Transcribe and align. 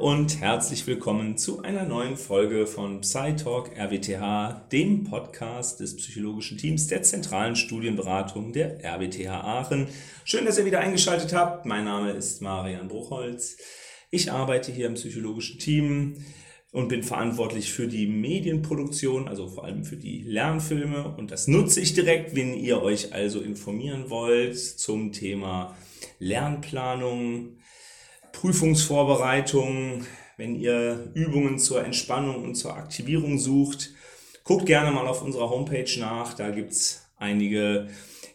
und 0.00 0.40
herzlich 0.40 0.86
willkommen 0.86 1.36
zu 1.36 1.60
einer 1.60 1.84
neuen 1.84 2.16
Folge 2.16 2.66
von 2.66 3.02
PsyTalk 3.02 3.78
RWTH, 3.78 4.68
dem 4.72 5.04
Podcast 5.04 5.78
des 5.80 5.94
psychologischen 5.94 6.56
Teams 6.56 6.86
der 6.86 7.02
zentralen 7.02 7.54
Studienberatung 7.54 8.54
der 8.54 8.82
RWTH 8.82 9.28
Aachen. 9.28 9.88
Schön, 10.24 10.46
dass 10.46 10.56
ihr 10.56 10.64
wieder 10.64 10.80
eingeschaltet 10.80 11.34
habt. 11.34 11.66
Mein 11.66 11.84
Name 11.84 12.12
ist 12.12 12.40
Marian 12.40 12.88
Bruchholz. 12.88 13.58
Ich 14.10 14.32
arbeite 14.32 14.72
hier 14.72 14.86
im 14.86 14.94
psychologischen 14.94 15.58
Team 15.58 16.24
und 16.72 16.88
bin 16.88 17.02
verantwortlich 17.02 17.70
für 17.70 17.86
die 17.86 18.06
Medienproduktion, 18.06 19.28
also 19.28 19.48
vor 19.48 19.64
allem 19.64 19.84
für 19.84 19.98
die 19.98 20.22
Lernfilme. 20.22 21.14
Und 21.14 21.30
das 21.30 21.46
nutze 21.46 21.78
ich 21.82 21.92
direkt, 21.92 22.34
wenn 22.34 22.54
ihr 22.54 22.80
euch 22.80 23.12
also 23.12 23.40
informieren 23.40 24.08
wollt 24.08 24.58
zum 24.58 25.12
Thema 25.12 25.76
Lernplanung, 26.18 27.59
Prüfungsvorbereitung, 28.32 30.06
wenn 30.36 30.54
ihr 30.54 31.10
Übungen 31.14 31.58
zur 31.58 31.84
Entspannung 31.84 32.42
und 32.44 32.54
zur 32.54 32.74
Aktivierung 32.74 33.38
sucht. 33.38 33.90
Guckt 34.44 34.66
gerne 34.66 34.90
mal 34.90 35.06
auf 35.06 35.22
unserer 35.22 35.50
Homepage 35.50 35.98
nach, 35.98 36.34
da 36.34 36.50
gibt's 36.50 37.06
einige 37.18 37.88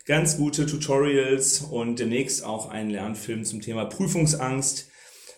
ganz 0.05 0.38
gute 0.38 0.66
Tutorials 0.66 1.62
und 1.62 2.00
demnächst 2.00 2.45
auch 2.45 2.70
einen 2.70 2.91
Lernfilm 2.91 3.44
zum 3.44 3.62
Thema 3.62 3.86
Prüfungsangst. 3.86 4.89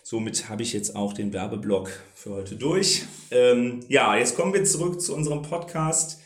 Somit 0.04 0.50
habe 0.50 0.64
ich 0.64 0.74
jetzt 0.74 0.96
auch 0.96 1.14
den 1.14 1.34
Werbeblock 1.34 1.90
für 2.16 2.32
heute 2.32 2.56
durch. 2.56 3.04
Ähm, 3.32 3.82
ja, 3.88 4.18
jetzt 4.18 4.36
kommen 4.36 4.54
wir 4.54 4.64
zurück 4.64 5.02
zu 5.02 5.16
unserem 5.16 5.42
Podcast. 5.42 6.22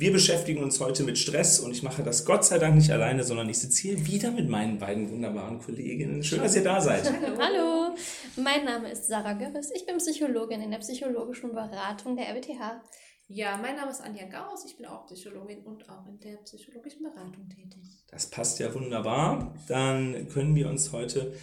Wir 0.00 0.12
beschäftigen 0.12 0.62
uns 0.62 0.80
heute 0.80 1.02
mit 1.02 1.18
Stress 1.18 1.60
und 1.60 1.72
ich 1.72 1.82
mache 1.82 2.02
das 2.02 2.24
Gott 2.24 2.42
sei 2.42 2.58
Dank 2.58 2.74
nicht 2.74 2.90
alleine, 2.90 3.22
sondern 3.22 3.50
ich 3.50 3.58
sitze 3.58 3.82
hier 3.82 4.06
wieder 4.06 4.30
mit 4.30 4.48
meinen 4.48 4.78
beiden 4.78 5.10
wunderbaren 5.10 5.58
Kolleginnen. 5.58 6.24
Schön, 6.24 6.40
dass 6.40 6.56
ihr 6.56 6.64
da 6.64 6.80
seid. 6.80 7.04
Hallo, 7.38 7.94
mein 8.36 8.64
Name 8.64 8.90
ist 8.90 9.08
Sarah 9.08 9.34
Görres. 9.34 9.70
Ich 9.74 9.84
bin 9.84 9.98
Psychologin 9.98 10.62
in 10.62 10.70
der 10.70 10.78
psychologischen 10.78 11.52
Beratung 11.52 12.16
der 12.16 12.30
RWTH. 12.30 12.80
Ja, 13.28 13.58
mein 13.58 13.76
Name 13.76 13.90
ist 13.90 14.00
Anja 14.00 14.24
Gauss. 14.24 14.64
Ich 14.64 14.78
bin 14.78 14.86
auch 14.86 15.04
Psychologin 15.04 15.64
und 15.64 15.86
auch 15.90 16.06
in 16.06 16.18
der 16.18 16.38
psychologischen 16.44 17.02
Beratung 17.02 17.46
tätig. 17.50 17.84
Das 18.10 18.30
passt 18.30 18.58
ja 18.58 18.72
wunderbar. 18.72 19.54
Dann 19.68 20.28
können 20.28 20.54
wir 20.54 20.70
uns 20.70 20.92
heute 20.92 21.34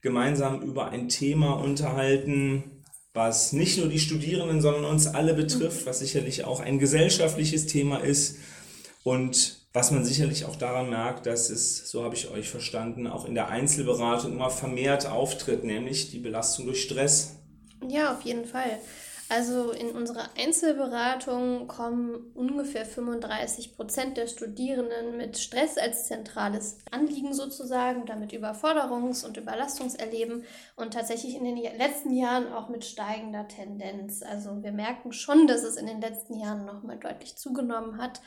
gemeinsam 0.00 0.60
über 0.62 0.88
ein 0.88 1.08
Thema 1.08 1.52
unterhalten, 1.52 2.81
was 3.14 3.52
nicht 3.52 3.78
nur 3.78 3.88
die 3.88 3.98
Studierenden, 3.98 4.60
sondern 4.60 4.84
uns 4.84 5.06
alle 5.06 5.34
betrifft, 5.34 5.86
was 5.86 5.98
sicherlich 5.98 6.44
auch 6.44 6.60
ein 6.60 6.78
gesellschaftliches 6.78 7.66
Thema 7.66 7.98
ist 7.98 8.38
und 9.04 9.60
was 9.74 9.90
man 9.90 10.04
sicherlich 10.04 10.44
auch 10.44 10.56
daran 10.56 10.90
merkt, 10.90 11.26
dass 11.26 11.48
es, 11.48 11.90
so 11.90 12.04
habe 12.04 12.14
ich 12.14 12.30
euch 12.30 12.48
verstanden, 12.48 13.06
auch 13.06 13.24
in 13.24 13.34
der 13.34 13.48
Einzelberatung 13.48 14.32
immer 14.32 14.50
vermehrt 14.50 15.06
auftritt, 15.06 15.64
nämlich 15.64 16.10
die 16.10 16.18
Belastung 16.18 16.66
durch 16.66 16.82
Stress. 16.82 17.38
Ja, 17.88 18.12
auf 18.12 18.22
jeden 18.22 18.44
Fall. 18.44 18.78
Also 19.34 19.70
in 19.70 19.92
unserer 19.92 20.28
Einzelberatung 20.38 21.66
kommen 21.66 22.32
ungefähr 22.34 22.84
35 22.84 23.74
Prozent 23.74 24.18
der 24.18 24.26
Studierenden 24.26 25.16
mit 25.16 25.38
Stress 25.38 25.78
als 25.78 26.06
zentrales 26.06 26.76
Anliegen 26.90 27.32
sozusagen, 27.32 28.04
damit 28.04 28.34
Überforderungs- 28.34 29.24
und 29.24 29.38
Überlastungserleben 29.38 30.44
und 30.76 30.92
tatsächlich 30.92 31.34
in 31.34 31.44
den 31.44 31.56
letzten 31.56 32.12
Jahren 32.12 32.52
auch 32.52 32.68
mit 32.68 32.84
steigender 32.84 33.48
Tendenz. 33.48 34.22
Also 34.22 34.62
wir 34.62 34.72
merken 34.72 35.14
schon, 35.14 35.46
dass 35.46 35.62
es 35.62 35.76
in 35.76 35.86
den 35.86 36.02
letzten 36.02 36.38
Jahren 36.38 36.66
nochmal 36.66 36.98
deutlich 36.98 37.34
zugenommen 37.34 37.96
hat. 37.96 38.20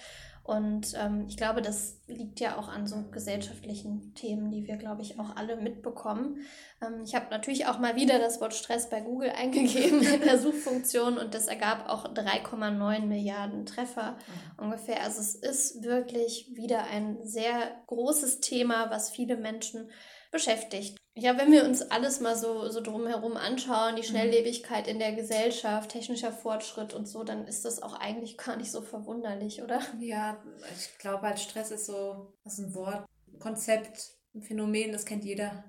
Und 0.45 0.93
ähm, 0.95 1.25
ich 1.27 1.37
glaube, 1.37 1.63
das 1.63 1.97
liegt 2.05 2.39
ja 2.39 2.59
auch 2.59 2.67
an 2.67 2.85
so 2.85 3.03
gesellschaftlichen 3.09 4.13
Themen, 4.13 4.51
die 4.51 4.67
wir, 4.67 4.77
glaube 4.77 5.01
ich, 5.01 5.19
auch 5.19 5.35
alle 5.35 5.55
mitbekommen. 5.55 6.37
Ähm, 6.83 7.01
ich 7.03 7.15
habe 7.15 7.31
natürlich 7.31 7.65
auch 7.65 7.79
mal 7.79 7.95
wieder 7.95 8.19
das 8.19 8.39
Wort 8.41 8.53
Stress 8.53 8.87
bei 8.87 9.01
Google 9.01 9.31
eingegeben 9.35 10.03
in 10.03 10.21
der 10.21 10.37
Suchfunktion 10.37 11.17
und 11.17 11.33
das 11.33 11.47
ergab 11.47 11.89
auch 11.89 12.13
3,9 12.13 13.07
Milliarden 13.07 13.65
Treffer 13.65 14.17
mhm. 14.57 14.65
ungefähr. 14.65 15.01
Also 15.01 15.19
es 15.19 15.33
ist 15.33 15.83
wirklich 15.83 16.51
wieder 16.53 16.83
ein 16.83 17.17
sehr 17.23 17.81
großes 17.87 18.39
Thema, 18.39 18.91
was 18.91 19.09
viele 19.09 19.37
Menschen 19.37 19.89
beschäftigt. 20.35 20.97
Ja, 21.17 21.37
wenn 21.37 21.51
wir 21.51 21.63
uns 21.63 21.81
alles 21.81 22.19
mal 22.19 22.35
so, 22.35 22.69
so 22.69 22.81
drumherum 22.81 23.37
anschauen, 23.37 23.95
die 23.95 24.01
mhm. 24.01 24.07
Schnelllebigkeit 24.07 24.87
in 24.87 24.99
der 24.99 25.13
Gesellschaft, 25.13 25.91
technischer 25.91 26.33
Fortschritt 26.33 26.93
und 26.93 27.07
so, 27.07 27.23
dann 27.23 27.47
ist 27.47 27.63
das 27.63 27.81
auch 27.81 27.93
eigentlich 27.93 28.37
gar 28.45 28.57
nicht 28.57 28.71
so 28.71 28.81
verwunderlich, 28.81 29.63
oder? 29.63 29.79
Ja, 29.99 30.43
ich 30.77 30.97
glaube 30.99 31.21
halt, 31.21 31.39
Stress 31.39 31.71
ist 31.71 31.85
so, 31.85 32.33
das 32.43 32.59
ist 32.59 32.65
ein 32.65 32.75
Wort, 32.75 33.05
ein 33.33 33.39
Konzept, 33.39 34.11
ein 34.35 34.43
Phänomen, 34.43 34.91
das 34.91 35.05
kennt 35.05 35.23
jeder, 35.23 35.63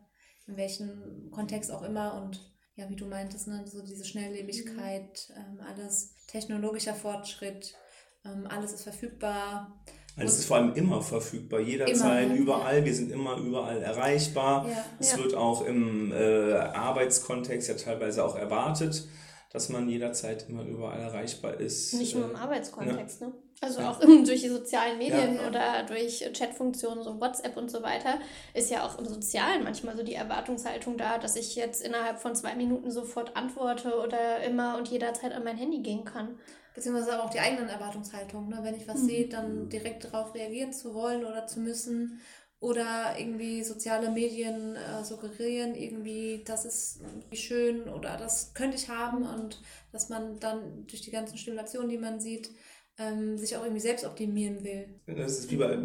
in 0.48 0.56
welchem 0.56 1.30
Kontext 1.30 1.70
auch 1.70 1.82
immer 1.82 2.20
und 2.22 2.52
ja, 2.74 2.90
wie 2.90 2.96
du 2.96 3.06
meintest, 3.06 3.48
ne, 3.48 3.66
so 3.66 3.82
diese 3.82 4.04
Schnelllebigkeit, 4.04 5.28
mhm. 5.30 5.58
ähm, 5.58 5.60
alles 5.66 6.14
technologischer 6.26 6.94
Fortschritt, 6.94 7.74
ähm, 8.24 8.46
alles 8.48 8.72
ist 8.72 8.82
verfügbar. 8.82 9.80
Also 10.16 10.32
es 10.32 10.38
ist 10.40 10.46
vor 10.46 10.56
allem 10.56 10.74
immer 10.74 11.02
verfügbar, 11.02 11.60
jederzeit, 11.60 12.26
immer, 12.26 12.36
überall. 12.36 12.78
Ja. 12.78 12.84
Wir 12.86 12.94
sind 12.94 13.12
immer 13.12 13.36
überall 13.36 13.82
erreichbar. 13.82 14.66
Ja, 14.68 14.84
es 14.98 15.12
ja. 15.12 15.18
wird 15.18 15.34
auch 15.34 15.64
im 15.66 16.10
äh, 16.10 16.54
Arbeitskontext 16.54 17.68
ja 17.68 17.74
teilweise 17.74 18.24
auch 18.24 18.34
erwartet, 18.34 19.06
dass 19.52 19.68
man 19.68 19.88
jederzeit 19.88 20.48
immer 20.48 20.64
überall 20.64 21.00
erreichbar 21.00 21.60
ist. 21.60 21.92
Nicht 21.94 22.14
nur 22.14 22.30
im 22.30 22.34
äh, 22.34 22.38
Arbeitskontext, 22.38 23.20
ne? 23.20 23.32
Also 23.60 23.80
auch 23.80 24.00
durch 24.24 24.40
die 24.40 24.48
sozialen 24.48 24.96
Medien 24.98 25.38
oder 25.40 25.82
durch 25.86 26.24
Chatfunktionen, 26.32 27.04
so 27.04 27.20
WhatsApp 27.20 27.56
und 27.56 27.70
so 27.70 27.82
weiter, 27.82 28.18
ist 28.54 28.70
ja 28.70 28.86
auch 28.86 28.98
im 28.98 29.06
Sozialen 29.06 29.64
manchmal 29.64 29.96
so 29.96 30.02
die 30.02 30.14
Erwartungshaltung 30.14 30.96
da, 30.96 31.18
dass 31.18 31.36
ich 31.36 31.56
jetzt 31.56 31.82
innerhalb 31.82 32.18
von 32.18 32.34
zwei 32.34 32.54
Minuten 32.54 32.90
sofort 32.90 33.36
antworte 33.36 33.98
oder 33.98 34.42
immer 34.42 34.78
und 34.78 34.88
jederzeit 34.88 35.32
an 35.32 35.44
mein 35.44 35.56
Handy 35.56 35.80
gehen 35.80 36.04
kann 36.04 36.38
beziehungsweise 36.76 37.14
aber 37.14 37.24
auch 37.24 37.30
die 37.30 37.40
eigenen 37.40 37.68
Erwartungshaltungen. 37.68 38.50
Ne? 38.50 38.58
Wenn 38.62 38.76
ich 38.76 38.86
was 38.86 39.00
mhm. 39.00 39.06
sehe, 39.06 39.28
dann 39.28 39.68
direkt 39.68 40.04
darauf 40.04 40.34
reagieren 40.34 40.72
zu 40.72 40.94
wollen 40.94 41.24
oder 41.24 41.46
zu 41.46 41.58
müssen 41.58 42.20
oder 42.60 43.18
irgendwie 43.18 43.64
soziale 43.64 44.10
Medien 44.10 44.76
äh, 44.76 45.02
suggerieren, 45.02 45.74
irgendwie, 45.74 46.42
das 46.44 46.64
ist 46.64 47.00
schön 47.32 47.88
oder 47.88 48.16
das 48.16 48.54
könnte 48.54 48.76
ich 48.76 48.88
haben 48.88 49.24
und 49.24 49.60
dass 49.92 50.10
man 50.10 50.38
dann 50.38 50.86
durch 50.86 51.02
die 51.02 51.10
ganzen 51.10 51.38
Stimulationen, 51.38 51.88
die 51.88 51.98
man 51.98 52.20
sieht, 52.20 52.50
ähm, 52.98 53.36
sich 53.38 53.56
auch 53.56 53.62
irgendwie 53.62 53.80
selbst 53.80 54.04
optimieren 54.04 54.62
will. 54.64 54.88
Das 55.06 55.38
ist 55.38 55.50
wie 55.50 55.56
bei, 55.56 55.78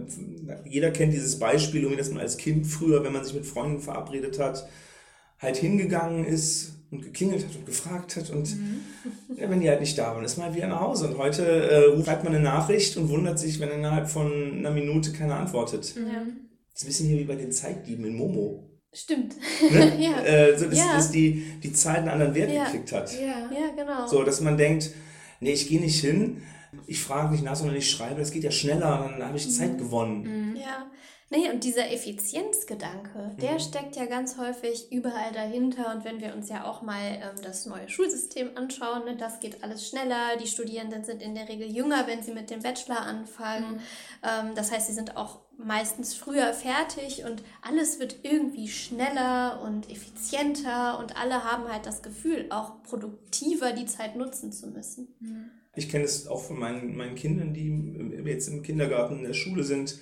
jeder 0.65 0.91
kennt 0.91 1.13
dieses 1.13 1.39
Beispiel, 1.39 1.95
dass 1.95 2.09
man 2.09 2.21
als 2.21 2.37
Kind 2.37 2.67
früher, 2.67 3.03
wenn 3.03 3.13
man 3.13 3.23
sich 3.23 3.33
mit 3.33 3.45
Freunden 3.45 3.79
verabredet 3.79 4.39
hat, 4.39 4.67
halt 5.41 5.57
hingegangen 5.57 6.25
ist 6.25 6.73
und 6.91 7.01
geklingelt 7.01 7.45
hat 7.45 7.55
und 7.55 7.65
gefragt 7.65 8.15
hat 8.15 8.29
und 8.29 8.55
mhm. 8.55 8.81
ja, 9.37 9.49
wenn 9.49 9.61
die 9.61 9.69
halt 9.69 9.79
nicht 9.79 9.97
da 9.97 10.13
waren, 10.13 10.23
ist 10.23 10.37
man 10.37 10.47
halt 10.47 10.55
wieder 10.55 10.67
nach 10.67 10.81
Hause. 10.81 11.07
Und 11.07 11.17
heute 11.17 11.43
äh, 11.43 12.03
schreibt 12.03 12.23
man 12.23 12.35
eine 12.35 12.43
Nachricht 12.43 12.97
und 12.97 13.09
wundert 13.09 13.39
sich, 13.39 13.59
wenn 13.59 13.69
innerhalb 13.69 14.09
von 14.09 14.31
einer 14.57 14.71
Minute 14.71 15.11
keiner 15.13 15.37
antwortet. 15.37 15.95
Ja. 15.95 16.25
Das 16.73 16.81
ist 16.81 16.83
ein 16.83 16.87
bisschen 16.87 17.07
hier 17.07 17.19
wie 17.19 17.25
bei 17.25 17.35
den 17.35 17.51
Zeitdieben 17.51 18.05
in 18.05 18.15
Momo. 18.15 18.67
Stimmt. 18.93 19.35
Ne? 19.71 19.97
ja. 19.99 20.21
Äh, 20.23 20.57
so, 20.57 20.65
dass, 20.65 20.77
ja. 20.77 20.93
dass 20.93 21.11
die, 21.11 21.45
die 21.63 21.71
Zeit 21.71 21.99
einen 21.99 22.09
anderen 22.09 22.35
Wert 22.35 22.51
ja. 22.51 22.65
gekriegt 22.65 22.91
hat. 22.91 23.13
Ja. 23.13 23.49
ja, 23.51 23.71
genau. 23.75 24.05
So, 24.07 24.23
dass 24.23 24.41
man 24.41 24.57
denkt, 24.57 24.91
nee, 25.39 25.53
ich 25.53 25.69
gehe 25.69 25.79
nicht 25.79 26.01
hin, 26.01 26.41
ich 26.87 27.01
frage 27.01 27.31
nicht 27.31 27.43
nach, 27.43 27.55
sondern 27.55 27.77
ich 27.77 27.89
schreibe, 27.89 28.19
das 28.19 28.31
geht 28.31 28.43
ja 28.43 28.51
schneller, 28.51 29.09
dann 29.17 29.27
habe 29.27 29.37
ich 29.37 29.45
mhm. 29.45 29.51
Zeit 29.51 29.77
gewonnen. 29.77 30.51
Mhm. 30.51 30.55
Ja. 30.57 30.91
Nee, 31.33 31.49
und 31.49 31.63
dieser 31.63 31.89
Effizienzgedanke, 31.89 33.31
der 33.41 33.53
mhm. 33.53 33.59
steckt 33.59 33.95
ja 33.95 34.05
ganz 34.05 34.37
häufig 34.37 34.91
überall 34.91 35.31
dahinter. 35.31 35.95
Und 35.95 36.03
wenn 36.03 36.19
wir 36.19 36.35
uns 36.35 36.49
ja 36.49 36.65
auch 36.65 36.81
mal 36.81 36.99
ähm, 37.05 37.41
das 37.41 37.65
neue 37.65 37.87
Schulsystem 37.87 38.49
anschauen, 38.55 39.05
ne, 39.05 39.15
das 39.15 39.39
geht 39.39 39.63
alles 39.63 39.87
schneller. 39.87 40.35
Die 40.43 40.47
Studierenden 40.47 41.05
sind 41.05 41.21
in 41.21 41.33
der 41.33 41.47
Regel 41.47 41.71
jünger, 41.71 42.05
wenn 42.05 42.21
sie 42.21 42.33
mit 42.33 42.49
dem 42.49 42.61
Bachelor 42.61 42.99
anfangen. 42.99 43.75
Mhm. 43.75 43.79
Ähm, 44.23 44.55
das 44.55 44.73
heißt, 44.73 44.87
sie 44.87 44.93
sind 44.93 45.15
auch 45.15 45.39
meistens 45.57 46.13
früher 46.15 46.53
fertig 46.53 47.23
und 47.23 47.43
alles 47.61 48.01
wird 48.01 48.17
irgendwie 48.23 48.67
schneller 48.67 49.61
und 49.63 49.89
effizienter 49.89 50.99
und 50.99 51.15
alle 51.15 51.45
haben 51.45 51.71
halt 51.71 51.85
das 51.85 52.01
Gefühl, 52.01 52.47
auch 52.49 52.83
produktiver 52.83 53.71
die 53.71 53.85
Zeit 53.85 54.17
nutzen 54.17 54.51
zu 54.51 54.67
müssen. 54.67 55.15
Mhm. 55.21 55.51
Ich 55.75 55.87
kenne 55.87 56.03
es 56.03 56.27
auch 56.27 56.41
von 56.41 56.59
meinen, 56.59 56.97
meinen 56.97 57.15
Kindern, 57.15 57.53
die 57.53 58.21
jetzt 58.29 58.49
im 58.49 58.63
Kindergarten 58.63 59.19
in 59.19 59.23
der 59.23 59.33
Schule 59.33 59.63
sind 59.63 59.97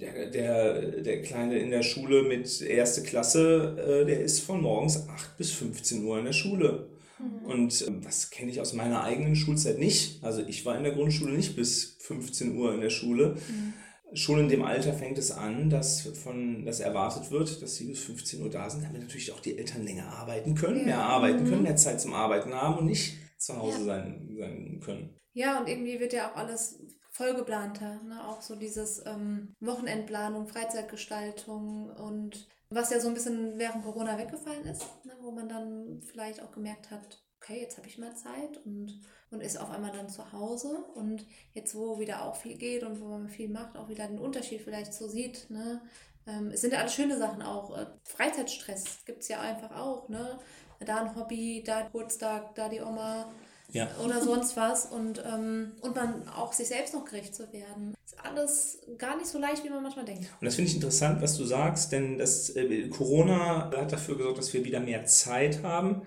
der, 0.00 0.30
der, 0.30 0.80
der 1.02 1.22
Kleine 1.22 1.58
in 1.58 1.70
der 1.70 1.82
Schule 1.82 2.22
mit 2.22 2.60
erste 2.60 3.02
Klasse, 3.02 3.76
äh, 3.78 4.06
der 4.06 4.20
ist 4.20 4.40
von 4.40 4.62
morgens 4.62 5.08
8 5.08 5.36
bis 5.36 5.52
15 5.52 6.04
Uhr 6.04 6.18
in 6.18 6.24
der 6.24 6.32
Schule. 6.32 6.88
Mhm. 7.18 7.46
Und 7.46 7.82
äh, 7.82 7.90
das 8.02 8.30
kenne 8.30 8.50
ich 8.50 8.60
aus 8.60 8.72
meiner 8.72 9.04
eigenen 9.04 9.36
Schulzeit 9.36 9.78
nicht. 9.78 10.24
Also 10.24 10.42
ich 10.46 10.64
war 10.64 10.76
in 10.76 10.84
der 10.84 10.94
Grundschule 10.94 11.32
nicht 11.32 11.56
bis 11.56 11.96
15 12.00 12.56
Uhr 12.56 12.74
in 12.74 12.80
der 12.80 12.90
Schule. 12.90 13.36
Mhm. 13.48 13.74
Schon 14.12 14.40
in 14.40 14.48
dem 14.48 14.64
Alter 14.64 14.92
fängt 14.92 15.18
es 15.18 15.30
an, 15.30 15.70
dass, 15.70 16.00
von, 16.00 16.64
dass 16.64 16.80
erwartet 16.80 17.30
wird, 17.30 17.62
dass 17.62 17.76
sie 17.76 17.86
bis 17.86 18.00
15 18.00 18.42
Uhr 18.42 18.50
da 18.50 18.68
sind, 18.68 18.82
damit 18.82 19.02
natürlich 19.02 19.30
auch 19.30 19.38
die 19.38 19.56
Eltern 19.56 19.84
länger 19.84 20.08
arbeiten 20.08 20.56
können, 20.56 20.80
ja. 20.80 20.86
mehr 20.86 20.98
arbeiten 20.98 21.44
können, 21.44 21.58
mhm. 21.58 21.62
mehr 21.64 21.76
Zeit 21.76 22.00
zum 22.00 22.14
Arbeiten 22.14 22.52
haben 22.52 22.78
und 22.78 22.86
nicht 22.86 23.14
zu 23.38 23.56
Hause 23.56 23.78
ja. 23.80 23.84
sein, 23.84 24.36
sein 24.36 24.80
können. 24.84 25.10
Ja, 25.32 25.60
und 25.60 25.68
irgendwie 25.68 26.00
wird 26.00 26.12
ja 26.12 26.30
auch 26.30 26.36
alles 26.36 26.80
vollgeplanter. 27.20 28.00
Ne? 28.04 28.26
Auch 28.26 28.40
so 28.40 28.56
dieses 28.56 29.04
ähm, 29.04 29.54
Wochenendplanung, 29.60 30.46
Freizeitgestaltung 30.46 31.90
und 31.90 32.48
was 32.70 32.90
ja 32.90 33.00
so 33.00 33.08
ein 33.08 33.14
bisschen 33.14 33.58
während 33.58 33.84
Corona 33.84 34.16
weggefallen 34.16 34.64
ist, 34.64 34.82
ne, 35.04 35.12
wo 35.20 35.30
man 35.30 35.48
dann 35.48 36.00
vielleicht 36.00 36.40
auch 36.40 36.52
gemerkt 36.52 36.90
hat, 36.90 37.22
okay, 37.36 37.60
jetzt 37.60 37.76
habe 37.76 37.88
ich 37.88 37.98
mal 37.98 38.14
Zeit 38.14 38.64
und, 38.64 39.00
und 39.30 39.42
ist 39.42 39.60
auf 39.60 39.70
einmal 39.70 39.92
dann 39.92 40.08
zu 40.08 40.32
Hause 40.32 40.84
und 40.94 41.26
jetzt, 41.52 41.74
wo 41.74 41.98
wieder 41.98 42.24
auch 42.24 42.36
viel 42.36 42.56
geht 42.56 42.84
und 42.84 43.00
wo 43.00 43.06
man 43.06 43.28
viel 43.28 43.48
macht, 43.48 43.76
auch 43.76 43.88
wieder 43.88 44.06
den 44.06 44.20
Unterschied 44.20 44.62
vielleicht 44.62 44.94
so 44.94 45.08
sieht, 45.08 45.50
ne, 45.50 45.82
ähm, 46.26 46.50
es 46.52 46.60
sind 46.60 46.72
ja 46.72 46.80
alles 46.80 46.94
schöne 46.94 47.18
Sachen 47.18 47.42
auch. 47.42 47.76
Äh, 47.76 47.86
Freizeitstress 48.04 49.04
gibt 49.04 49.22
es 49.22 49.28
ja 49.28 49.40
einfach 49.40 49.74
auch, 49.76 50.08
ne? 50.08 50.38
Da 50.80 51.02
ein 51.02 51.16
Hobby, 51.16 51.62
da 51.64 51.82
Geburtstag, 51.82 52.54
da 52.54 52.68
die 52.68 52.80
Oma 52.80 53.30
ja. 53.72 53.88
oder 54.04 54.22
sonst 54.22 54.56
was 54.56 54.86
und, 54.86 55.22
ähm, 55.26 55.72
und 55.80 55.94
man 55.94 56.28
auch 56.28 56.52
sich 56.52 56.68
selbst 56.68 56.94
noch 56.94 57.04
gerecht 57.04 57.34
zu 57.34 57.52
werden. 57.52 57.94
Ist 58.04 58.16
alles 58.24 58.78
gar 58.98 59.16
nicht 59.16 59.26
so 59.26 59.38
leicht, 59.38 59.64
wie 59.64 59.70
man 59.70 59.82
manchmal 59.82 60.04
denkt. 60.04 60.24
Und 60.40 60.44
das 60.44 60.54
finde 60.54 60.70
ich 60.70 60.76
interessant, 60.76 61.22
was 61.22 61.36
du 61.36 61.44
sagst, 61.44 61.92
denn 61.92 62.18
das 62.18 62.50
äh, 62.50 62.88
Corona 62.88 63.70
hat 63.76 63.92
dafür 63.92 64.16
gesorgt, 64.16 64.38
dass 64.38 64.52
wir 64.52 64.64
wieder 64.64 64.80
mehr 64.80 65.04
Zeit 65.06 65.62
haben. 65.62 66.02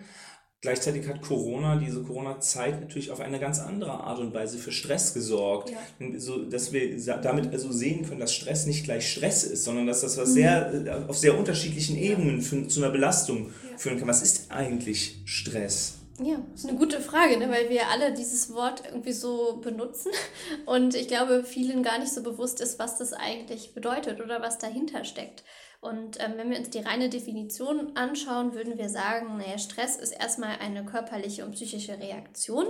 Gleichzeitig 0.63 1.06
hat 1.10 1.21
Corona, 1.21 1.75
diese 1.75 2.04
Corona-Zeit 2.04 2.80
natürlich 2.80 3.12
auf 3.12 3.19
eine 3.19 3.38
ganz 3.38 3.60
andere 3.60 3.92
Art 3.92 4.19
und 4.19 4.33
Weise 4.33 4.57
für 4.57 4.71
Stress 4.71 5.13
gesorgt. 5.13 5.71
Ja. 5.71 6.19
So, 6.19 6.45
dass 6.45 6.71
wir 6.71 6.98
damit 7.18 7.51
also 7.51 7.69
sehen 7.69 8.06
können, 8.07 8.21
dass 8.21 8.33
Stress 8.33 8.66
nicht 8.66 8.86
gleich 8.86 9.12
Stress 9.12 9.44
ist, 9.44 9.66
sondern 9.66 9.88
dass 9.88 10.00
das 10.00 10.18
was 10.18 10.30
mhm. 10.30 10.33
sehr, 10.33 10.74
äh, 10.74 11.09
auf 11.09 11.18
sehr 11.18 11.38
unterschiedlichen 11.38 11.98
Ebenen 11.98 12.42
für, 12.42 12.66
zu 12.69 12.81
einer 12.81 12.92
Belastung 12.92 13.48
ja. 13.48 13.77
führen 13.77 14.00
kann. 14.00 14.07
Was 14.07 14.21
ist 14.21 14.51
eigentlich 14.51 15.21
Stress? 15.25 15.95
Ja, 16.19 16.38
ist 16.54 16.68
eine 16.68 16.77
gute 16.77 17.01
Frage, 17.01 17.38
ne? 17.38 17.50
weil 17.50 17.69
wir 17.69 17.89
alle 17.89 18.13
dieses 18.13 18.54
Wort 18.54 18.83
irgendwie 18.86 19.13
so 19.13 19.57
benutzen 19.57 20.12
und 20.68 20.94
ich 20.94 21.07
glaube, 21.07 21.44
vielen 21.44 21.81
gar 21.81 21.98
nicht 21.98 22.13
so 22.13 22.21
bewusst 22.21 22.62
ist, 22.62 22.77
was 22.77 22.98
das 22.98 23.13
eigentlich 23.13 23.74
bedeutet 23.74 24.21
oder 24.21 24.42
was 24.42 24.60
dahinter 24.60 25.06
steckt. 25.06 25.44
Und 25.81 26.18
ähm, 26.24 26.33
wenn 26.38 26.50
wir 26.50 26.57
uns 26.60 26.69
die 26.69 26.80
reine 26.80 27.10
Definition 27.10 27.98
anschauen, 27.98 28.54
würden 28.54 28.77
wir 28.77 28.89
sagen, 28.89 29.38
naja, 29.38 29.57
Stress 29.57 29.95
ist 29.95 30.12
erstmal 30.12 30.60
eine 30.60 30.86
körperliche 30.86 31.45
und 31.45 31.54
psychische 31.54 32.00
Reaktion 32.00 32.68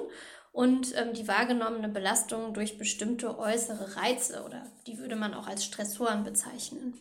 und 0.53 0.95
ähm, 0.97 1.13
die 1.13 1.27
wahrgenommene 1.27 1.89
Belastung 1.89 2.53
durch 2.53 2.77
bestimmte 2.77 3.37
äußere 3.37 3.97
Reize 3.97 4.43
oder 4.45 4.63
die 4.87 4.99
würde 4.99 5.15
man 5.15 5.33
auch 5.33 5.47
als 5.47 5.65
Stressoren 5.65 6.23
bezeichnen. 6.23 6.93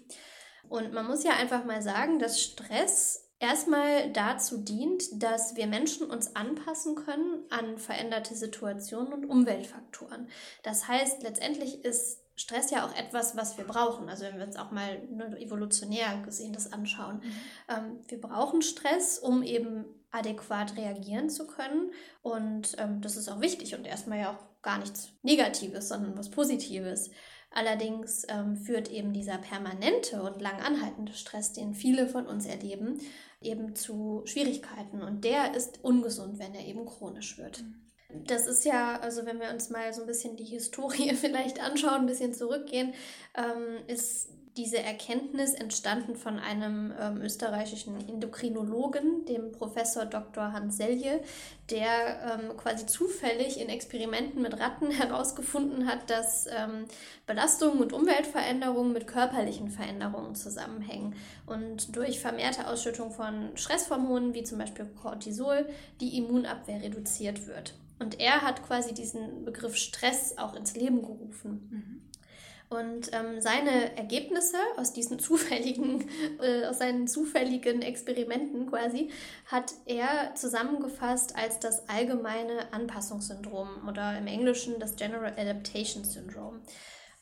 Und 0.69 0.93
man 0.93 1.07
muss 1.07 1.23
ja 1.23 1.33
einfach 1.33 1.65
mal 1.65 1.83
sagen, 1.83 2.19
dass 2.19 2.41
Stress 2.41 3.32
erstmal 3.43 4.11
dazu 4.13 4.59
dient, 4.59 5.23
dass 5.23 5.57
wir 5.57 5.67
Menschen 5.67 6.09
uns 6.09 6.37
anpassen 6.37 6.95
können 6.95 7.45
an 7.51 7.77
veränderte 7.77 8.35
Situationen 8.35 9.13
und 9.13 9.27
Umweltfaktoren. 9.27 10.29
Das 10.63 10.89
heißt, 10.89 11.23
letztendlich 11.23 11.85
ist 11.85 12.21
Stress 12.37 12.71
ja 12.71 12.87
auch 12.87 12.97
etwas, 12.97 13.37
was 13.37 13.59
wir 13.59 13.65
brauchen. 13.65 14.09
Also 14.09 14.25
wenn 14.25 14.39
wir 14.39 14.47
uns 14.47 14.57
auch 14.57 14.71
mal 14.71 15.03
nur 15.11 15.37
evolutionär 15.39 16.23
gesehen 16.25 16.53
das 16.53 16.73
anschauen. 16.73 17.17
Mhm. 17.17 17.33
Ähm, 17.69 17.99
wir 18.09 18.21
brauchen 18.21 18.63
Stress, 18.63 19.19
um 19.19 19.43
eben 19.43 19.85
adäquat 20.13 20.77
reagieren 20.77 21.29
zu 21.29 21.47
können. 21.47 21.91
Und 22.23 22.75
ähm, 22.79 23.01
das 23.01 23.17
ist 23.17 23.29
auch 23.29 23.41
wichtig 23.41 23.75
und 23.75 23.87
erstmal 23.87 24.21
ja 24.21 24.31
auch 24.31 24.63
gar 24.63 24.79
nichts 24.79 25.11
Negatives, 25.23 25.89
sondern 25.89 26.17
was 26.17 26.31
Positives. 26.31 27.11
Allerdings 27.51 28.25
ähm, 28.29 28.57
führt 28.57 28.91
eben 28.91 29.13
dieser 29.13 29.37
permanente 29.37 30.23
und 30.23 30.41
lang 30.41 30.61
anhaltende 30.61 31.13
Stress, 31.13 31.53
den 31.53 31.75
viele 31.75 32.09
von 32.09 32.27
uns 32.27 32.47
erleben, 32.47 32.99
eben 33.45 33.75
zu 33.75 34.23
Schwierigkeiten. 34.25 35.03
Und 35.03 35.25
der 35.25 35.55
ist 35.55 35.81
ungesund, 35.83 36.39
wenn 36.39 36.55
er 36.55 36.67
eben 36.67 36.87
chronisch 36.87 37.39
wird. 37.39 37.63
Mhm. 37.63 37.83
Das 38.27 38.47
ist 38.47 38.65
ja, 38.65 38.99
also 39.01 39.25
wenn 39.25 39.41
wir 39.41 39.51
uns 39.51 39.71
mal 39.71 39.93
so 39.93 40.03
ein 40.03 40.07
bisschen 40.07 40.37
die 40.37 40.45
Historie 40.45 41.15
vielleicht 41.15 41.61
anschauen, 41.61 42.03
ein 42.03 42.07
bisschen 42.07 42.35
zurückgehen, 42.35 42.95
ähm, 43.35 43.87
ist 43.87 44.29
diese 44.57 44.79
Erkenntnis 44.79 45.55
entstanden 45.55 46.15
von 46.15 46.39
einem 46.39 46.93
ähm, 47.01 47.23
österreichischen 47.23 47.97
Endokrinologen, 48.07 49.25
dem 49.25 49.51
Professor 49.53 50.05
Dr. 50.05 50.53
Hans 50.53 50.77
Selje, 50.77 51.23
der 51.71 52.39
ähm, 52.41 52.57
quasi 52.59 52.85
zufällig 52.85 53.59
in 53.59 53.71
Experimenten 53.71 54.43
mit 54.43 54.59
Ratten 54.61 54.91
herausgefunden 54.91 55.87
hat, 55.87 56.11
dass 56.11 56.47
ähm, 56.47 56.85
Belastungen 57.27 57.81
und 57.81 57.95
Umweltveränderungen 57.95 58.93
mit 58.93 59.07
körperlichen 59.07 59.71
Veränderungen 59.71 60.35
zusammenhängen 60.35 61.15
und 61.47 61.97
durch 61.97 62.21
vermehrte 62.21 62.69
Ausschüttung 62.69 63.11
von 63.11 63.57
Stresshormonen 63.57 64.35
wie 64.35 64.43
zum 64.43 64.59
Beispiel 64.59 64.85
Cortisol 65.01 65.67
die 66.01 66.19
Immunabwehr 66.19 66.83
reduziert 66.83 67.47
wird. 67.47 67.75
Und 67.99 68.21
er 68.21 68.43
hat 68.43 68.67
quasi 68.67 68.93
diesen 68.93 69.45
Begriff 69.45 69.77
Stress 69.77 70.37
auch 70.37 70.55
ins 70.55 70.77
Leben 70.77 71.01
gerufen. 71.03 71.69
Mhm. 71.71 72.12
Und 72.73 73.11
ähm, 73.13 73.41
seine 73.41 73.97
Ergebnisse 73.97 74.57
aus 74.77 74.93
diesen 74.93 75.19
zufälligen, 75.19 76.09
äh, 76.41 76.65
aus 76.67 76.79
seinen 76.79 77.07
zufälligen 77.07 77.83
Experimenten 77.83 78.67
quasi, 78.67 79.11
hat 79.47 79.75
er 79.85 80.35
zusammengefasst 80.35 81.37
als 81.37 81.59
das 81.59 81.89
allgemeine 81.89 82.73
Anpassungssyndrom 82.73 83.87
oder 83.89 84.17
im 84.17 84.27
Englischen 84.27 84.79
das 84.79 84.97
General 84.97 85.33
Adaptation 85.37 86.05
Syndrome. 86.05 86.61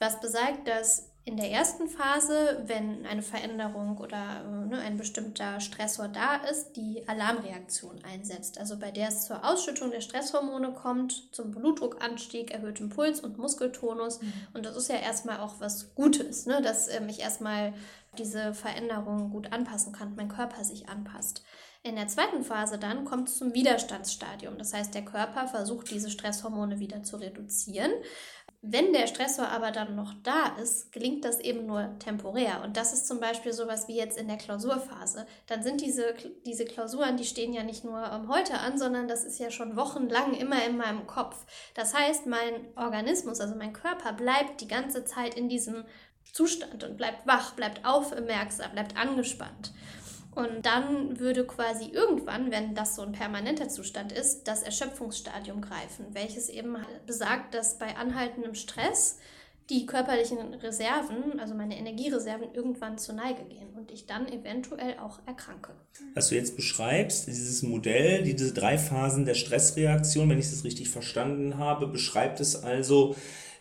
Was 0.00 0.20
besagt, 0.20 0.67
dass 0.67 1.11
in 1.25 1.37
der 1.37 1.50
ersten 1.50 1.88
Phase, 1.88 2.62
wenn 2.67 3.05
eine 3.05 3.23
Veränderung 3.23 3.99
oder 3.99 4.43
ne, 4.44 4.79
ein 4.79 4.97
bestimmter 4.97 5.61
Stressor 5.61 6.08
da 6.08 6.37
ist, 6.50 6.73
die 6.73 7.06
Alarmreaktion 7.06 8.02
einsetzt. 8.02 8.58
Also 8.58 8.79
bei 8.79 8.91
der 8.91 9.08
es 9.08 9.26
zur 9.26 9.44
Ausschüttung 9.44 9.91
der 9.91 10.00
Stresshormone 10.00 10.73
kommt, 10.73 11.32
zum 11.35 11.50
Blutdruckanstieg, 11.50 12.50
erhöhtem 12.52 12.88
Puls 12.88 13.20
und 13.20 13.37
Muskeltonus. 13.37 14.23
Mhm. 14.23 14.32
Und 14.55 14.64
das 14.64 14.76
ist 14.76 14.88
ja 14.88 14.97
erstmal 14.97 15.41
auch 15.41 15.61
was 15.61 15.94
Gutes, 15.94 16.47
ne, 16.47 16.62
dass 16.62 16.88
äh, 16.88 17.00
ich 17.06 17.20
erstmal 17.20 17.75
diese 18.19 18.55
Veränderungen 18.55 19.31
gut 19.31 19.52
anpassen 19.52 19.93
kann, 19.93 20.17
mein 20.17 20.29
Körper 20.29 20.64
sich 20.64 20.88
anpasst. 20.88 21.44
In 21.82 21.97
der 21.97 22.08
zweiten 22.08 22.44
Phase 22.44 22.76
dann 22.76 23.06
kommt 23.06 23.29
es 23.29 23.38
zum 23.38 23.55
Widerstandsstadium. 23.55 24.58
Das 24.58 24.75
heißt, 24.75 24.94
der 24.94 25.05
Körper 25.05 25.49
versucht, 25.49 25.91
diese 25.91 26.11
Stresshormone 26.11 26.79
wieder 26.79 27.02
zu 27.05 27.17
reduzieren. 27.17 27.91
Wenn 28.62 28.93
der 28.93 29.07
Stressor 29.07 29.49
aber 29.49 29.71
dann 29.71 29.97
noch 29.97 30.12
da 30.23 30.55
ist, 30.62 30.93
gelingt 30.93 31.25
das 31.25 31.41
eben 31.41 31.65
nur 31.65 31.99
temporär. 31.99 32.61
Und 32.62 32.77
das 32.77 32.93
ist 32.93 33.07
zum 33.07 33.19
Beispiel 33.19 33.55
sowas 33.55 33.89
wie 33.89 33.97
jetzt 33.97 34.19
in 34.19 34.29
der 34.29 34.37
Klausurphase. 34.37 35.27
Dann 35.47 35.62
sind 35.62 35.81
diese, 35.81 36.15
diese 36.45 36.67
Klausuren, 36.67 37.17
die 37.17 37.25
stehen 37.25 37.55
ja 37.55 37.62
nicht 37.62 37.85
nur 37.85 38.12
um, 38.12 38.29
heute 38.29 38.59
an, 38.59 38.79
sondern 38.79 39.09
das 39.09 39.25
ist 39.25 39.39
ja 39.39 39.51
schon 39.51 39.77
wochenlang 39.77 40.35
immer 40.35 40.62
in 40.67 40.77
meinem 40.77 41.07
Kopf. 41.07 41.47
Das 41.75 41.95
heißt, 41.95 42.27
mein 42.27 42.67
Organismus, 42.77 43.41
also 43.41 43.55
mein 43.55 43.73
Körper 43.73 44.12
bleibt 44.12 44.61
die 44.61 44.69
ganze 44.69 45.07
Zeit 45.07 45.37
in 45.37 45.49
diesem 45.49 45.87
Zustand 46.31 46.85
und 46.85 46.99
bleibt 46.99 47.26
wach, 47.26 47.55
bleibt 47.55 47.87
aufmerksam, 47.87 48.73
bleibt 48.73 48.95
angespannt. 48.95 49.73
Und 50.34 50.64
dann 50.64 51.18
würde 51.18 51.44
quasi 51.44 51.87
irgendwann, 51.87 52.50
wenn 52.50 52.75
das 52.75 52.94
so 52.94 53.02
ein 53.02 53.12
permanenter 53.12 53.68
Zustand 53.68 54.12
ist, 54.12 54.44
das 54.44 54.62
Erschöpfungsstadium 54.62 55.60
greifen, 55.60 56.06
welches 56.12 56.49
eben 56.49 56.76
besagt, 57.06 57.54
dass 57.54 57.78
bei 57.78 57.96
anhaltendem 57.96 58.54
Stress 58.54 59.18
die 59.70 59.87
körperlichen 59.87 60.38
Reserven, 60.54 61.38
also 61.38 61.54
meine 61.54 61.78
Energiereserven, 61.78 62.54
irgendwann 62.54 62.99
zur 62.99 63.14
Neige 63.14 63.44
gehen 63.44 63.70
und 63.76 63.90
ich 63.92 64.06
dann 64.06 64.28
eventuell 64.28 64.99
auch 64.99 65.20
erkranke. 65.26 65.72
Was 66.14 66.28
du 66.28 66.34
jetzt 66.34 66.56
beschreibst, 66.56 67.28
dieses 67.28 67.62
Modell, 67.62 68.25
diese 68.25 68.52
drei 68.52 68.78
Phasen 68.78 69.25
der 69.25 69.34
Stressreaktion, 69.34 70.28
wenn 70.28 70.40
ich 70.40 70.50
das 70.50 70.64
richtig 70.64 70.90
verstanden 70.90 71.56
habe, 71.58 71.87
beschreibt 71.87 72.40
es 72.40 72.56
also, 72.56 73.14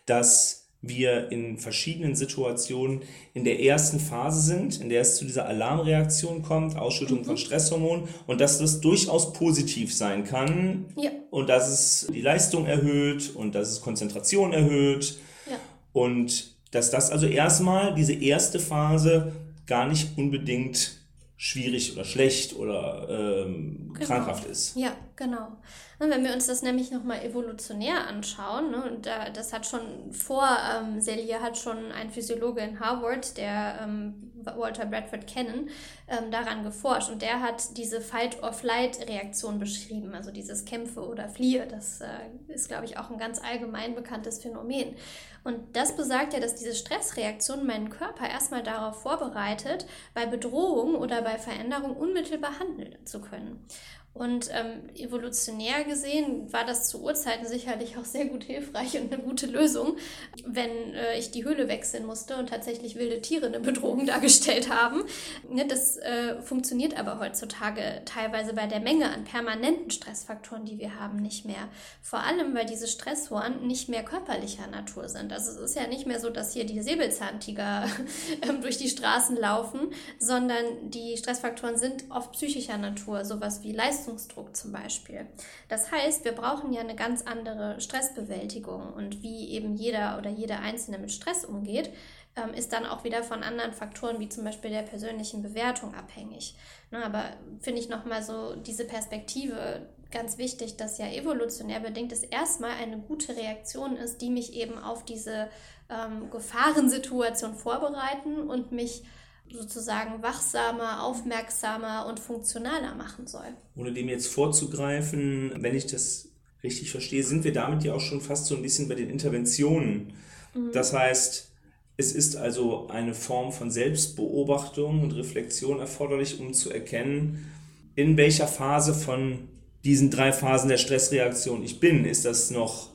dass 0.07 0.68
wir 0.81 1.31
in 1.31 1.57
verschiedenen 1.57 2.15
Situationen 2.15 3.01
in 3.33 3.43
der 3.43 3.61
ersten 3.61 3.99
Phase 3.99 4.39
sind, 4.39 4.79
in 4.79 4.89
der 4.89 5.01
es 5.01 5.17
zu 5.17 5.25
dieser 5.25 5.45
Alarmreaktion 5.45 6.41
kommt, 6.41 6.77
Ausschüttung 6.77 7.19
mhm. 7.19 7.25
von 7.25 7.37
Stresshormonen 7.37 8.07
und 8.27 8.39
dass 8.39 8.59
das 8.59 8.79
durchaus 8.79 9.33
positiv 9.33 9.93
sein 9.93 10.23
kann 10.23 10.85
ja. 10.95 11.11
und 11.31 11.49
dass 11.49 11.67
es 11.67 12.07
die 12.13 12.21
Leistung 12.21 12.65
erhöht 12.65 13.35
und 13.35 13.55
dass 13.55 13.69
es 13.69 13.81
Konzentration 13.81 14.53
erhöht 14.53 15.19
ja. 15.49 15.57
und 15.91 16.55
dass 16.71 16.91
das 16.91 17.11
also 17.11 17.25
erstmal 17.25 17.93
diese 17.95 18.13
erste 18.13 18.59
Phase 18.59 19.33
gar 19.65 19.87
nicht 19.87 20.17
unbedingt 20.17 20.99
schwierig 21.35 21.93
oder 21.93 22.05
schlecht 22.05 22.55
oder 22.55 23.07
ähm, 23.47 23.91
genau. 23.93 24.05
krankhaft 24.05 24.45
ist. 24.45 24.75
Ja, 24.75 24.95
genau. 25.19 25.57
Wenn 25.99 26.23
wir 26.23 26.33
uns 26.33 26.47
das 26.47 26.63
nämlich 26.63 26.89
nochmal 26.91 27.23
evolutionär 27.23 28.07
anschauen, 28.07 28.71
ne, 28.71 28.83
und 28.89 29.05
da, 29.05 29.29
das 29.29 29.53
hat 29.53 29.67
schon 29.67 30.13
vor 30.13 30.47
ähm, 30.73 30.99
Selye 31.01 31.41
hat 31.41 31.57
schon 31.57 31.91
ein 31.91 32.09
Physiologe 32.09 32.61
in 32.61 32.79
Harvard, 32.79 33.37
der 33.37 33.81
ähm, 33.83 34.31
Walter 34.43 34.85
Bradford 34.85 35.27
kennen, 35.27 35.69
ähm, 36.07 36.31
daran 36.31 36.63
geforscht 36.63 37.09
und 37.09 37.21
der 37.21 37.41
hat 37.41 37.77
diese 37.77 38.01
Fight-or-Flight-Reaktion 38.01 39.59
beschrieben, 39.59 40.15
also 40.15 40.31
dieses 40.31 40.65
Kämpfe 40.65 41.05
oder 41.05 41.27
Fliehe. 41.27 41.67
Das 41.67 42.01
äh, 42.01 42.07
ist, 42.47 42.69
glaube 42.69 42.85
ich, 42.85 42.97
auch 42.97 43.09
ein 43.11 43.19
ganz 43.19 43.41
allgemein 43.43 43.95
bekanntes 43.95 44.41
Phänomen. 44.41 44.95
Und 45.43 45.75
das 45.75 45.95
besagt 45.95 46.33
ja, 46.33 46.39
dass 46.39 46.55
diese 46.55 46.75
Stressreaktion 46.75 47.65
meinen 47.65 47.89
Körper 47.89 48.27
erstmal 48.27 48.61
darauf 48.61 49.01
vorbereitet, 49.01 49.85
bei 50.13 50.25
Bedrohung 50.25 50.95
oder 50.95 51.21
bei 51.21 51.37
Veränderung 51.37 51.95
unmittelbar 51.95 52.59
handeln 52.59 52.97
zu 53.05 53.21
können. 53.21 53.65
Und 54.13 54.49
ähm, 54.51 54.89
evolutionär 54.95 55.83
gesehen 55.83 56.51
war 56.51 56.65
das 56.65 56.89
zu 56.89 57.01
Urzeiten 57.03 57.47
sicherlich 57.47 57.95
auch 57.97 58.03
sehr 58.03 58.25
gut 58.25 58.43
hilfreich 58.43 58.99
und 58.99 59.13
eine 59.13 59.21
gute 59.21 59.45
Lösung, 59.45 59.97
wenn 60.45 60.93
äh, 60.93 61.17
ich 61.17 61.31
die 61.31 61.45
Höhle 61.45 61.67
wechseln 61.67 62.05
musste 62.05 62.35
und 62.35 62.49
tatsächlich 62.49 62.95
wilde 62.95 63.21
Tiere 63.21 63.45
eine 63.45 63.59
Bedrohung 63.59 64.05
dargestellt 64.07 64.69
haben. 64.69 65.03
Ne, 65.49 65.65
das 65.65 65.97
äh, 65.97 66.41
funktioniert 66.41 66.99
aber 66.99 67.19
heutzutage 67.19 68.01
teilweise 68.05 68.53
bei 68.53 68.65
der 68.65 68.79
Menge 68.79 69.09
an 69.09 69.23
permanenten 69.23 69.91
Stressfaktoren, 69.91 70.65
die 70.65 70.79
wir 70.79 70.99
haben, 70.99 71.17
nicht 71.17 71.45
mehr. 71.45 71.69
Vor 72.01 72.19
allem, 72.19 72.55
weil 72.55 72.65
diese 72.65 72.87
Stressoren 72.87 73.67
nicht 73.67 73.89
mehr 73.89 74.03
körperlicher 74.03 74.67
Natur 74.67 75.07
sind. 75.07 75.31
Also 75.31 75.51
es 75.51 75.57
ist 75.57 75.75
ja 75.75 75.87
nicht 75.87 76.07
mehr 76.07 76.19
so, 76.19 76.29
dass 76.29 76.53
hier 76.53 76.65
die 76.65 76.81
Säbelzahntiger 76.81 77.85
ähm, 78.41 78.61
durch 78.61 78.77
die 78.77 78.89
Straßen 78.89 79.37
laufen, 79.37 79.93
sondern 80.17 80.89
die 80.89 81.15
Stressfaktoren 81.15 81.77
sind 81.77 82.05
oft 82.09 82.33
psychischer 82.33 82.77
Natur, 82.77 83.23
sowas 83.23 83.63
wie 83.63 83.71
Leistung 83.71 83.98
Leistungsdruck 83.99 84.55
zum 84.55 84.71
Beispiel. 84.71 85.27
Das 85.67 85.91
heißt, 85.91 86.23
wir 86.25 86.31
brauchen 86.31 86.73
ja 86.73 86.81
eine 86.81 86.95
ganz 86.95 87.23
andere 87.23 87.79
Stressbewältigung 87.81 88.93
und 88.93 89.21
wie 89.21 89.49
eben 89.49 89.75
jeder 89.75 90.17
oder 90.17 90.29
jede 90.29 90.59
Einzelne 90.59 90.97
mit 90.97 91.11
Stress 91.11 91.45
umgeht, 91.45 91.91
ähm, 92.35 92.53
ist 92.53 92.71
dann 92.71 92.85
auch 92.85 93.03
wieder 93.03 93.23
von 93.23 93.43
anderen 93.43 93.73
Faktoren 93.73 94.19
wie 94.19 94.29
zum 94.29 94.43
Beispiel 94.43 94.71
der 94.71 94.83
persönlichen 94.83 95.41
Bewertung 95.41 95.93
abhängig. 95.93 96.55
Ne, 96.91 97.03
aber 97.03 97.25
finde 97.59 97.81
ich 97.81 97.89
nochmal 97.89 98.23
so 98.23 98.55
diese 98.55 98.85
Perspektive 98.85 99.87
ganz 100.11 100.37
wichtig, 100.37 100.77
dass 100.77 100.97
ja 100.97 101.07
evolutionär 101.07 101.79
bedingt 101.81 102.11
es 102.11 102.23
erstmal 102.23 102.71
eine 102.71 102.97
gute 102.97 103.35
Reaktion 103.35 103.95
ist, 103.95 104.21
die 104.21 104.31
mich 104.31 104.53
eben 104.53 104.79
auf 104.79 105.05
diese 105.05 105.49
ähm, 105.89 106.31
Gefahrensituation 106.31 107.53
vorbereiten 107.53 108.49
und 108.49 108.71
mich 108.71 109.03
sozusagen 109.51 110.21
wachsamer, 110.21 111.03
aufmerksamer 111.03 112.05
und 112.07 112.19
funktionaler 112.19 112.95
machen 112.95 113.27
soll. 113.27 113.47
Ohne 113.75 113.91
dem 113.91 114.09
jetzt 114.09 114.27
vorzugreifen, 114.27 115.53
wenn 115.57 115.75
ich 115.75 115.87
das 115.87 116.29
richtig 116.63 116.91
verstehe, 116.91 117.23
sind 117.23 117.43
wir 117.43 117.53
damit 117.53 117.83
ja 117.83 117.93
auch 117.93 118.01
schon 118.01 118.21
fast 118.21 118.45
so 118.45 118.55
ein 118.55 118.61
bisschen 118.61 118.87
bei 118.87 118.95
den 118.95 119.09
Interventionen. 119.09 120.13
Mhm. 120.53 120.71
Das 120.73 120.93
heißt, 120.93 121.51
es 121.97 122.11
ist 122.13 122.37
also 122.37 122.87
eine 122.87 123.13
Form 123.13 123.51
von 123.51 123.71
Selbstbeobachtung 123.71 125.03
und 125.03 125.11
Reflexion 125.11 125.79
erforderlich, 125.79 126.39
um 126.39 126.53
zu 126.53 126.71
erkennen, 126.71 127.51
in 127.95 128.15
welcher 128.15 128.47
Phase 128.47 128.93
von 128.93 129.49
diesen 129.83 130.09
drei 130.09 130.31
Phasen 130.31 130.69
der 130.69 130.77
Stressreaktion 130.77 131.63
ich 131.63 131.79
bin. 131.79 132.05
Ist 132.05 132.25
das 132.25 132.51
noch 132.51 132.89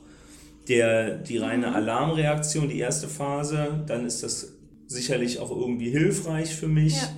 der, 0.67 1.17
die 1.17 1.37
reine 1.37 1.67
mhm. 1.67 1.75
Alarmreaktion, 1.75 2.69
die 2.69 2.79
erste 2.79 3.07
Phase? 3.07 3.83
Dann 3.87 4.05
ist 4.05 4.23
das 4.23 4.53
sicherlich 4.87 5.39
auch 5.39 5.51
irgendwie 5.51 5.89
hilfreich 5.89 6.55
für 6.55 6.67
mich? 6.67 6.95
Ja. 6.95 7.09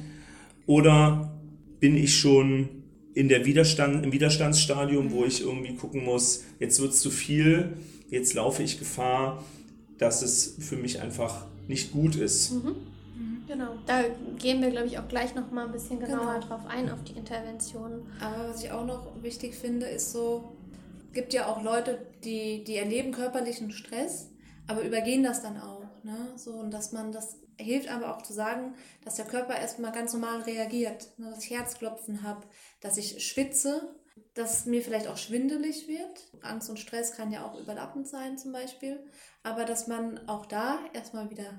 Oder 0.65 1.39
bin 1.79 1.95
ich 1.95 2.17
schon 2.17 2.69
in 3.13 3.29
der 3.29 3.45
Widerstand, 3.45 4.05
im 4.05 4.12
Widerstandsstadium, 4.12 5.12
wo 5.12 5.25
ich 5.25 5.41
irgendwie 5.41 5.75
gucken 5.75 6.03
muss, 6.03 6.43
jetzt 6.59 6.79
wird 6.79 6.91
es 6.91 7.00
zu 7.00 7.09
viel, 7.09 7.74
jetzt 8.09 8.33
laufe 8.36 8.62
ich 8.62 8.77
Gefahr, 8.77 9.43
dass 9.97 10.21
es 10.21 10.55
für 10.59 10.75
mich 10.75 11.01
einfach 11.01 11.45
nicht 11.67 11.91
gut 11.91 12.15
ist. 12.15 12.51
Mhm. 12.51 12.75
Genau, 13.47 13.75
da 13.86 14.03
gehen 14.38 14.62
wir, 14.62 14.69
glaube 14.71 14.88
ich, 14.88 15.00
auch 15.00 15.07
gleich 15.07 15.33
noch 15.33 15.51
mal 15.51 15.65
ein 15.65 15.71
bisschen 15.71 16.00
genauer 16.00 16.33
genau. 16.33 16.47
drauf 16.47 16.65
ein, 16.67 16.91
auf 16.91 17.03
die 17.05 17.13
Interventionen. 17.13 18.01
Aber 18.19 18.50
was 18.50 18.62
ich 18.62 18.71
auch 18.71 18.86
noch 18.86 19.07
wichtig 19.24 19.55
finde, 19.55 19.86
ist 19.86 20.12
so, 20.12 20.51
es 21.07 21.13
gibt 21.13 21.33
ja 21.33 21.47
auch 21.47 21.63
Leute, 21.63 21.97
die, 22.25 22.65
die 22.65 22.75
erleben 22.75 23.13
körperlichen 23.13 23.71
Stress, 23.71 24.29
aber 24.67 24.81
übergehen 24.81 25.24
das 25.24 25.41
dann 25.41 25.57
auch. 25.57 25.86
Ne? 26.03 26.17
So, 26.36 26.51
und 26.51 26.71
dass 26.71 26.91
man 26.91 27.13
das 27.13 27.38
hilft 27.57 27.89
aber 27.89 28.15
auch 28.15 28.21
zu 28.21 28.33
sagen, 28.33 28.75
dass 29.03 29.15
der 29.15 29.25
Körper 29.25 29.55
erstmal 29.55 29.91
ganz 29.91 30.13
normal 30.13 30.41
reagiert, 30.41 31.17
ne? 31.17 31.29
dass 31.29 31.43
ich 31.43 31.51
Herzklopfen 31.51 32.23
habe, 32.23 32.45
dass 32.81 32.97
ich 32.97 33.25
schwitze, 33.25 33.95
dass 34.33 34.65
mir 34.65 34.81
vielleicht 34.81 35.07
auch 35.07 35.17
schwindelig 35.17 35.87
wird. 35.87 36.31
Angst 36.41 36.69
und 36.69 36.79
Stress 36.79 37.13
kann 37.13 37.31
ja 37.31 37.45
auch 37.45 37.59
überlappend 37.59 38.07
sein 38.07 38.37
zum 38.37 38.51
Beispiel. 38.51 38.99
Aber 39.43 39.65
dass 39.65 39.87
man 39.87 40.27
auch 40.27 40.45
da 40.45 40.79
erstmal 40.93 41.29
wieder 41.29 41.53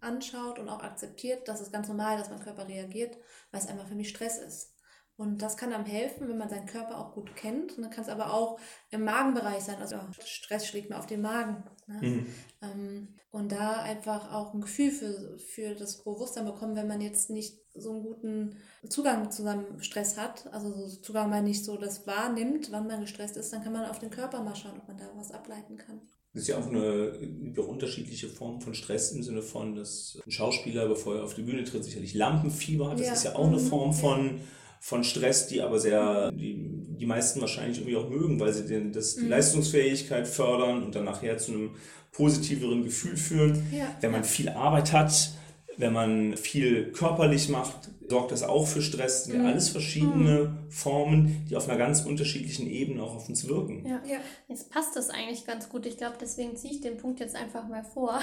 anschaut 0.00 0.58
und 0.58 0.68
auch 0.68 0.82
akzeptiert, 0.82 1.48
dass 1.48 1.60
es 1.60 1.72
ganz 1.72 1.88
normal, 1.88 2.18
dass 2.18 2.30
mein 2.30 2.42
Körper 2.42 2.68
reagiert, 2.68 3.16
weil 3.50 3.60
es 3.60 3.68
einfach 3.68 3.88
für 3.88 3.94
mich 3.94 4.10
Stress 4.10 4.38
ist. 4.38 4.73
Und 5.16 5.42
das 5.42 5.56
kann 5.56 5.72
einem 5.72 5.84
helfen, 5.84 6.28
wenn 6.28 6.38
man 6.38 6.48
seinen 6.48 6.66
Körper 6.66 6.98
auch 6.98 7.14
gut 7.14 7.36
kennt. 7.36 7.76
Und 7.76 7.84
dann 7.84 7.90
kann 7.92 8.02
es 8.02 8.10
aber 8.10 8.34
auch 8.34 8.58
im 8.90 9.04
Magenbereich 9.04 9.62
sein. 9.62 9.76
Also 9.80 9.96
Stress 10.24 10.66
schlägt 10.66 10.90
mir 10.90 10.98
auf 10.98 11.06
den 11.06 11.22
Magen. 11.22 11.62
Ne? 11.86 12.00
Mhm. 12.02 12.26
Ähm, 12.62 13.08
und 13.30 13.52
da 13.52 13.82
einfach 13.82 14.32
auch 14.32 14.54
ein 14.54 14.60
Gefühl 14.60 14.90
für, 14.90 15.38
für 15.38 15.74
das 15.76 16.02
Bewusstsein 16.02 16.46
bekommen, 16.46 16.74
wenn 16.74 16.88
man 16.88 17.00
jetzt 17.00 17.30
nicht 17.30 17.58
so 17.74 17.92
einen 17.92 18.02
guten 18.02 18.56
Zugang 18.88 19.30
zu 19.30 19.42
seinem 19.42 19.80
Stress 19.80 20.16
hat. 20.16 20.52
Also 20.52 20.72
so 20.88 20.96
Zugang 21.00 21.30
man 21.30 21.44
nicht 21.44 21.64
so 21.64 21.76
das 21.76 22.06
wahrnimmt, 22.08 22.72
wann 22.72 22.88
man 22.88 23.00
gestresst 23.00 23.36
ist, 23.36 23.52
dann 23.52 23.62
kann 23.62 23.72
man 23.72 23.88
auf 23.88 24.00
den 24.00 24.10
Körper 24.10 24.42
mal 24.42 24.56
schauen, 24.56 24.78
ob 24.80 24.88
man 24.88 24.98
da 24.98 25.04
was 25.14 25.30
ableiten 25.30 25.76
kann. 25.76 26.00
Das 26.32 26.42
ist 26.42 26.48
ja 26.48 26.58
auch 26.58 26.66
eine, 26.66 27.12
eine 27.20 27.62
unterschiedliche 27.62 28.28
Form 28.28 28.60
von 28.60 28.74
Stress 28.74 29.12
im 29.12 29.22
Sinne 29.22 29.42
von, 29.42 29.76
dass 29.76 30.18
ein 30.26 30.32
Schauspieler, 30.32 30.88
bevor 30.88 31.16
er 31.16 31.24
auf 31.24 31.34
die 31.34 31.42
Bühne 31.42 31.62
tritt, 31.62 31.84
sicherlich 31.84 32.14
Lampenfieber 32.14 32.90
hat. 32.90 32.98
Das 32.98 33.06
ja. 33.06 33.12
ist 33.12 33.24
ja 33.24 33.36
auch 33.36 33.46
eine 33.46 33.58
mhm. 33.58 33.66
Form 33.66 33.92
von... 33.92 34.38
Ja 34.38 34.42
von 34.84 35.02
Stress, 35.02 35.46
die 35.46 35.62
aber 35.62 35.80
sehr, 35.80 36.30
die, 36.30 36.58
die 37.00 37.06
meisten 37.06 37.40
wahrscheinlich 37.40 37.78
irgendwie 37.78 37.96
auch 37.96 38.10
mögen, 38.10 38.38
weil 38.38 38.52
sie 38.52 38.66
den, 38.66 38.92
das, 38.92 39.14
die 39.14 39.22
mhm. 39.22 39.30
Leistungsfähigkeit 39.30 40.28
fördern 40.28 40.82
und 40.82 40.94
dann 40.94 41.04
nachher 41.04 41.38
zu 41.38 41.52
einem 41.52 41.70
positiveren 42.12 42.84
Gefühl 42.84 43.16
führen. 43.16 43.66
Ja. 43.72 43.86
Wenn 44.02 44.10
man 44.10 44.24
viel 44.24 44.50
Arbeit 44.50 44.92
hat, 44.92 45.30
wenn 45.78 45.94
man 45.94 46.36
viel 46.36 46.92
körperlich 46.92 47.48
macht, 47.48 47.88
sorgt 48.10 48.30
das 48.30 48.42
auch 48.42 48.66
für 48.66 48.82
Stress. 48.82 49.20
Das 49.20 49.24
sind 49.24 49.36
ja 49.36 49.40
mhm. 49.40 49.46
alles 49.46 49.70
verschiedene 49.70 50.38
mhm. 50.40 50.70
Formen, 50.70 51.46
die 51.48 51.56
auf 51.56 51.66
einer 51.66 51.78
ganz 51.78 52.02
unterschiedlichen 52.02 52.66
Ebene 52.66 53.02
auch 53.02 53.16
auf 53.16 53.26
uns 53.26 53.48
wirken. 53.48 53.86
Ja, 53.86 54.02
ja. 54.06 54.18
jetzt 54.48 54.70
passt 54.70 54.96
das 54.96 55.08
eigentlich 55.08 55.46
ganz 55.46 55.70
gut. 55.70 55.86
Ich 55.86 55.96
glaube, 55.96 56.16
deswegen 56.20 56.56
ziehe 56.56 56.74
ich 56.74 56.82
den 56.82 56.98
Punkt 56.98 57.20
jetzt 57.20 57.36
einfach 57.36 57.66
mal 57.66 57.84
vor. 57.84 58.20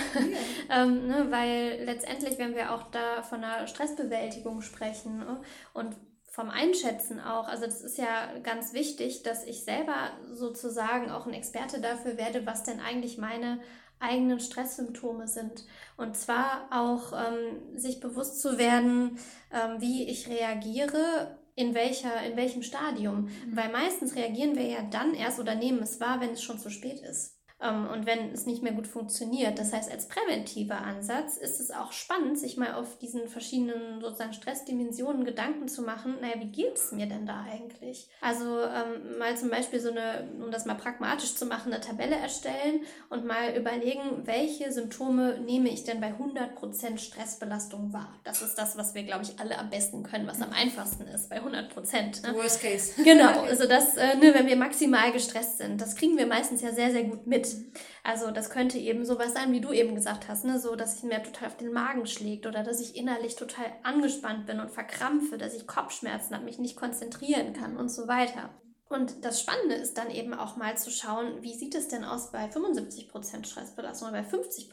Ja. 0.70 0.84
ähm, 0.84 1.08
ne, 1.08 1.25
weil 1.32 1.86
letztendlich, 1.86 2.38
wenn 2.38 2.53
wir 2.53 2.72
auch 2.75 2.91
da 2.91 3.24
von 3.24 3.44
einer 3.44 3.65
Stressbewältigung 3.65 4.62
sprechen 4.62 5.18
ne, 5.18 5.41
und 5.74 5.96
vom 6.31 6.50
Einschätzen 6.50 7.19
auch. 7.19 7.47
Also 7.50 7.65
das 7.65 7.81
ist 7.81 7.97
ja 7.97 8.31
ganz 8.41 8.73
wichtig, 8.73 9.21
dass 9.21 9.43
ich 9.43 9.65
selber 9.65 10.11
sozusagen 10.31 11.11
auch 11.11 11.27
ein 11.27 11.33
Experte 11.33 11.81
dafür 11.81 12.17
werde, 12.17 12.45
was 12.45 12.63
denn 12.63 12.79
eigentlich 12.79 13.17
meine 13.17 13.59
eigenen 14.00 14.39
Stresssymptome 14.39 15.27
sind. 15.27 15.65
Und 15.97 16.15
zwar 16.15 16.69
auch 16.71 17.11
ähm, 17.11 17.77
sich 17.77 18.00
bewusst 18.00 18.41
zu 18.41 18.57
werden, 18.57 19.19
ähm, 19.51 19.81
wie 19.81 20.09
ich 20.09 20.29
reagiere, 20.29 21.38
in, 21.55 21.75
welcher, 21.75 22.23
in 22.23 22.38
welchem 22.38 22.63
Stadium. 22.63 23.25
Mhm. 23.25 23.57
Weil 23.57 23.69
meistens 23.69 24.15
reagieren 24.15 24.55
wir 24.55 24.65
ja 24.65 24.83
dann 24.83 25.13
erst 25.13 25.38
oder 25.38 25.53
nehmen 25.53 25.83
es 25.83 26.00
wahr, 26.00 26.21
wenn 26.21 26.31
es 26.31 26.41
schon 26.41 26.59
zu 26.59 26.69
spät 26.69 27.01
ist. 27.01 27.40
Ähm, 27.62 27.88
und 27.91 28.06
wenn 28.06 28.32
es 28.32 28.46
nicht 28.46 28.63
mehr 28.63 28.74
gut 28.74 28.88
funktioniert. 28.88 29.60
Das 29.60 29.74
heißt, 29.74 29.91
als 29.91 30.08
präventiver 30.08 30.82
Ansatz 30.82 31.38
ist 31.38 31.60
es 31.60 31.72
auch 31.72 31.91
spannend, 31.91 32.39
sich 32.39 32.58
mal 32.58 32.74
auf 32.74 32.98
diesen 32.98 33.27
verschiedenen 33.27 34.01
sozusagen 34.01 34.34
Stressdimensionen 34.34 35.25
Gedanken 35.25 35.68
zu 35.68 35.84
machen, 35.84 36.15
naja, 36.22 36.36
wie 36.39 36.51
geht 36.51 36.75
es 36.75 36.91
mir 36.91 37.06
denn 37.06 37.25
da 37.25 37.46
eigentlich? 37.51 38.08
Also 38.22 38.62
ähm, 38.63 39.18
mal 39.20 39.38
zum 39.38 39.50
Beispiel 39.50 39.80
so 39.80 39.91
eine, 39.91 40.30
um 40.44 40.51
das 40.51 40.65
mal 40.65 40.75
pragmatisch 40.75 41.36
zu 41.36 41.46
machen, 41.46 41.72
eine 41.72 41.82
Tabelle 41.82 42.15
erstellen 42.15 42.82
und 43.10 43.25
mal 43.25 43.56
überlegen, 43.56 44.25
welche 44.25 44.72
Symptome 44.72 45.39
nehme 45.39 45.70
ich 45.70 45.84
denn 45.84 46.01
bei 46.01 46.13
100% 46.13 46.98
Stressbelastung 46.98 47.94
wahr? 47.94 48.20
Das 48.24 48.41
ist 48.41 48.56
das, 48.56 48.77
was 48.77 48.96
wir, 48.96 49.03
glaube 49.03 49.24
ich, 49.24 49.39
alle 49.39 49.58
am 49.58 49.70
besten 49.70 50.03
können, 50.03 50.27
was 50.27 50.41
am 50.41 50.51
einfachsten 50.51 51.08
ist, 51.08 51.30
bei 51.30 51.39
100%. 51.39 52.27
Ne? 52.27 52.36
Worst 52.36 52.62
case. 52.62 53.03
Genau, 53.03 53.41
also 53.48 53.68
das, 53.68 53.98
äh, 53.98 54.15
ne, 54.18 54.34
wenn 54.34 54.48
wir 54.48 54.56
maximal 54.56 55.12
gestresst 55.12 55.60
sind, 55.60 55.80
das 55.80 55.96
kriegen 55.96 56.18
wir 56.18 56.25
meistens 56.25 56.62
ja 56.62 56.72
sehr, 56.72 56.91
sehr 56.91 57.03
gut 57.03 57.27
mit. 57.27 57.50
Also 58.03 58.31
das 58.31 58.50
könnte 58.50 58.77
eben 58.77 59.05
sowas 59.05 59.34
sein, 59.34 59.51
wie 59.51 59.62
du 59.62 59.72
eben 59.72 59.96
gesagt 59.96 60.27
hast, 60.27 60.46
ne? 60.46 60.60
so 60.60 60.75
dass 60.75 60.98
es 60.98 61.03
mir 61.03 61.22
total 61.24 61.50
auf 61.50 61.58
den 61.58 61.72
Magen 61.72 62.05
schlägt 62.08 62.46
oder 62.46 62.63
dass 62.63 62.81
ich 62.81 62.96
innerlich 62.96 63.36
total 63.36 63.65
angespannt 63.84 64.46
bin 64.46 64.60
und 64.60 64.72
verkrampfe, 64.72 65.38
dass 65.38 65.53
ich 65.53 65.67
Kopfschmerzen 65.67 66.36
habe, 66.36 66.46
mich 66.46 66.60
nicht 66.60 66.75
konzentrieren 66.75 67.53
kann 67.53 67.77
und 67.77 67.89
so 67.89 68.08
weiter. 68.08 68.50
Und 68.91 69.24
das 69.24 69.39
Spannende 69.39 69.75
ist 69.75 69.98
dann 69.98 70.12
eben 70.12 70.33
auch 70.33 70.57
mal 70.57 70.77
zu 70.77 70.91
schauen, 70.91 71.41
wie 71.41 71.55
sieht 71.55 71.75
es 71.75 71.88
denn 71.88 72.03
aus 72.03 72.31
bei 72.31 72.50
75% 72.50 73.45
Stressbelastung 73.45 74.10
oder 74.10 74.21
bei 74.21 74.27
50%? 74.27 74.67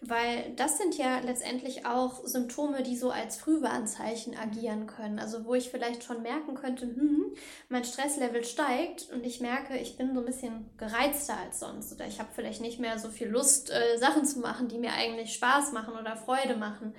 Weil 0.00 0.52
das 0.56 0.78
sind 0.78 0.98
ja 0.98 1.20
letztendlich 1.20 1.86
auch 1.86 2.26
Symptome, 2.26 2.82
die 2.82 2.96
so 2.96 3.10
als 3.10 3.36
Frühwarnzeichen 3.36 4.36
agieren 4.36 4.88
können. 4.88 5.20
Also 5.20 5.44
wo 5.44 5.54
ich 5.54 5.70
vielleicht 5.70 6.02
schon 6.02 6.22
merken 6.22 6.56
könnte, 6.56 6.86
hm, 6.86 7.32
mein 7.68 7.84
Stresslevel 7.84 8.42
steigt 8.44 9.08
und 9.12 9.24
ich 9.24 9.40
merke, 9.40 9.78
ich 9.78 9.96
bin 9.96 10.12
so 10.12 10.20
ein 10.20 10.26
bisschen 10.26 10.68
gereizter 10.76 11.36
als 11.36 11.60
sonst 11.60 11.92
oder 11.92 12.08
ich 12.08 12.18
habe 12.18 12.30
vielleicht 12.34 12.60
nicht 12.60 12.80
mehr 12.80 12.98
so 12.98 13.10
viel 13.10 13.28
Lust, 13.28 13.70
äh, 13.70 13.96
Sachen 13.98 14.24
zu 14.24 14.40
machen, 14.40 14.66
die 14.66 14.78
mir 14.78 14.92
eigentlich 14.92 15.34
Spaß 15.34 15.70
machen 15.70 15.94
oder 15.94 16.16
Freude 16.16 16.56
machen. 16.56 16.94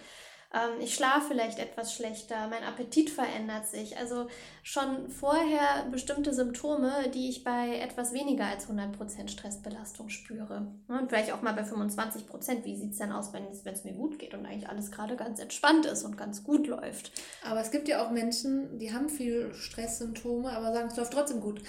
Ähm, 0.54 0.82
ich 0.82 0.94
schlafe 0.94 1.28
vielleicht 1.30 1.60
etwas 1.60 1.94
schlechter, 1.94 2.48
mein 2.48 2.64
Appetit 2.64 3.10
verändert 3.10 3.68
sich. 3.68 3.98
Also 3.98 4.28
schon 4.64 5.10
vorher 5.10 5.86
bestimmte 5.92 6.34
Symptome, 6.34 7.10
die 7.14 7.30
ich 7.30 7.44
bei 7.44 7.78
etwas 7.78 8.14
weniger 8.14 8.46
als 8.46 8.70
100% 8.70 9.30
Stressbelastung 9.30 10.10
spüre. 10.10 10.68
Und 10.88 11.10
vielleicht 11.10 11.32
auch 11.32 11.42
mal 11.42 11.54
bei 11.54 11.64
25%. 11.64 12.66
Wie 12.66 12.76
sieht 12.76 12.92
es 12.92 12.98
denn 12.98 13.12
aus, 13.12 13.34
wenn 13.34 13.46
es 13.46 13.84
mir 13.84 13.94
gut 13.94 14.20
geht 14.20 14.34
und 14.34 14.46
eigentlich 14.46 14.70
alles 14.70 14.92
gerade 14.92 15.16
ganz 15.16 15.40
entspannt 15.40 15.86
ist 15.86 16.04
und 16.04 16.18
ganz 16.18 16.44
gut 16.44 16.68
läuft? 16.68 17.12
Aber 17.50 17.62
es 17.62 17.72
gibt 17.72 17.88
ja 17.88 18.06
auch 18.06 18.12
Menschen, 18.12 18.78
die 18.78 18.94
haben 18.94 19.10
viel 19.10 19.54
Stresssymptome, 19.54 20.52
aber 20.52 20.74
sagen, 20.74 20.88
es 20.90 20.98
läuft 20.98 21.14
trotzdem 21.14 21.40
gut. 21.40 21.62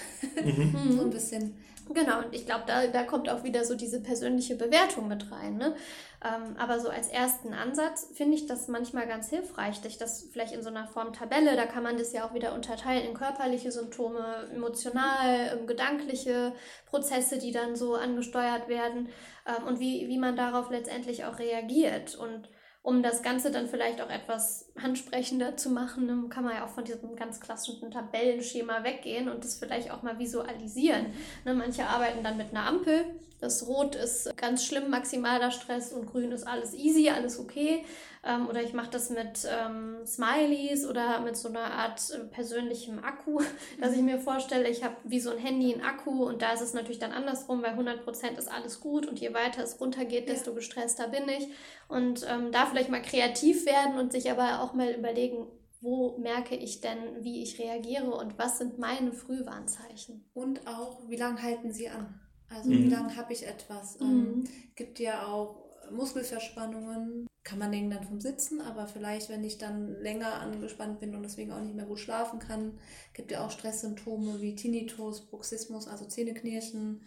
Mhm. 0.43 0.93
so 0.97 1.03
ein 1.03 1.11
bisschen. 1.11 1.57
Genau, 1.89 2.19
und 2.19 2.33
ich 2.33 2.47
glaube, 2.47 2.65
da, 2.67 2.87
da 2.87 3.03
kommt 3.03 3.29
auch 3.29 3.43
wieder 3.45 3.65
so 3.65 3.75
diese 3.75 4.01
persönliche 4.01 4.55
Bewertung 4.55 5.09
mit 5.09 5.31
rein. 5.33 5.57
Ne? 5.57 5.75
Ähm, 6.25 6.57
aber 6.57 6.79
so 6.79 6.89
als 6.89 7.09
ersten 7.09 7.53
Ansatz 7.53 8.09
finde 8.15 8.37
ich 8.37 8.47
das 8.47 8.69
manchmal 8.69 9.09
ganz 9.09 9.29
hilfreich, 9.29 9.77
sich 9.77 9.99
das 9.99 10.29
vielleicht 10.33 10.55
in 10.55 10.63
so 10.63 10.69
einer 10.69 10.87
Form 10.87 11.13
Tabelle, 11.13 11.57
da 11.57 11.67
kann 11.67 11.83
man 11.83 11.99
das 11.99 12.13
ja 12.13 12.25
auch 12.27 12.35
wieder 12.35 12.55
unterteilen 12.55 13.05
in 13.05 13.15
körperliche 13.15 13.73
Symptome, 13.73 14.49
emotional, 14.55 15.59
ähm, 15.59 15.67
gedankliche 15.67 16.53
Prozesse, 16.87 17.39
die 17.39 17.51
dann 17.51 17.75
so 17.75 17.95
angesteuert 17.95 18.69
werden 18.69 19.09
ähm, 19.47 19.67
und 19.67 19.81
wie, 19.81 20.07
wie 20.09 20.19
man 20.19 20.37
darauf 20.37 20.71
letztendlich 20.71 21.25
auch 21.25 21.41
reagiert. 21.41 22.15
Und 22.15 22.49
um 22.83 23.03
das 23.03 23.23
Ganze 23.23 23.53
dann 23.53 23.69
vielleicht 23.69 24.01
auch 24.01 24.11
etwas 24.11 24.69
ansprechender 24.75 25.57
zu 25.57 25.71
machen, 25.71 26.29
kann 26.31 26.45
man 26.45 26.57
ja 26.57 26.65
auch 26.65 26.71
von 26.71 26.85
diesem 26.85 27.15
ganz 27.15 27.41
klassischen 27.41 27.91
Tabellenschema 27.93 28.83
weggehen 28.83 29.29
und 29.29 29.45
das 29.45 29.55
vielleicht 29.55 29.91
auch 29.93 30.03
mal 30.03 30.19
visualisieren. 30.19 31.07
Ne, 31.45 31.55
manche 31.55 31.87
arbeiten 31.87 32.25
dann 32.25 32.37
mit 32.37 32.51
einer 32.51 32.67
Ampel. 32.67 33.05
Das 33.41 33.67
Rot 33.67 33.97
ist 33.97 34.37
ganz 34.37 34.65
schlimm, 34.65 34.89
maximaler 34.89 35.51
Stress 35.51 35.93
und 35.93 36.07
Grün 36.07 36.31
ist 36.31 36.47
alles 36.47 36.75
easy, 36.75 37.11
alles 37.11 37.41
okay. 37.41 37.85
Ähm, 38.25 38.49
oder 38.49 38.63
ich 38.63 38.73
mache 38.73 38.91
das 38.91 39.11
mit 39.11 39.49
ähm, 39.51 40.07
Smileys 40.07 40.87
oder 40.87 41.19
mit 41.21 41.37
so 41.37 41.49
einer 41.49 41.73
Art 41.73 42.01
äh, 42.11 42.19
persönlichem 42.21 43.03
Akku, 43.03 43.41
dass 43.81 43.95
ich 43.95 44.03
mir 44.03 44.21
vorstelle, 44.21 44.69
ich 44.69 44.85
habe 44.85 44.95
wie 45.03 45.19
so 45.19 45.33
ein 45.33 45.39
Handy 45.39 45.73
einen 45.73 45.83
Akku 45.83 46.25
und 46.25 46.41
da 46.41 46.53
ist 46.53 46.61
es 46.61 46.73
natürlich 46.73 47.01
dann 47.01 47.11
andersrum, 47.11 47.65
weil 47.65 47.73
100% 47.73 48.39
ist 48.39 48.49
alles 48.49 48.79
gut 48.79 49.07
und 49.09 49.19
je 49.19 49.35
weiter 49.35 49.65
es 49.65 49.81
runtergeht, 49.81 50.29
desto 50.29 50.55
gestresster 50.55 51.09
bin 51.09 51.29
ich. 51.29 51.49
Und 51.89 52.25
ähm, 52.29 52.53
da 52.53 52.67
vielleicht 52.73 52.91
mal 52.91 53.03
kreativ 53.03 53.67
werden 53.67 53.99
und 53.99 54.13
sich 54.13 54.31
aber 54.31 54.63
auch 54.63 54.75
mal 54.75 54.91
überlegen, 54.91 55.47
wo 55.81 56.17
merke 56.19 56.55
ich 56.55 56.81
denn, 56.81 57.23
wie 57.23 57.43
ich 57.43 57.59
reagiere 57.59 58.15
und 58.15 58.39
was 58.39 58.59
sind 58.59 58.79
meine 58.79 59.13
Frühwarnzeichen. 59.13 60.25
Und 60.33 60.67
auch, 60.67 61.09
wie 61.09 61.17
lange 61.17 61.43
halten 61.43 61.73
sie 61.73 61.89
an? 61.89 62.21
Also 62.49 62.71
mhm. 62.71 62.85
wie 62.85 62.89
lange 62.89 63.17
habe 63.17 63.33
ich 63.33 63.47
etwas? 63.47 63.99
Mhm. 63.99 64.07
Ähm, 64.07 64.45
gibt 64.77 64.99
ja 65.01 65.27
auch 65.27 65.63
Muskelverspannungen, 65.91 67.27
kann 67.45 67.59
man 67.59 67.73
denken 67.73 67.91
dann 67.91 68.05
vom 68.05 68.21
Sitzen, 68.21 68.61
aber 68.61 68.87
vielleicht, 68.87 69.29
wenn 69.29 69.43
ich 69.43 69.59
dann 69.59 70.01
länger 70.01 70.35
angespannt 70.35 71.01
bin 71.01 71.15
und 71.15 71.23
deswegen 71.23 71.53
auch 71.53 71.61
nicht 71.61 71.75
mehr 71.75 71.87
gut 71.87 71.99
schlafen 71.99 72.39
kann, 72.39 72.79
gibt 73.15 73.33
ja 73.33 73.45
auch 73.45 73.51
Stresssymptome 73.51 74.41
wie 74.41 74.55
Tinnitus, 74.55 75.27
Bruxismus, 75.27 75.89
also 75.89 76.05
Zähneknirschen, 76.05 77.03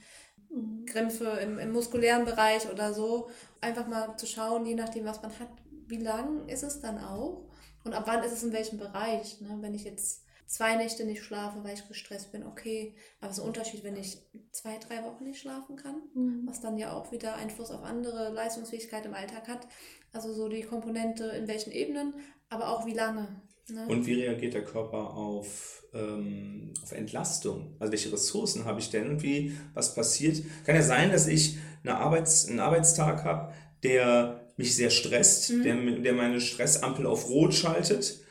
mhm. 0.49 0.85
Krämpfe 0.85 1.25
im, 1.41 1.59
im 1.59 1.71
muskulären 1.71 2.25
Bereich 2.25 2.69
oder 2.71 2.93
so. 2.93 3.29
Einfach 3.61 3.87
mal 3.87 4.15
zu 4.17 4.25
schauen, 4.25 4.65
je 4.65 4.75
nachdem, 4.75 5.05
was 5.05 5.21
man 5.21 5.31
hat, 5.39 5.49
wie 5.87 6.01
lang 6.01 6.47
ist 6.47 6.63
es 6.63 6.79
dann 6.79 6.97
auch 6.97 7.45
und 7.83 7.93
ab 7.93 8.03
wann 8.07 8.23
ist 8.23 8.33
es 8.33 8.43
in 8.43 8.51
welchem 8.51 8.77
Bereich. 8.77 9.39
Ne? 9.41 9.57
Wenn 9.61 9.75
ich 9.75 9.83
jetzt 9.83 10.25
zwei 10.47 10.75
Nächte 10.75 11.05
nicht 11.05 11.23
schlafe, 11.23 11.63
weil 11.63 11.75
ich 11.75 11.87
gestresst 11.87 12.31
bin, 12.31 12.45
okay. 12.45 12.95
Aber 13.19 13.31
es 13.31 13.37
ist 13.37 13.43
ein 13.43 13.47
Unterschied, 13.47 13.83
wenn 13.83 13.95
ich 13.95 14.21
zwei, 14.51 14.77
drei 14.77 15.03
Wochen 15.03 15.23
nicht 15.23 15.39
schlafen 15.39 15.75
kann, 15.75 16.01
mhm. 16.13 16.43
was 16.45 16.61
dann 16.61 16.77
ja 16.77 16.93
auch 16.93 17.11
wieder 17.11 17.35
Einfluss 17.35 17.71
auf 17.71 17.83
andere 17.83 18.29
Leistungsfähigkeit 18.29 19.05
im 19.05 19.13
Alltag 19.13 19.47
hat. 19.47 19.67
Also 20.13 20.33
so 20.33 20.47
die 20.49 20.63
Komponente 20.63 21.25
in 21.25 21.47
welchen 21.47 21.71
Ebenen, 21.71 22.13
aber 22.49 22.69
auch 22.69 22.85
wie 22.85 22.93
lange. 22.93 23.41
Ne? 23.67 23.87
Und 23.87 24.05
wie 24.05 24.21
reagiert 24.21 24.53
der 24.53 24.63
Körper 24.63 25.15
auf, 25.15 25.83
ähm, 25.93 26.73
auf 26.83 26.91
Entlastung? 26.91 27.75
Also 27.79 27.91
welche 27.91 28.11
Ressourcen 28.11 28.65
habe 28.65 28.79
ich 28.79 28.89
denn 28.89 29.09
und 29.09 29.23
wie, 29.23 29.57
was 29.73 29.95
passiert? 29.95 30.43
Kann 30.65 30.75
ja 30.75 30.83
sein, 30.83 31.11
dass 31.11 31.27
ich 31.27 31.57
eine 31.83 31.97
Arbeits-, 31.97 32.47
einen 32.47 32.59
Arbeitstag 32.59 33.23
habe, 33.23 33.53
der 33.83 34.51
mich 34.57 34.75
sehr 34.75 34.89
stresst, 34.89 35.51
mhm. 35.51 35.63
der, 35.63 35.75
der 35.99 36.13
meine 36.13 36.39
Stressampel 36.39 37.05
auf 37.05 37.29
Rot 37.29 37.53
schaltet 37.53 38.25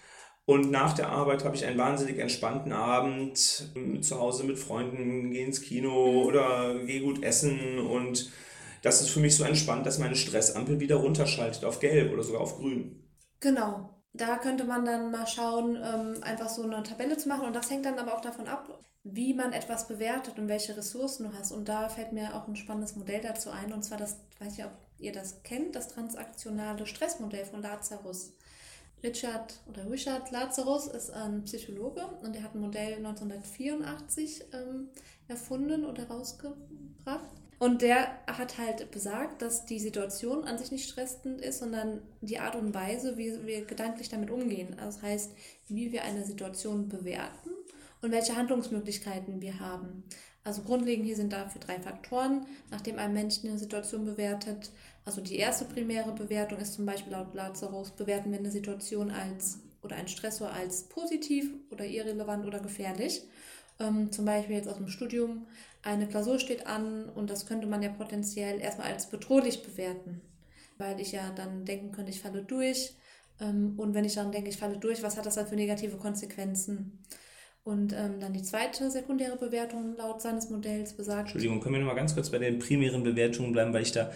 und 0.47 0.71
nach 0.71 0.93
der 0.93 1.09
Arbeit 1.09 1.45
habe 1.45 1.57
ich 1.57 1.64
einen 1.64 1.79
wahnsinnig 1.79 2.19
entspannten 2.19 2.73
Abend 2.73 3.71
ähm, 3.75 4.03
zu 4.03 4.21
Hause 4.21 4.45
mit 4.45 4.59
Freunden, 4.59 5.31
gehe 5.31 5.47
ins 5.47 5.62
Kino 5.62 6.12
mhm. 6.12 6.26
oder 6.26 6.85
gehe 6.85 7.00
gut 7.00 7.23
essen. 7.23 7.79
Und 7.79 8.31
das 8.83 9.00
ist 9.00 9.09
für 9.09 9.21
mich 9.21 9.37
so 9.37 9.45
entspannt, 9.45 9.87
dass 9.87 9.99
meine 9.99 10.17
Stressampel 10.17 10.81
wieder 10.81 10.97
runterschaltet 10.97 11.64
auf 11.64 11.81
Gelb 11.81 12.12
oder 12.12 12.23
sogar 12.23 12.43
auf 12.43 12.59
Grün. 12.59 13.03
Genau. 13.40 13.93
Da 14.16 14.38
könnte 14.38 14.64
man 14.64 14.85
dann 14.85 15.11
mal 15.11 15.27
schauen, 15.27 15.77
ähm, 15.77 16.22
einfach 16.22 16.48
so 16.48 16.62
eine 16.62 16.83
Tabelle 16.85 17.16
zu 17.16 17.29
machen. 17.29 17.46
Und 17.46 17.55
das 17.55 17.68
hängt 17.68 17.85
dann 17.85 17.98
aber 17.98 18.14
auch 18.14 18.20
davon 18.20 18.46
ab, 18.46 18.81
wie 19.03 19.35
man 19.35 19.53
etwas 19.53 19.88
bewertet 19.88 20.38
und 20.38 20.46
welche 20.48 20.77
Ressourcen 20.77 21.24
du 21.24 21.37
hast. 21.37 21.50
Und 21.50 21.68
da 21.68 21.88
fällt 21.88 22.12
mir 22.12 22.35
auch 22.35 22.46
ein 22.46 22.55
spannendes 22.55 22.94
Modell 22.94 23.20
dazu 23.20 23.50
ein. 23.50 23.72
Und 23.72 23.83
zwar 23.83 23.98
das, 23.98 24.18
weiß 24.38 24.57
ich, 24.57 24.64
ob 24.64 24.70
ihr 24.98 25.12
das 25.12 25.42
kennt, 25.42 25.74
das 25.74 25.88
transaktionale 25.88 26.87
Stressmodell 26.87 27.44
von 27.44 27.61
Lazarus. 27.61 28.33
Richard 29.03 29.61
oder 29.68 29.90
Richard 29.90 30.31
Lazarus 30.31 30.87
ist 30.87 31.11
ein 31.11 31.44
Psychologe 31.44 32.07
und 32.22 32.35
er 32.37 32.44
hat 32.44 32.55
ein 32.55 32.61
Modell 32.61 32.94
1984 32.96 34.44
ähm, 34.53 34.88
erfunden 35.29 35.85
oder 35.85 36.09
rausgebracht. 36.09 37.29
Und 37.59 37.83
der 37.83 38.19
hat 38.27 38.59
halt 38.59 38.90
besagt, 38.90 39.40
dass 39.43 39.64
die 39.64 39.79
Situation 39.79 40.45
an 40.45 40.59
sich 40.59 40.73
nicht 40.73 40.88
stressend 40.88 41.40
ist, 41.40 41.61
sondern 41.61 42.03
die 42.21 42.38
Art 42.38 42.57
und 42.57 42.75
Weise, 42.75 43.17
wie 43.17 43.47
wir 43.47 43.64
gedanklich 43.64 44.09
damit 44.09 44.31
umgehen. 44.31 44.75
Das 44.77 45.03
heißt, 45.03 45.33
wie 45.69 45.93
wir 45.93 46.03
eine 46.05 46.25
Situation 46.25 46.88
bewerten 46.88 47.51
und 48.03 48.12
welche 48.12 48.37
Handlungsmöglichkeiten 48.37 49.40
wir 49.40 49.61
haben. 49.61 50.05
Also 50.45 50.61
grundlegend 50.62 51.07
hier 51.07 51.17
sind 51.17 51.33
dafür 51.33 51.61
drei 51.61 51.81
Faktoren, 51.81 52.47
nachdem 52.71 52.99
ein 52.99 53.14
Mensch 53.14 53.37
eine 53.43 53.59
Situation 53.59 54.05
bewertet. 54.05 54.71
Also 55.07 55.23
die 55.23 55.37
erste 55.37 55.64
primäre 55.64 56.12
Bewertung 56.12 56.59
ist 56.59 56.75
zum 56.75 56.85
Beispiel 56.85 57.12
laut 57.12 57.35
Lazarus, 57.35 57.93
bewerten 57.93 58.31
wir 58.31 58.38
eine 58.38 58.51
Situation 58.51 59.11
als 59.11 59.59
oder 59.83 59.97
ein 59.97 60.09
Stressor 60.09 60.51
als 60.51 60.85
positiv 60.85 61.51
oder 61.71 61.85
irrelevant 61.85 62.47
oder 62.47 62.61
gefährlich. 62.61 63.23
Ähm, 63.81 64.12
zum 64.12 64.25
Beispiel 64.25 64.57
jetzt 64.57 64.69
aus 64.69 64.77
dem 64.77 64.88
Studium, 64.88 65.47
eine 65.85 66.09
Klausur 66.09 66.38
steht 66.38 66.66
an 66.66 67.09
und 67.11 67.31
das 67.31 67.47
könnte 67.47 67.66
man 67.66 67.83
ja 67.83 67.90
potenziell 67.90 68.61
erstmal 68.61 68.92
als 68.92 69.11
bedrohlich 69.11 69.62
bewerten, 69.62 70.23
weil 70.79 70.99
ich 70.99 71.12
ja 71.12 71.31
dann 71.37 71.64
denken 71.64 71.92
könnte, 71.92 72.11
ich 72.11 72.20
falle 72.20 72.42
durch. 72.42 72.94
Ähm, 73.40 73.75
und 73.77 73.94
wenn 73.94 74.05
ich 74.05 74.14
dann 74.14 74.33
denke, 74.33 74.49
ich 74.49 74.57
falle 74.57 74.79
durch, 74.79 75.03
was 75.03 75.16
hat 75.16 75.27
das 75.27 75.35
dann 75.35 75.47
für 75.47 75.57
negative 75.57 75.97
Konsequenzen? 75.97 77.05
Und 77.64 77.94
ähm, 77.94 78.20
dann 78.20 78.35
die 78.35 78.42
zweite 78.42 78.90
sekundäre 78.90 79.37
Bewertung 79.37 79.97
laut 79.97 80.20
seines 80.20 80.51
Modells 80.51 80.94
besagt. 80.94 81.29
Entschuldigung, 81.29 81.61
können 81.61 81.75
wir 81.77 81.81
noch 81.81 81.88
mal 81.88 81.94
ganz 81.94 82.14
kurz 82.14 82.31
bei 82.31 82.38
den 82.38 82.59
primären 82.59 83.03
Bewertungen 83.03 83.53
bleiben, 83.53 83.73
weil 83.73 83.83
ich 83.83 83.92
da 83.92 84.11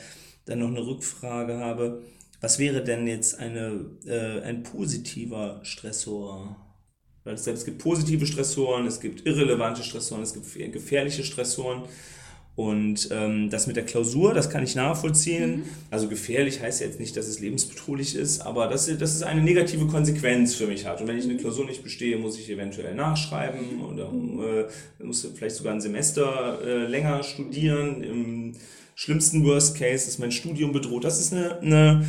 dann 0.45 0.59
noch 0.59 0.69
eine 0.69 0.87
Rückfrage 0.87 1.59
habe. 1.59 2.03
Was 2.41 2.59
wäre 2.59 2.85
denn 2.85 3.07
jetzt 3.07 3.39
eine, 3.39 3.91
äh, 4.07 4.43
ein 4.43 4.63
positiver 4.63 5.61
Stressor? 5.65 6.68
Es 7.35 7.65
gibt 7.65 7.79
positive 7.79 8.27
Stressoren, 8.27 8.87
es 8.87 9.01
gibt 9.01 9.27
irrelevante 9.27 9.83
Stressoren, 9.83 10.23
es 10.23 10.35
gibt 10.35 10.73
gefährliche 10.73 11.25
Stressoren. 11.25 11.83
Und 12.59 13.11
ähm, 13.13 13.51
das 13.51 13.69
mit 13.69 13.77
der 13.77 13.85
Klausur, 13.85 14.35
das 14.35 14.51
kann 14.51 14.65
ich 14.65 14.75
nachvollziehen. 14.75 15.59
Mhm. 15.59 15.65
Also 15.93 16.09
gefährlich 16.09 16.61
heißt 16.61 16.81
jetzt 16.81 16.99
nicht, 16.99 17.17
dass 17.17 17.29
es 17.29 17.39
lebensbedrohlich 17.39 18.17
ist, 18.17 18.41
aber 18.41 18.67
dass, 18.67 18.87
dass 18.87 19.15
es 19.15 19.23
eine 19.23 19.43
negative 19.43 19.87
Konsequenz 19.87 20.57
für 20.57 20.67
mich 20.67 20.85
hat. 20.85 21.01
Und 21.01 21.07
wenn 21.07 21.17
ich 21.17 21.23
eine 21.23 21.35
mhm. 21.35 21.39
Klausur 21.39 21.67
nicht 21.67 21.85
bestehe, 21.85 22.19
muss 22.19 22.37
ich 22.37 22.51
eventuell 22.51 22.97
nachschreiben 22.97 23.81
oder 23.81 24.11
mhm. 24.11 24.41
äh, 25.01 25.05
muss 25.05 25.25
vielleicht 25.37 25.55
sogar 25.55 25.73
ein 25.73 25.81
Semester 25.81 26.59
äh, 26.65 26.87
länger 26.89 27.23
studieren. 27.23 28.03
Im 28.03 28.55
schlimmsten 28.97 29.45
Worst 29.45 29.77
Case 29.77 30.09
ist 30.09 30.19
mein 30.19 30.33
Studium 30.33 30.73
bedroht. 30.73 31.05
Das 31.05 31.21
ist 31.21 31.33
eine, 31.33 31.61
eine 31.61 32.07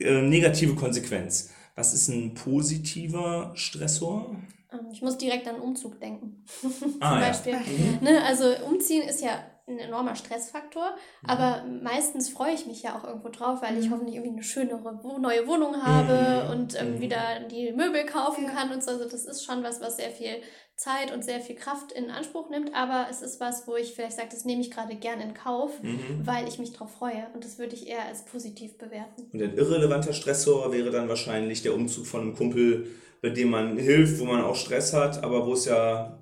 äh, 0.00 0.22
negative 0.22 0.74
Konsequenz. 0.74 1.50
Was 1.74 1.92
ist 1.92 2.08
ein 2.08 2.34
positiver 2.34 3.52
Stressor? 3.54 4.36
Ähm, 4.72 4.88
ich 4.92 5.02
muss 5.02 5.18
direkt 5.18 5.48
an 5.48 5.60
Umzug 5.60 6.00
denken. 6.00 6.44
Zum 6.60 6.96
ah, 7.00 7.18
Beispiel. 7.20 7.54
Ja. 7.54 7.58
Mhm. 7.60 7.98
Ne, 8.02 8.22
also 8.24 8.44
umziehen 8.66 9.02
ist 9.08 9.22
ja 9.22 9.42
ein 9.66 9.78
enormer 9.78 10.14
Stressfaktor, 10.14 10.90
mhm. 11.22 11.28
aber 11.28 11.64
meistens 11.82 12.28
freue 12.28 12.52
ich 12.52 12.66
mich 12.66 12.82
ja 12.82 12.98
auch 12.98 13.04
irgendwo 13.04 13.30
drauf, 13.30 13.62
weil 13.62 13.78
ich 13.78 13.86
mhm. 13.86 13.92
hoffentlich 13.92 14.16
irgendwie 14.16 14.34
eine 14.34 14.42
schönere 14.42 15.00
neue 15.18 15.46
Wohnung 15.46 15.82
habe 15.82 16.44
mhm. 16.44 16.50
und 16.50 16.80
ähm, 16.80 16.96
mhm. 16.96 17.00
wieder 17.00 17.40
die 17.50 17.72
Möbel 17.72 18.04
kaufen 18.04 18.44
ja. 18.44 18.50
kann 18.50 18.72
und 18.72 18.84
so. 18.84 18.90
Also 18.90 19.08
das 19.08 19.24
ist 19.24 19.44
schon 19.44 19.62
was, 19.62 19.80
was 19.80 19.96
sehr 19.96 20.10
viel 20.10 20.42
Zeit 20.76 21.14
und 21.14 21.24
sehr 21.24 21.40
viel 21.40 21.56
Kraft 21.56 21.92
in 21.92 22.10
Anspruch 22.10 22.50
nimmt, 22.50 22.74
aber 22.74 23.06
es 23.08 23.22
ist 23.22 23.40
was, 23.40 23.66
wo 23.66 23.76
ich 23.76 23.94
vielleicht 23.94 24.16
sage, 24.16 24.28
das 24.32 24.44
nehme 24.44 24.60
ich 24.60 24.70
gerade 24.70 24.96
gern 24.96 25.20
in 25.20 25.32
Kauf, 25.32 25.82
mhm. 25.82 26.20
weil 26.24 26.46
ich 26.48 26.58
mich 26.58 26.72
darauf 26.72 26.92
freue 26.92 27.26
und 27.32 27.44
das 27.44 27.58
würde 27.58 27.74
ich 27.74 27.86
eher 27.86 28.04
als 28.04 28.24
positiv 28.24 28.76
bewerten. 28.76 29.30
Und 29.32 29.40
ein 29.40 29.56
irrelevanter 29.56 30.12
Stressor 30.12 30.72
wäre 30.72 30.90
dann 30.90 31.08
wahrscheinlich 31.08 31.62
der 31.62 31.74
Umzug 31.74 32.06
von 32.06 32.20
einem 32.20 32.36
Kumpel, 32.36 32.88
bei 33.22 33.30
dem 33.30 33.50
man 33.50 33.78
hilft, 33.78 34.20
wo 34.20 34.24
man 34.24 34.42
auch 34.42 34.56
Stress 34.56 34.92
hat, 34.92 35.22
aber 35.24 35.46
wo 35.46 35.54
es 35.54 35.64
ja 35.64 36.18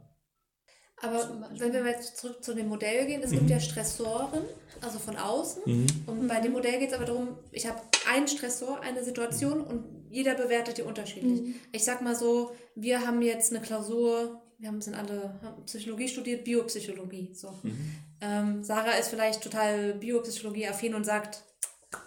Aber 1.02 1.48
wenn 1.58 1.72
wir 1.72 1.84
jetzt 1.90 2.16
zurück 2.16 2.44
zu 2.44 2.54
dem 2.54 2.68
Modell 2.68 3.06
gehen, 3.06 3.22
es 3.24 3.32
mhm. 3.32 3.38
gibt 3.38 3.50
ja 3.50 3.60
Stressoren, 3.60 4.44
also 4.80 5.00
von 5.00 5.16
außen. 5.16 5.62
Mhm. 5.66 5.86
Und 6.06 6.28
bei 6.28 6.40
dem 6.40 6.52
Modell 6.52 6.78
geht 6.78 6.90
es 6.90 6.94
aber 6.94 7.04
darum, 7.04 7.36
ich 7.50 7.66
habe 7.66 7.80
einen 8.08 8.28
Stressor, 8.28 8.80
eine 8.80 9.02
Situation 9.02 9.62
und 9.62 9.84
jeder 10.10 10.34
bewertet 10.34 10.78
die 10.78 10.82
unterschiedlich. 10.82 11.40
Mhm. 11.40 11.54
Ich 11.72 11.82
sag 11.82 12.02
mal 12.02 12.14
so, 12.14 12.54
wir 12.76 13.04
haben 13.04 13.20
jetzt 13.20 13.52
eine 13.52 13.60
Klausur, 13.60 14.40
wir 14.58 14.68
haben, 14.68 14.80
sind 14.80 14.94
alle 14.94 15.34
haben 15.42 15.64
Psychologie 15.66 16.06
studiert, 16.06 16.44
Biopsychologie. 16.44 17.34
So. 17.34 17.50
Mhm. 17.64 17.94
Ähm, 18.20 18.62
Sarah 18.62 18.92
ist 18.92 19.08
vielleicht 19.08 19.42
total 19.42 19.94
Biopsychologie-affin 19.94 20.94
und 20.94 21.04
sagt, 21.04 21.42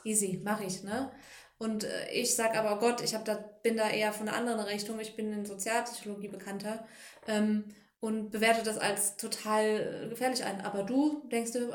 easy, 0.06 0.40
mache 0.42 0.64
ich. 0.64 0.84
Ne? 0.84 1.12
Und 1.58 1.84
äh, 1.84 2.12
ich 2.14 2.34
sage 2.34 2.58
aber, 2.58 2.78
oh 2.78 2.80
Gott, 2.80 3.02
ich 3.02 3.12
da, 3.12 3.36
bin 3.62 3.76
da 3.76 3.90
eher 3.90 4.14
von 4.14 4.30
einer 4.30 4.38
anderen 4.38 4.62
Richtung, 4.62 5.02
ich 5.02 5.18
bin 5.18 5.34
in 5.34 5.46
Sozialpsychologie 5.46 6.30
bekannter. 6.30 6.88
Ähm, 7.28 7.66
und 8.00 8.32
bewerte 8.32 8.64
das 8.64 8.78
als 8.78 9.18
total 9.18 10.08
gefährlich 10.10 10.44
ein. 10.44 10.62
Aber 10.62 10.84
du 10.84 11.24
denkst 11.32 11.54
dir, 11.54 11.72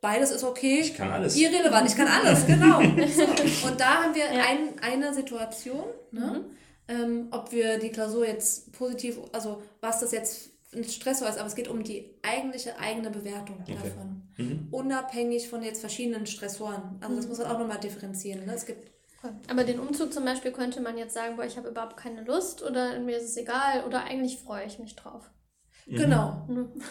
beides 0.00 0.30
ist 0.30 0.44
okay. 0.44 0.80
Ich 0.80 0.94
kann 0.94 1.10
alles. 1.10 1.36
Irrelevant, 1.36 1.88
ich 1.88 1.96
kann 1.96 2.08
alles, 2.08 2.46
genau. 2.46 2.78
Und 3.66 3.80
da 3.80 4.02
haben 4.02 4.14
wir 4.14 4.24
ja. 4.24 4.44
ein, 4.44 4.78
eine 4.80 5.14
Situation, 5.14 5.84
ne? 6.10 6.44
Mhm. 6.44 6.56
Ähm, 6.86 7.28
ob 7.30 7.50
wir 7.50 7.78
die 7.78 7.88
Klausur 7.88 8.26
jetzt 8.26 8.70
positiv, 8.72 9.18
also 9.32 9.62
was 9.80 10.00
das 10.00 10.12
jetzt 10.12 10.50
ein 10.74 10.84
Stressor 10.84 11.26
ist, 11.28 11.38
aber 11.38 11.46
es 11.46 11.54
geht 11.54 11.68
um 11.68 11.82
die 11.82 12.10
eigentliche 12.22 12.78
eigene 12.78 13.08
Bewertung 13.08 13.56
okay. 13.62 13.74
davon. 13.82 14.22
Mhm. 14.36 14.68
Unabhängig 14.70 15.48
von 15.48 15.62
jetzt 15.62 15.80
verschiedenen 15.80 16.26
Stressoren. 16.26 16.98
Also 17.00 17.16
das 17.16 17.24
mhm. 17.24 17.30
muss 17.30 17.38
man 17.38 17.46
auch 17.46 17.58
nochmal 17.58 17.80
differenzieren. 17.80 18.44
Ne? 18.44 18.54
Es 18.54 18.66
gibt 18.66 18.90
aber 19.48 19.64
den 19.64 19.80
Umzug 19.80 20.12
zum 20.12 20.26
Beispiel 20.26 20.52
könnte 20.52 20.82
man 20.82 20.98
jetzt 20.98 21.14
sagen, 21.14 21.36
boah, 21.36 21.44
ich 21.46 21.56
habe 21.56 21.68
überhaupt 21.68 21.96
keine 21.96 22.22
Lust 22.24 22.62
oder 22.62 22.98
mir 23.00 23.16
ist 23.16 23.24
es 23.24 23.36
egal 23.38 23.84
oder 23.86 24.04
eigentlich 24.04 24.38
freue 24.38 24.66
ich 24.66 24.78
mich 24.78 24.96
drauf. 24.96 25.30
Mhm. 25.86 25.96
Genau. 25.96 26.48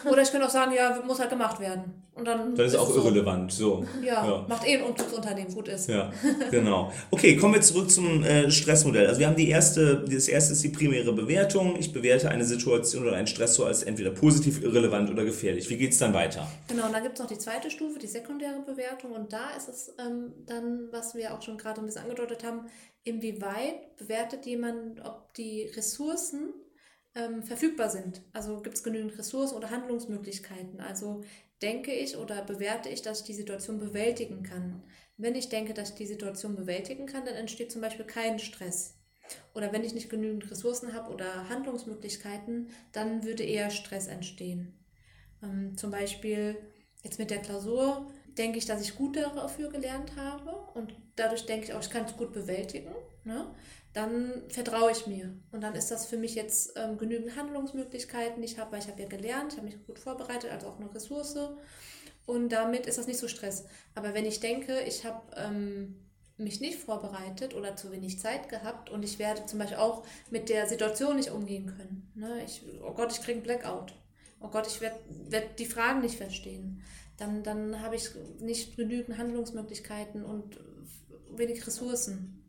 Oder 0.08 0.22
ich 0.22 0.30
könnte 0.30 0.46
auch 0.46 0.50
sagen, 0.50 0.72
ja, 0.72 1.02
muss 1.04 1.18
halt 1.18 1.30
gemacht 1.30 1.58
werden. 1.58 2.04
Und 2.14 2.26
dann 2.26 2.54
das 2.54 2.72
ist, 2.72 2.78
auch 2.78 2.88
so. 2.88 3.00
irrelevant. 3.00 3.50
So. 3.50 3.84
Ja, 4.00 4.24
ja, 4.24 4.46
macht 4.48 4.64
eh 4.64 4.76
ein 4.76 4.84
Umzugsunternehmen, 4.84 5.52
gut 5.52 5.66
ist. 5.66 5.88
Ja, 5.88 6.12
genau. 6.52 6.92
Okay, 7.10 7.36
kommen 7.36 7.54
wir 7.54 7.60
zurück 7.60 7.90
zum 7.90 8.22
äh, 8.22 8.48
Stressmodell. 8.52 9.08
Also 9.08 9.18
wir 9.18 9.26
haben 9.26 9.34
die 9.34 9.48
erste, 9.48 10.04
das 10.08 10.28
erste 10.28 10.52
ist 10.52 10.62
die 10.62 10.68
primäre 10.68 11.12
Bewertung. 11.12 11.74
Ich 11.76 11.92
bewerte 11.92 12.30
eine 12.30 12.44
Situation 12.44 13.02
oder 13.02 13.16
einen 13.16 13.26
Stressor 13.26 13.66
als 13.66 13.82
entweder 13.82 14.10
positiv, 14.10 14.62
irrelevant 14.62 15.10
oder 15.10 15.24
gefährlich. 15.24 15.68
Wie 15.70 15.76
geht 15.76 15.90
es 15.90 15.98
dann 15.98 16.14
weiter? 16.14 16.46
Genau, 16.68 16.86
und 16.86 16.92
dann 16.92 17.02
gibt 17.02 17.14
es 17.14 17.20
noch 17.20 17.28
die 17.28 17.38
zweite 17.38 17.72
Stufe, 17.72 17.98
die 17.98 18.06
sekundäre 18.06 18.62
Bewertung. 18.64 19.10
Und 19.10 19.32
da 19.32 19.50
ist 19.56 19.68
es 19.68 19.92
ähm, 19.98 20.32
dann, 20.46 20.88
was 20.92 21.16
wir 21.16 21.34
auch 21.34 21.42
schon 21.42 21.58
gerade 21.58 21.80
ein 21.80 21.86
bisschen 21.86 22.02
angedeutet 22.02 22.44
haben, 22.44 22.66
inwieweit 23.02 23.96
bewertet 23.96 24.46
jemand, 24.46 25.04
ob 25.04 25.34
die 25.34 25.64
Ressourcen 25.74 26.54
ähm, 27.14 27.42
verfügbar 27.42 27.90
sind. 27.90 28.22
Also 28.32 28.60
gibt 28.60 28.76
es 28.76 28.82
genügend 28.82 29.18
Ressourcen 29.18 29.56
oder 29.56 29.70
Handlungsmöglichkeiten. 29.70 30.80
Also 30.80 31.22
denke 31.62 31.92
ich 31.92 32.16
oder 32.16 32.42
bewerte 32.42 32.88
ich, 32.88 33.02
dass 33.02 33.20
ich 33.20 33.26
die 33.26 33.34
Situation 33.34 33.78
bewältigen 33.78 34.42
kann. 34.42 34.82
Wenn 35.16 35.34
ich 35.34 35.48
denke, 35.48 35.74
dass 35.74 35.90
ich 35.90 35.94
die 35.94 36.06
Situation 36.06 36.56
bewältigen 36.56 37.06
kann, 37.06 37.24
dann 37.24 37.36
entsteht 37.36 37.70
zum 37.70 37.80
Beispiel 37.80 38.04
kein 38.04 38.38
Stress. 38.38 38.96
Oder 39.54 39.72
wenn 39.72 39.84
ich 39.84 39.94
nicht 39.94 40.10
genügend 40.10 40.50
Ressourcen 40.50 40.92
habe 40.92 41.12
oder 41.12 41.48
Handlungsmöglichkeiten, 41.48 42.68
dann 42.92 43.24
würde 43.24 43.44
eher 43.44 43.70
Stress 43.70 44.08
entstehen. 44.08 44.78
Ähm, 45.42 45.76
zum 45.76 45.90
Beispiel 45.90 46.56
jetzt 47.02 47.18
mit 47.18 47.30
der 47.30 47.40
Klausur 47.40 48.10
denke 48.36 48.58
ich, 48.58 48.66
dass 48.66 48.82
ich 48.82 48.96
gut 48.96 49.16
dafür 49.16 49.70
gelernt 49.70 50.16
habe 50.16 50.50
und 50.74 50.94
dadurch 51.16 51.46
denke 51.46 51.66
ich 51.66 51.74
auch, 51.74 51.80
ich 51.80 51.90
kann 51.90 52.04
es 52.04 52.16
gut 52.16 52.32
bewältigen. 52.32 52.92
Ne? 53.24 53.46
Dann 53.94 54.42
vertraue 54.48 54.90
ich 54.90 55.06
mir. 55.06 55.32
Und 55.52 55.62
dann 55.62 55.74
ist 55.74 55.90
das 55.90 56.06
für 56.06 56.18
mich 56.18 56.34
jetzt 56.34 56.72
ähm, 56.76 56.98
genügend 56.98 57.36
Handlungsmöglichkeiten, 57.36 58.42
ich 58.42 58.58
habe, 58.58 58.72
weil 58.72 58.80
ich 58.80 58.88
habe 58.88 59.00
ja 59.00 59.08
gelernt, 59.08 59.52
ich 59.52 59.58
habe 59.58 59.68
mich 59.68 59.86
gut 59.86 59.98
vorbereitet, 59.98 60.50
also 60.50 60.66
auch 60.66 60.78
eine 60.78 60.92
Ressource. 60.94 61.38
Und 62.26 62.50
damit 62.50 62.86
ist 62.86 62.98
das 62.98 63.06
nicht 63.06 63.20
so 63.20 63.28
Stress. 63.28 63.64
Aber 63.94 64.12
wenn 64.12 64.26
ich 64.26 64.40
denke, 64.40 64.80
ich 64.80 65.04
habe 65.04 65.22
ähm, 65.36 66.04
mich 66.36 66.60
nicht 66.60 66.78
vorbereitet 66.78 67.54
oder 67.54 67.76
zu 67.76 67.92
wenig 67.92 68.18
Zeit 68.18 68.48
gehabt 68.48 68.90
und 68.90 69.04
ich 69.04 69.20
werde 69.20 69.46
zum 69.46 69.60
Beispiel 69.60 69.78
auch 69.78 70.04
mit 70.30 70.48
der 70.48 70.66
Situation 70.66 71.16
nicht 71.16 71.30
umgehen 71.30 71.66
können. 71.66 72.10
Ne? 72.16 72.42
Ich, 72.44 72.62
oh 72.82 72.92
Gott, 72.92 73.12
ich 73.12 73.20
kriege 73.20 73.34
einen 73.34 73.42
Blackout. 73.42 73.94
Oh 74.40 74.48
Gott, 74.48 74.66
ich 74.66 74.80
werde 74.80 74.98
werd 75.28 75.58
die 75.58 75.66
Fragen 75.66 76.00
nicht 76.00 76.16
verstehen. 76.16 76.82
Dann, 77.16 77.44
dann 77.44 77.80
habe 77.80 77.94
ich 77.94 78.10
nicht 78.40 78.76
genügend 78.76 79.18
Handlungsmöglichkeiten 79.18 80.24
und 80.24 80.58
wenig 81.30 81.64
Ressourcen. 81.64 82.43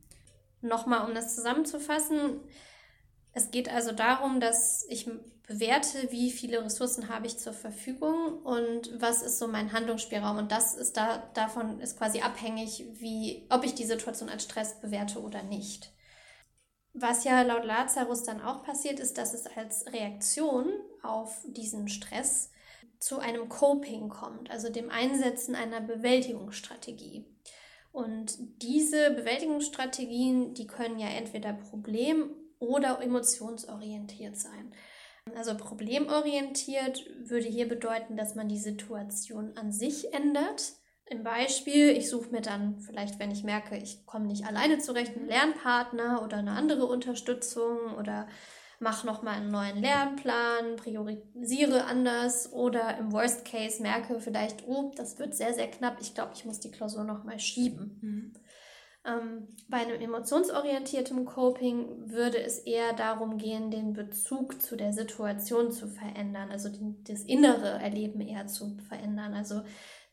Nochmal, 0.66 1.08
um 1.08 1.16
das 1.16 1.36
zusammenzufassen, 1.36 2.42
es 3.34 3.52
geht 3.52 3.70
also 3.70 3.92
darum, 3.92 4.40
dass 4.40 4.86
ich 4.88 5.10
bewerte, 5.46 6.10
wie 6.10 6.32
viele 6.32 6.64
Ressourcen 6.64 7.10
habe 7.10 7.28
ich 7.28 7.38
zur 7.38 7.54
Verfügung 7.54 8.42
und 8.44 8.90
was 9.00 9.22
ist 9.22 9.40
so 9.40 9.48
mein 9.48 9.74
Handlungsspielraum. 9.74 10.38
Und 10.38 10.52
das 10.52 10.74
ist 10.74 10.98
da, 10.98 11.30
davon 11.34 11.80
ist 11.82 11.98
quasi 11.98 12.22
abhängig, 12.22 12.86
wie, 12.94 13.46
ob 13.50 13.64
ich 13.64 13.76
die 13.76 13.86
Situation 13.86 14.30
als 14.30 14.44
Stress 14.44 14.80
bewerte 14.80 15.22
oder 15.22 15.44
nicht. 15.44 15.92
Was 16.94 17.26
ja 17.26 17.42
laut 17.42 17.66
Lazarus 17.66 18.24
dann 18.24 18.42
auch 18.42 18.64
passiert, 18.64 19.02
ist, 19.02 19.18
dass 19.18 19.34
es 19.34 19.46
als 19.48 19.86
Reaktion 19.88 20.72
auf 21.04 21.42
diesen 21.46 21.90
Stress 21.90 22.52
zu 23.00 23.20
einem 23.20 23.50
Coping 23.50 24.08
kommt, 24.08 24.50
also 24.50 24.70
dem 24.70 24.90
Einsetzen 24.90 25.56
einer 25.56 25.82
Bewältigungsstrategie. 25.82 27.26
Und 27.96 28.36
diese 28.62 29.12
Bewältigungsstrategien, 29.12 30.54
die 30.54 30.68
können 30.68 31.00
ja 31.00 31.08
entweder 31.08 31.54
problem- 31.54 32.30
oder 32.60 33.02
emotionsorientiert 33.02 34.36
sein. 34.36 34.74
Also 35.34 35.56
problemorientiert 35.56 37.06
würde 37.20 37.48
hier 37.48 37.70
bedeuten, 37.70 38.18
dass 38.18 38.36
man 38.36 38.50
die 38.50 38.60
Situation 38.60 39.56
an 39.56 39.72
sich 39.72 40.14
ändert. 40.14 40.74
Im 41.06 41.24
Beispiel, 41.24 41.92
ich 41.92 42.10
suche 42.10 42.32
mir 42.32 42.42
dann 42.42 42.82
vielleicht, 42.82 43.18
wenn 43.18 43.32
ich 43.32 43.46
merke, 43.46 43.78
ich 43.78 44.06
komme 44.06 44.28
nicht 44.28 44.46
alleine 44.46 44.80
zurecht, 44.80 45.16
einen 45.16 45.28
Lernpartner 45.28 46.22
oder 46.22 46.36
eine 46.36 46.52
andere 46.52 46.88
Unterstützung 46.88 47.96
oder 47.98 48.28
mache 48.80 49.06
nochmal 49.06 49.36
einen 49.36 49.52
neuen 49.52 49.82
Lernplan, 49.82 50.76
priorisiere 50.78 51.86
anders 51.86 52.52
oder 52.52 52.98
im 52.98 53.12
Worst 53.12 53.46
Case 53.46 53.82
merke 53.82 54.20
vielleicht, 54.20 54.68
oh, 54.68 54.92
das 54.96 55.20
wird 55.20 55.36
sehr, 55.36 55.54
sehr 55.54 55.70
knapp, 55.70 55.98
ich 56.02 56.14
glaube, 56.14 56.32
ich 56.36 56.46
muss 56.46 56.60
die 56.60 56.72
Klausur 56.72 57.04
nochmal 57.04 57.40
schieben. 57.40 58.00
Mhm. 58.02 58.34
Ähm, 59.06 59.48
bei 59.68 59.78
einem 59.78 60.02
emotionsorientierten 60.02 61.26
Coping 61.26 62.10
würde 62.10 62.42
es 62.42 62.58
eher 62.60 62.94
darum 62.94 63.38
gehen, 63.38 63.70
den 63.70 63.94
Bezug 63.94 64.62
zu 64.62 64.76
der 64.76 64.94
Situation 64.94 65.72
zu 65.72 65.88
verändern, 65.88 66.50
also 66.50 66.70
die, 66.70 66.96
das 67.04 67.22
innere 67.22 67.80
Erleben 67.82 68.20
eher 68.20 68.48
zu 68.48 68.78
verändern. 68.90 69.36
Also 69.36 69.62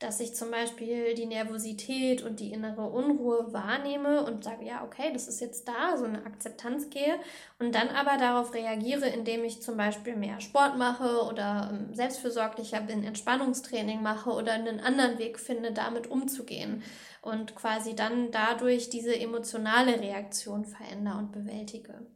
dass 0.03 0.21
ich 0.21 0.35
zum 0.35 0.51
Beispiel 0.51 1.15
die 1.15 1.27
Nervosität 1.27 2.23
und 2.23 2.41
die 2.41 2.53
innere 2.53 2.83
Unruhe 2.83 3.53
wahrnehme 3.53 4.25
und 4.25 4.45
sage, 4.45 4.65
ja, 4.65 4.85
okay, 4.85 5.11
das 5.13 5.29
ist 5.29 5.41
jetzt 5.41 5.69
da, 5.69 5.97
so 5.97 6.05
eine 6.05 6.27
Akzeptanz 6.27 6.91
gehe 6.91 7.17
und 7.59 7.75
dann 7.75 7.89
aber 7.89 8.19
darauf 8.19 8.55
reagiere, 8.55 9.07
indem 9.09 9.45
ich 9.45 9.63
zum 9.63 9.77
Beispiel 9.77 10.17
mehr 10.17 10.41
Sport 10.41 10.77
mache 10.77 11.23
oder 11.27 11.71
ähm, 11.73 11.95
selbstfürsorglicher 11.95 12.81
bin, 12.81 13.05
Entspannungstraining 13.05 14.03
mache 14.03 14.31
oder 14.31 14.53
einen 14.53 14.81
anderen 14.81 15.19
Weg 15.19 15.39
finde, 15.39 15.73
damit 15.73 16.11
umzugehen 16.11 16.83
und 17.23 17.55
quasi 17.55 17.95
dann 17.95 18.31
dadurch 18.31 18.91
diese 18.91 19.19
emotionale 19.19 20.01
Reaktion 20.01 20.65
verändere 20.65 21.19
und 21.19 21.33
bewältige. 21.33 22.07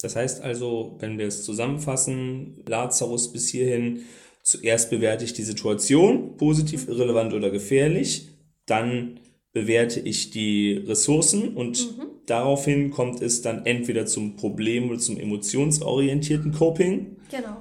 Das 0.00 0.16
heißt 0.16 0.42
also, 0.42 0.96
wenn 0.98 1.18
wir 1.18 1.28
es 1.28 1.44
zusammenfassen, 1.44 2.64
Lazarus 2.66 3.32
bis 3.32 3.48
hierhin, 3.48 4.04
Zuerst 4.42 4.90
bewerte 4.90 5.24
ich 5.24 5.32
die 5.32 5.44
Situation, 5.44 6.36
positiv, 6.36 6.88
irrelevant 6.88 7.32
oder 7.32 7.50
gefährlich. 7.50 8.28
Dann 8.66 9.20
bewerte 9.52 10.00
ich 10.00 10.30
die 10.30 10.84
Ressourcen 10.86 11.56
und 11.56 11.96
mhm. 11.98 12.06
daraufhin 12.26 12.90
kommt 12.90 13.20
es 13.20 13.42
dann 13.42 13.66
entweder 13.66 14.06
zum 14.06 14.36
Problem 14.36 14.88
oder 14.90 14.98
zum 14.98 15.18
emotionsorientierten 15.18 16.52
Coping. 16.52 17.16
Genau. 17.30 17.56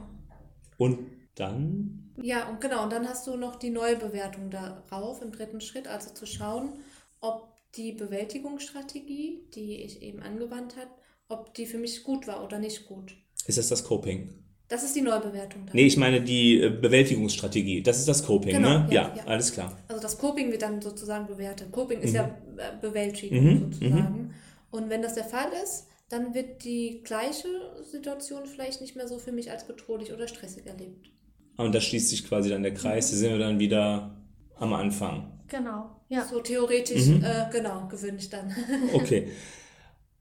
Und 0.78 1.00
dann? 1.36 2.12
Ja, 2.22 2.50
und 2.50 2.62
genau, 2.62 2.84
und 2.84 2.92
dann 2.92 3.08
hast 3.08 3.28
du 3.28 3.36
noch 3.36 3.58
die 3.58 3.70
Neubewertung 3.70 4.50
darauf 4.50 5.22
im 5.22 5.32
dritten 5.32 5.62
Schritt, 5.62 5.88
also 5.88 6.14
zu 6.14 6.26
schauen, 6.26 6.80
ob 7.20 7.52
die 7.76 7.94
Bewältigungsstrategie, 7.94 9.48
die 9.54 9.84
ich 9.84 10.02
eben 10.02 10.22
angewandt 10.22 10.76
habe, 10.78 10.92
ob 11.28 11.54
die 11.54 11.66
für 11.66 11.78
mich 11.78 12.04
gut 12.04 12.28
war 12.28 12.44
oder 12.44 12.60
nicht 12.60 12.88
gut. 12.88 13.16
Ist 13.46 13.58
das 13.58 13.70
das 13.70 13.84
Coping? 13.84 14.41
Das 14.72 14.84
ist 14.84 14.96
die 14.96 15.02
Neubewertung. 15.02 15.66
Dann. 15.66 15.76
Nee, 15.76 15.86
ich 15.86 15.98
meine 15.98 16.22
die 16.22 16.62
äh, 16.62 16.70
Bewältigungsstrategie. 16.70 17.84
Das 17.84 18.00
ist 18.00 18.08
das 18.08 18.26
Coping, 18.26 18.54
genau, 18.54 18.80
ne? 18.80 18.88
Ja, 18.90 19.14
ja, 19.14 19.26
alles 19.26 19.52
klar. 19.52 19.78
Also 19.90 20.02
das 20.02 20.18
Coping 20.18 20.50
wird 20.50 20.62
dann 20.62 20.82
sozusagen 20.82 21.28
bewertet. 21.28 21.74
Coping 21.74 22.00
ist 22.00 22.12
mhm. 22.12 22.16
ja 22.16 22.38
äh, 22.56 22.80
Bewältigung 22.80 23.44
mhm. 23.44 23.60
sozusagen. 23.74 24.18
Mhm. 24.18 24.34
Und 24.72 24.90
wenn 24.90 25.02
das 25.02 25.16
der 25.16 25.26
Fall 25.26 25.50
ist, 25.62 25.88
dann 26.08 26.34
wird 26.34 26.64
die 26.64 27.02
gleiche 27.04 27.50
Situation 27.84 28.46
vielleicht 28.46 28.80
nicht 28.80 28.96
mehr 28.96 29.10
so 29.10 29.18
für 29.18 29.34
mich 29.34 29.52
als 29.52 29.68
bedrohlich 29.68 30.14
oder 30.14 30.30
stressig 30.30 30.66
erlebt. 30.66 31.12
Ah, 31.58 31.66
und 31.66 31.76
da 31.76 31.82
schließt 31.82 32.08
sich 32.08 32.26
quasi 32.26 32.50
dann 32.50 32.64
der 32.64 32.74
Kreis. 32.74 33.12
Mhm. 33.12 33.16
Da 33.16 33.18
sind 33.18 33.32
wir 33.32 33.40
dann 33.40 33.60
wieder 33.60 34.16
am 34.56 34.72
Anfang. 34.72 35.34
Genau, 35.50 35.90
ja. 36.08 36.26
So 36.26 36.40
theoretisch, 36.40 37.08
mhm. 37.08 37.26
äh, 37.26 37.52
genau, 37.52 37.90
gewünscht 37.90 38.32
dann. 38.32 38.56
okay. 38.94 39.28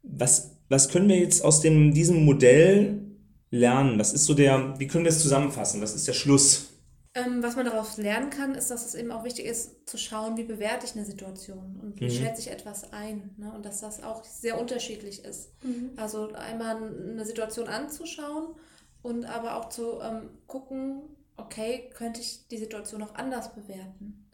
Was, 0.03 0.57
was 0.69 0.89
können 0.89 1.09
wir 1.09 1.21
jetzt 1.21 1.45
aus 1.45 1.61
dem, 1.61 1.95
diesem 1.95 2.25
Modell 2.25 3.10
lernen? 3.51 3.99
Was 3.99 4.13
ist 4.13 4.27
so 4.27 4.35
der, 4.35 4.79
wie 4.79 4.87
können 4.87 5.05
wir 5.05 5.11
es 5.11 5.23
zusammenfassen? 5.23 5.83
Was 5.83 5.95
ist 5.95 6.09
der 6.09 6.13
Schluss? 6.13 6.69
Ähm, 7.13 7.43
was 7.43 7.57
man 7.57 7.67
daraus 7.67 7.97
lernen 7.97 8.31
kann, 8.31 8.55
ist, 8.55 8.71
dass 8.71 8.87
es 8.87 8.95
eben 8.95 9.11
auch 9.11 9.25
wichtig 9.25 9.45
ist, 9.45 9.89
zu 9.89 9.99
schauen, 9.99 10.37
wie 10.37 10.45
bewerte 10.45 10.87
ich 10.87 10.95
eine 10.95 11.05
Situation 11.05 11.81
und 11.83 11.99
wie 11.99 12.05
mhm. 12.05 12.11
schätze 12.11 12.41
ich 12.41 12.51
etwas 12.51 12.93
ein. 12.93 13.35
Ne? 13.37 13.53
Und 13.53 13.67
dass 13.67 13.81
das 13.81 14.03
auch 14.03 14.23
sehr 14.25 14.61
unterschiedlich 14.61 15.25
ist. 15.25 15.51
Mhm. 15.65 15.91
Also 15.97 16.33
einmal 16.33 16.77
eine 16.77 17.27
Situation 17.27 17.67
anzuschauen 17.67 18.55
und 19.03 19.25
aber 19.25 19.57
auch 19.57 19.71
zu 19.71 20.01
ähm, 20.01 20.31
gucken, 20.47 21.03
okay, 21.37 21.91
könnte 21.95 22.21
ich 22.21 22.47
die 22.47 22.59
Situation 22.59 23.03
auch 23.03 23.15
anders 23.17 23.55
bewerten? 23.55 24.30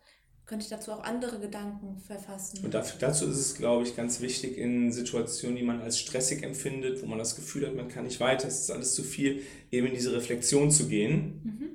Könnte 0.47 0.63
ich 0.63 0.71
dazu 0.71 0.93
auch 0.93 1.03
andere 1.03 1.41
Gedanken 1.41 1.99
verfassen? 1.99 2.65
Und 2.65 2.73
dafür, 2.73 3.01
dazu 3.01 3.27
ist 3.27 3.39
es, 3.39 3.55
glaube 3.57 3.83
ich, 3.83 3.97
ganz 3.97 4.21
wichtig 4.21 4.57
in 4.57 4.93
Situationen, 4.93 5.57
die 5.57 5.65
man 5.65 5.81
als 5.81 5.99
stressig 5.99 6.45
empfindet, 6.45 7.03
wo 7.03 7.07
man 7.07 7.19
das 7.19 7.35
Gefühl 7.35 7.67
hat, 7.67 7.75
man 7.75 7.89
kann 7.89 8.05
nicht 8.05 8.21
weiter, 8.21 8.47
es 8.47 8.61
ist 8.61 8.71
alles 8.71 8.95
zu 8.95 9.03
viel, 9.03 9.43
eben 9.73 9.89
in 9.89 9.95
diese 9.95 10.13
Reflexion 10.15 10.71
zu 10.71 10.87
gehen. 10.87 11.41
Mhm 11.43 11.67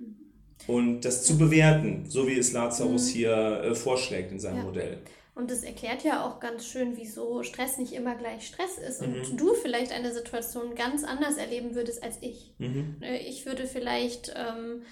und 0.67 1.01
das 1.01 1.23
zu 1.23 1.38
bewerten, 1.38 2.05
so 2.07 2.27
wie 2.27 2.38
es 2.38 2.53
Lazarus 2.53 3.10
mhm. 3.10 3.17
hier 3.17 3.62
äh, 3.63 3.75
vorschlägt 3.75 4.31
in 4.31 4.39
seinem 4.39 4.57
ja. 4.57 4.63
Modell. 4.63 4.97
Und 5.34 5.49
das 5.49 5.63
erklärt 5.63 6.03
ja 6.03 6.25
auch 6.25 6.39
ganz 6.39 6.65
schön, 6.65 6.97
wieso 6.97 7.41
Stress 7.43 7.77
nicht 7.77 7.93
immer 7.93 8.15
gleich 8.15 8.45
Stress 8.45 8.77
ist 8.77 9.01
und 9.01 9.31
mhm. 9.31 9.38
du 9.38 9.53
vielleicht 9.53 9.91
eine 9.91 10.13
Situation 10.13 10.75
ganz 10.75 11.03
anders 11.03 11.38
erleben 11.38 11.73
würdest 11.73 12.03
als 12.03 12.17
ich. 12.21 12.53
Mhm. 12.57 12.97
Äh, 13.01 13.17
ich 13.19 13.45
würde 13.45 13.65
vielleicht 13.65 14.34
ähm, 14.36 14.84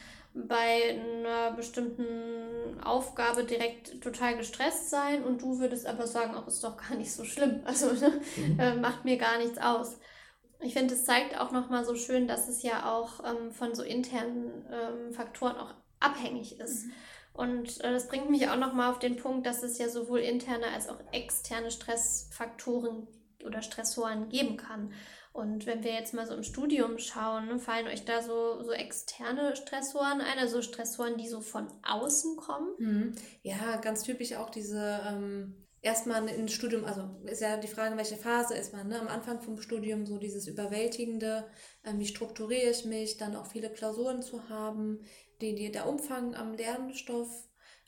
bei 0.48 1.00
einer 1.00 1.52
bestimmten 1.52 2.80
Aufgabe 2.84 3.44
direkt 3.44 4.02
total 4.02 4.38
gestresst 4.38 4.90
sein 4.90 5.24
und 5.24 5.42
du 5.42 5.60
würdest 5.60 5.86
aber 5.86 6.08
sagen, 6.08 6.36
auch 6.36 6.48
ist 6.48 6.64
doch 6.64 6.78
gar 6.78 6.96
nicht 6.98 7.14
so 7.14 7.24
schlimm. 7.24 7.62
Also 7.66 7.92
ne, 7.94 8.22
mhm. 8.36 8.60
äh, 8.60 8.76
macht 8.76 9.06
mir 9.06 9.18
gar 9.18 9.38
nichts 9.38 9.58
aus. 9.58 9.98
Ich 10.62 10.74
finde, 10.74 10.94
es 10.94 11.06
zeigt 11.06 11.40
auch 11.40 11.52
nochmal 11.52 11.86
so 11.86 11.96
schön, 11.96 12.28
dass 12.28 12.50
es 12.50 12.64
ja 12.64 12.92
auch 12.92 13.24
ähm, 13.24 13.52
von 13.52 13.74
so 13.76 13.84
internen 13.84 14.66
ähm, 14.72 15.14
Faktoren 15.14 15.56
auch 15.56 15.74
abhängig 16.00 16.60
ist. 16.60 16.86
Mhm. 16.86 16.92
Und 17.34 17.82
äh, 17.82 17.94
das 17.94 18.08
bringt 18.08 18.30
mich 18.30 18.50
auch 18.50 18.58
nochmal 18.58 18.92
auf 18.92 19.00
den 19.00 19.16
Punkt, 19.16 19.46
dass 19.46 19.64
es 19.64 19.78
ja 19.78 19.88
sowohl 19.88 20.20
interne 20.20 20.68
als 20.74 20.90
auch 20.90 21.00
externe 21.12 21.72
Stressfaktoren 21.72 23.08
oder 23.46 23.62
Stressoren 23.62 24.28
geben 24.30 24.58
kann. 24.58 24.92
Und 25.32 25.66
wenn 25.66 25.84
wir 25.84 25.94
jetzt 25.94 26.14
mal 26.14 26.26
so 26.26 26.34
im 26.34 26.44
Studium 26.44 26.98
schauen, 26.98 27.48
ne, 27.48 27.60
fallen 27.60 27.88
euch 27.88 28.04
da 28.04 28.22
so, 28.22 28.62
so 28.64 28.72
externe 28.72 29.56
Stressoren 29.56 30.22
ein, 30.22 30.40
also 30.40 30.62
Stressoren, 30.62 31.18
die 31.18 31.28
so 31.28 31.42
von 31.42 31.68
außen 31.84 32.36
kommen? 32.36 32.74
Mhm. 32.78 33.16
Ja, 33.44 33.78
ganz 33.78 34.04
typisch 34.04 34.34
auch 34.34 34.50
diese 34.50 35.00
ähm, 35.08 35.68
erstmal 35.82 36.28
ins 36.28 36.54
Studium, 36.54 36.84
also 36.86 37.10
ist 37.26 37.42
ja 37.42 37.58
die 37.58 37.68
Frage, 37.68 37.96
welche 37.96 38.18
Phase 38.18 38.56
ist 38.56 38.74
man, 38.74 38.88
ne? 38.88 39.00
Am 39.00 39.08
Anfang 39.08 39.42
vom 39.42 39.62
Studium 39.62 40.06
so 40.06 40.18
dieses 40.18 40.48
Überwältigende, 40.48 41.46
äh, 41.84 41.94
wie 41.96 42.08
strukturiere 42.08 42.72
ich 42.72 42.86
mich, 42.86 43.18
dann 43.18 43.36
auch 43.36 43.46
viele 43.46 43.70
Klausuren 43.70 44.22
zu 44.22 44.50
haben, 44.50 45.02
die, 45.42 45.56
die, 45.56 45.72
der 45.72 45.88
Umfang 45.88 46.36
am 46.36 46.54
Lernstoff, 46.54 47.30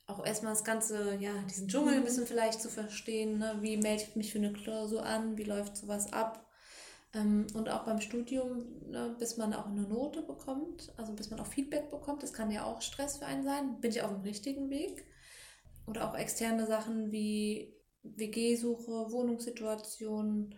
auch 0.08 0.26
erstmal 0.26 0.54
das 0.54 0.64
Ganze, 0.64 1.18
ja, 1.20 1.34
diesen 1.50 1.68
Dschungel 1.68 1.96
ein 1.96 2.00
mhm. 2.02 2.06
bisschen 2.06 2.28
vielleicht 2.28 2.62
zu 2.62 2.70
verstehen, 2.70 3.40
ne? 3.40 3.58
wie 3.62 3.78
melde 3.78 4.04
ich 4.04 4.16
mich 4.16 4.32
für 4.32 4.40
eine 4.40 4.54
Klausur 4.54 5.06
an, 5.06 5.38
wie 5.38 5.44
läuft 5.44 5.78
sowas 5.78 6.12
ab. 6.14 6.48
Ähm, 7.14 7.48
und 7.54 7.70
auch 7.70 7.84
beim 7.84 8.00
Studium, 8.00 8.66
ne, 8.90 9.16
bis 9.20 9.38
man 9.38 9.54
auch 9.54 9.66
eine 9.66 9.82
Note 9.82 10.22
bekommt, 10.22 10.94
also 10.98 11.14
bis 11.14 11.30
man 11.30 11.40
auch 11.40 11.48
Feedback 11.48 11.90
bekommt, 11.90 12.24
das 12.24 12.34
kann 12.34 12.52
ja 12.52 12.66
auch 12.66 12.82
Stress 12.82 13.18
für 13.18 13.26
einen 13.26 13.44
sein. 13.44 13.80
Bin 13.82 13.92
ich 13.92 14.02
auf 14.02 14.12
dem 14.12 14.22
richtigen 14.22 14.70
Weg? 14.70 15.06
Oder 15.88 16.10
auch 16.10 16.16
externe 16.18 16.66
Sachen 16.66 17.12
wie 17.12 17.76
WG-Suche, 18.04 19.12
Wohnungssituation. 19.12 20.56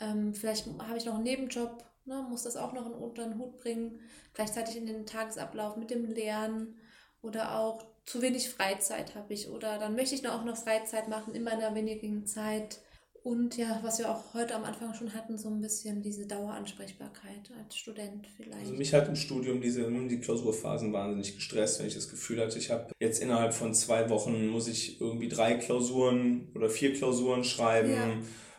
Ähm, 0.00 0.34
vielleicht 0.34 0.66
habe 0.66 0.98
ich 0.98 1.06
noch 1.06 1.14
einen 1.14 1.24
Nebenjob, 1.24 1.84
ne, 2.04 2.26
muss 2.28 2.42
das 2.42 2.56
auch 2.56 2.72
noch 2.72 2.86
unter 2.86 3.24
den 3.24 3.38
Hut 3.38 3.58
bringen. 3.58 4.00
Gleichzeitig 4.34 4.76
in 4.76 4.86
den 4.86 5.06
Tagesablauf 5.06 5.76
mit 5.76 5.90
dem 5.90 6.04
Lernen 6.06 6.76
oder 7.22 7.58
auch 7.58 7.86
zu 8.04 8.20
wenig 8.20 8.50
Freizeit 8.50 9.14
habe 9.14 9.32
ich 9.32 9.48
oder 9.48 9.78
dann 9.78 9.96
möchte 9.96 10.14
ich 10.14 10.22
noch 10.22 10.34
auch 10.34 10.44
noch 10.44 10.58
Freizeit 10.58 11.08
machen 11.08 11.34
in 11.34 11.42
meiner 11.42 11.74
wenigen 11.74 12.26
Zeit. 12.26 12.80
Und 13.24 13.56
ja, 13.56 13.80
was 13.82 13.98
wir 13.98 14.10
auch 14.10 14.34
heute 14.34 14.54
am 14.54 14.64
Anfang 14.64 14.92
schon 14.92 15.14
hatten, 15.14 15.38
so 15.38 15.48
ein 15.48 15.62
bisschen 15.62 16.02
diese 16.02 16.26
Daueransprechbarkeit 16.26 17.50
als 17.58 17.74
Student 17.74 18.26
vielleicht. 18.36 18.60
Also 18.60 18.74
mich 18.74 18.92
hat 18.92 19.08
im 19.08 19.16
Studium 19.16 19.62
diese 19.62 19.90
die 19.90 20.20
Klausurphasen 20.20 20.92
wahnsinnig 20.92 21.34
gestresst, 21.34 21.80
wenn 21.80 21.86
ich 21.86 21.94
das 21.94 22.10
Gefühl 22.10 22.38
hatte, 22.42 22.58
ich 22.58 22.70
habe 22.70 22.92
jetzt 23.00 23.22
innerhalb 23.22 23.54
von 23.54 23.72
zwei 23.72 24.10
Wochen 24.10 24.48
muss 24.48 24.68
ich 24.68 25.00
irgendwie 25.00 25.30
drei 25.30 25.54
Klausuren 25.54 26.48
oder 26.54 26.68
vier 26.68 26.92
Klausuren 26.92 27.44
schreiben, 27.44 27.94
ja. 27.94 28.12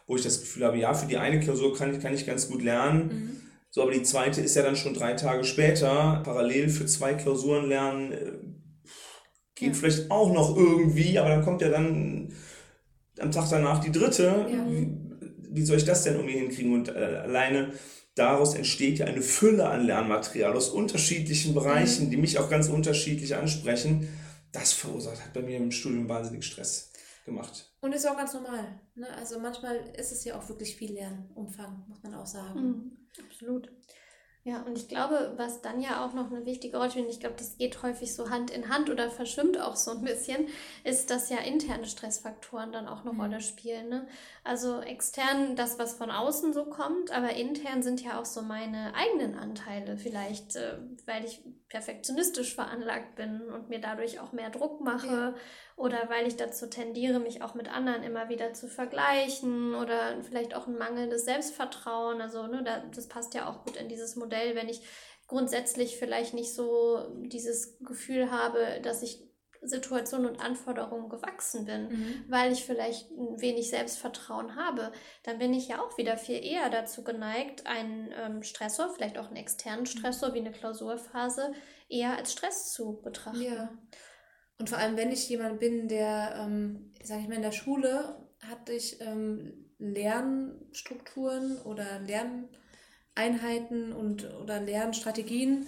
wo 0.07 0.15
ich 0.15 0.23
das 0.23 0.39
Gefühl 0.39 0.65
habe, 0.65 0.79
ja, 0.79 0.95
für 0.95 1.05
die 1.05 1.17
eine 1.17 1.39
Klausur 1.39 1.77
kann 1.77 1.93
ich, 1.93 2.01
kann 2.01 2.15
ich 2.15 2.25
ganz 2.25 2.49
gut 2.49 2.63
lernen. 2.63 3.07
Mhm. 3.07 3.41
So, 3.69 3.83
aber 3.83 3.91
die 3.91 4.01
zweite 4.01 4.41
ist 4.41 4.55
ja 4.55 4.63
dann 4.63 4.75
schon 4.75 4.95
drei 4.95 5.13
Tage 5.13 5.43
später. 5.43 6.23
Parallel 6.25 6.69
für 6.69 6.87
zwei 6.87 7.13
Klausuren 7.13 7.69
lernen 7.69 8.13
äh, 8.13 8.31
geht 9.53 9.67
ja. 9.67 9.73
vielleicht 9.75 10.09
auch 10.09 10.33
noch 10.33 10.57
irgendwie, 10.57 11.19
aber 11.19 11.29
dann 11.29 11.43
kommt 11.43 11.61
ja 11.61 11.69
dann 11.69 12.33
am 13.19 13.31
Tag 13.31 13.49
danach 13.49 13.79
die 13.79 13.91
dritte. 13.91 14.45
Ja. 14.49 14.69
Wie, 14.69 14.91
wie, 15.49 15.65
soll 15.65 15.77
ich 15.77 15.85
das 15.85 16.03
denn 16.03 16.15
irgendwie 16.15 16.37
hinkriegen? 16.37 16.73
Und 16.73 16.89
äh, 16.89 17.21
alleine 17.23 17.73
daraus 18.15 18.55
entsteht 18.55 18.99
ja 18.99 19.05
eine 19.05 19.21
Fülle 19.21 19.67
an 19.67 19.85
Lernmaterial 19.85 20.55
aus 20.55 20.69
unterschiedlichen 20.69 21.53
Bereichen, 21.53 22.05
mhm. 22.05 22.09
die 22.11 22.17
mich 22.17 22.39
auch 22.39 22.49
ganz 22.49 22.67
unterschiedlich 22.67 23.35
ansprechen. 23.35 24.09
Das 24.51 24.73
verursacht 24.73 25.23
hat 25.23 25.33
bei 25.33 25.41
mir 25.41 25.57
im 25.57 25.71
Studium 25.71 26.07
wahnsinnig 26.07 26.45
Stress 26.45 26.91
gemacht. 27.25 27.73
Und 27.81 27.93
ist 27.93 28.07
auch 28.07 28.15
ganz 28.15 28.33
normal. 28.33 28.79
Ne? 28.95 29.07
Also 29.17 29.39
manchmal 29.39 29.75
ist 29.97 30.11
es 30.11 30.23
ja 30.23 30.39
auch 30.39 30.47
wirklich 30.47 30.75
viel 30.75 30.93
Lernumfang, 30.93 31.85
muss 31.87 32.01
man 32.03 32.15
auch 32.15 32.25
sagen. 32.25 32.59
Mhm, 32.61 32.91
absolut. 33.25 33.69
Ja, 34.47 34.61
und 34.61 34.77
ich 34.77 34.87
glaube, 34.87 35.33
was 35.37 35.63
dann 35.63 35.81
ja 35.81 36.05
auch 36.05 36.13
noch 36.13 36.29
eine 36.29 36.45
wichtige 36.45 36.77
Rolle 36.77 36.91
spielt, 36.91 37.09
ich 37.09 37.19
glaube, 37.19 37.33
das 37.35 37.57
geht 37.57 37.81
häufig 37.81 38.13
so 38.13 38.29
Hand 38.29 38.51
in 38.51 38.69
Hand 38.69 38.91
oder 38.91 39.09
verschwimmt 39.09 39.59
auch 39.59 39.75
so 39.75 39.89
ein 39.89 40.03
bisschen, 40.03 40.49
ist, 40.83 41.09
dass 41.09 41.31
ja 41.31 41.39
interne 41.39 41.87
Stressfaktoren 41.87 42.71
dann 42.71 42.87
auch 42.87 43.01
eine 43.01 43.13
mhm. 43.13 43.21
Rolle 43.21 43.41
spielen. 43.41 43.89
Ne? 43.89 44.07
Also 44.43 44.81
extern 44.81 45.55
das, 45.55 45.79
was 45.79 45.95
von 45.95 46.11
außen 46.11 46.53
so 46.53 46.65
kommt, 46.65 47.09
aber 47.09 47.33
intern 47.33 47.81
sind 47.81 48.03
ja 48.03 48.21
auch 48.21 48.25
so 48.25 48.43
meine 48.43 48.93
eigenen 48.93 49.33
Anteile. 49.33 49.97
Vielleicht, 49.97 50.55
äh, 50.57 50.77
weil 51.07 51.25
ich 51.25 51.41
perfektionistisch 51.67 52.53
veranlagt 52.53 53.15
bin 53.15 53.41
und 53.49 53.69
mir 53.69 53.79
dadurch 53.79 54.19
auch 54.19 54.31
mehr 54.31 54.51
Druck 54.51 54.79
mache. 54.79 55.07
Ja 55.07 55.35
oder 55.75 56.09
weil 56.09 56.25
ich 56.25 56.37
dazu 56.37 56.67
tendiere, 56.67 57.19
mich 57.19 57.41
auch 57.41 57.53
mit 57.53 57.67
anderen 57.67 58.03
immer 58.03 58.29
wieder 58.29 58.53
zu 58.53 58.67
vergleichen 58.67 59.75
oder 59.75 60.21
vielleicht 60.23 60.55
auch 60.55 60.67
ein 60.67 60.77
mangelndes 60.77 61.25
Selbstvertrauen. 61.25 62.21
Also, 62.21 62.47
ne, 62.47 62.63
das 62.93 63.07
passt 63.07 63.33
ja 63.33 63.49
auch 63.49 63.65
gut 63.65 63.75
in 63.75 63.89
dieses 63.89 64.15
Modell, 64.15 64.55
wenn 64.55 64.69
ich 64.69 64.81
grundsätzlich 65.27 65.97
vielleicht 65.97 66.33
nicht 66.33 66.53
so 66.53 67.07
dieses 67.25 67.77
Gefühl 67.79 68.31
habe, 68.31 68.79
dass 68.83 69.01
ich 69.01 69.25
Situationen 69.67 70.29
und 70.29 70.39
Anforderungen 70.39 71.09
gewachsen 71.09 71.65
bin, 71.65 71.89
mhm. 71.89 72.25
weil 72.27 72.51
ich 72.51 72.65
vielleicht 72.65 73.09
ein 73.11 73.41
wenig 73.41 73.69
Selbstvertrauen 73.69 74.55
habe, 74.55 74.91
dann 75.23 75.39
bin 75.39 75.53
ich 75.53 75.67
ja 75.67 75.81
auch 75.81 75.97
wieder 75.97 76.17
viel 76.17 76.43
eher 76.43 76.69
dazu 76.69 77.03
geneigt, 77.03 77.65
einen 77.65 78.13
ähm, 78.15 78.43
Stressor, 78.43 78.93
vielleicht 78.93 79.17
auch 79.17 79.27
einen 79.27 79.37
externen 79.37 79.85
Stressor 79.85 80.29
mhm. 80.29 80.33
wie 80.33 80.39
eine 80.39 80.51
Klausurphase, 80.51 81.53
eher 81.89 82.15
als 82.17 82.31
Stress 82.31 82.71
zu 82.71 83.01
betrachten. 83.01 83.41
Ja. 83.41 83.69
Und 84.57 84.69
vor 84.69 84.77
allem, 84.77 84.97
wenn 84.97 85.11
ich 85.11 85.27
jemand 85.29 85.59
bin, 85.59 85.87
der, 85.87 86.35
ähm, 86.39 86.93
sage 87.03 87.21
ich 87.21 87.27
mal, 87.27 87.35
in 87.35 87.41
der 87.41 87.51
Schule 87.51 88.15
hatte 88.39 88.73
ich 88.73 89.01
ähm, 89.01 89.65
Lernstrukturen 89.79 91.57
oder 91.63 91.99
Lerneinheiten 91.99 93.91
und 93.91 94.31
oder 94.41 94.61
Lernstrategien, 94.61 95.67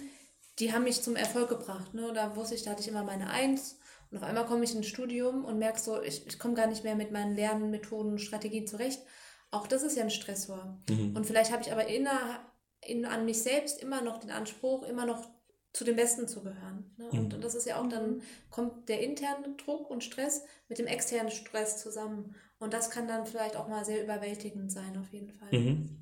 die 0.58 0.72
haben 0.72 0.84
mich 0.84 1.02
zum 1.02 1.16
Erfolg 1.16 1.50
gebracht. 1.50 1.94
Ne? 1.94 2.12
Da 2.14 2.34
wusste 2.34 2.54
ich, 2.54 2.62
da 2.62 2.70
hatte 2.70 2.80
ich 2.82 2.88
immer 2.88 3.04
meine 3.04 3.30
Eins 3.30 3.78
und 4.10 4.18
auf 4.18 4.24
einmal 4.24 4.46
komme 4.46 4.64
ich 4.64 4.74
ins 4.74 4.86
Studium 4.86 5.44
und 5.44 5.58
merke 5.58 5.78
so, 5.78 6.00
ich, 6.02 6.26
ich 6.26 6.38
komme 6.38 6.54
gar 6.54 6.66
nicht 6.66 6.84
mehr 6.84 6.94
mit 6.94 7.12
meinen 7.12 7.36
Lernmethoden, 7.36 8.18
Strategien 8.18 8.66
zurecht. 8.66 9.02
Auch 9.50 9.66
das 9.66 9.82
ist 9.82 9.96
ja 9.96 10.02
ein 10.02 10.10
Stressor. 10.10 10.78
Mhm. 10.88 11.14
Und 11.14 11.26
vielleicht 11.26 11.52
habe 11.52 11.62
ich 11.62 11.72
aber 11.72 11.86
inner, 11.86 12.40
in, 12.80 13.04
an 13.04 13.24
mich 13.24 13.42
selbst 13.42 13.82
immer 13.82 14.02
noch 14.02 14.18
den 14.18 14.30
Anspruch, 14.30 14.82
immer 14.84 15.04
noch 15.04 15.28
zu 15.72 15.84
den 15.84 15.96
Besten 15.96 16.26
zu 16.26 16.42
gehören. 16.42 16.90
Ne? 16.96 17.08
Und, 17.10 17.36
mhm. 17.36 17.40
das 17.40 17.54
ist 17.54 17.66
ja 17.66 17.80
auch 17.80 17.88
dann, 17.88 18.22
kommt 18.50 18.88
der 18.88 19.00
interne 19.00 19.54
Druck 19.64 19.90
und 19.90 20.02
Stress 20.02 20.42
mit 20.68 20.78
dem 20.78 20.86
externen 20.86 21.30
Stress 21.30 21.78
zusammen. 21.78 22.34
Und 22.58 22.72
das 22.72 22.90
kann 22.90 23.06
dann 23.06 23.26
vielleicht 23.26 23.56
auch 23.56 23.68
mal 23.68 23.84
sehr 23.84 24.02
überwältigend 24.02 24.72
sein, 24.72 24.96
auf 24.98 25.12
jeden 25.12 25.32
Fall. 25.32 25.52
Mhm. 25.52 25.98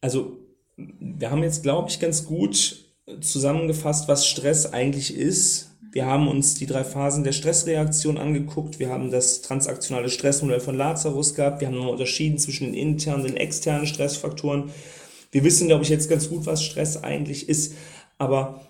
Also, 0.00 0.38
wir 0.76 1.30
haben 1.30 1.42
jetzt, 1.42 1.62
glaube 1.62 1.90
ich, 1.90 1.98
ganz 1.98 2.24
gut 2.24 2.84
zusammengefasst, 3.20 4.06
was 4.06 4.26
Stress 4.26 4.72
eigentlich 4.72 5.16
ist. 5.16 5.70
Wir 5.90 6.06
haben 6.06 6.28
uns 6.28 6.54
die 6.54 6.66
drei 6.66 6.84
Phasen 6.84 7.24
der 7.24 7.32
Stressreaktion 7.32 8.18
angeguckt. 8.18 8.78
Wir 8.78 8.90
haben 8.90 9.10
das 9.10 9.40
transaktionale 9.40 10.10
Stressmodell 10.10 10.60
von 10.60 10.76
Lazarus 10.76 11.34
gehabt. 11.34 11.60
Wir 11.60 11.68
haben 11.68 11.74
nochmal 11.74 11.92
unterschieden 11.92 12.38
zwischen 12.38 12.66
den 12.66 12.74
internen 12.74 13.22
und 13.22 13.30
den 13.30 13.36
externen 13.36 13.86
Stressfaktoren. 13.86 14.70
Wir 15.30 15.44
wissen, 15.44 15.66
glaube 15.66 15.84
ich, 15.84 15.88
jetzt 15.88 16.08
ganz 16.08 16.28
gut, 16.28 16.46
was 16.46 16.62
Stress 16.62 17.02
eigentlich 17.02 17.48
ist. 17.48 17.74
Aber 18.18 18.60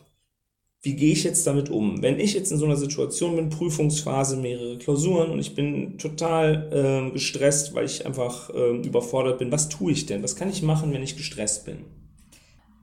wie 0.82 0.94
gehe 0.94 1.12
ich 1.12 1.24
jetzt 1.24 1.46
damit 1.46 1.70
um? 1.70 2.02
Wenn 2.02 2.20
ich 2.20 2.34
jetzt 2.34 2.52
in 2.52 2.58
so 2.58 2.64
einer 2.64 2.76
Situation 2.76 3.34
bin, 3.34 3.50
Prüfungsphase, 3.50 4.36
mehrere 4.36 4.78
Klausuren 4.78 5.30
und 5.30 5.40
ich 5.40 5.54
bin 5.54 5.98
total 5.98 6.70
äh, 6.72 7.10
gestresst, 7.10 7.74
weil 7.74 7.86
ich 7.86 8.06
einfach 8.06 8.50
äh, 8.50 8.76
überfordert 8.76 9.38
bin, 9.38 9.50
was 9.50 9.68
tue 9.68 9.92
ich 9.92 10.06
denn? 10.06 10.22
Was 10.22 10.36
kann 10.36 10.50
ich 10.50 10.62
machen, 10.62 10.92
wenn 10.92 11.02
ich 11.02 11.16
gestresst 11.16 11.64
bin? 11.64 11.84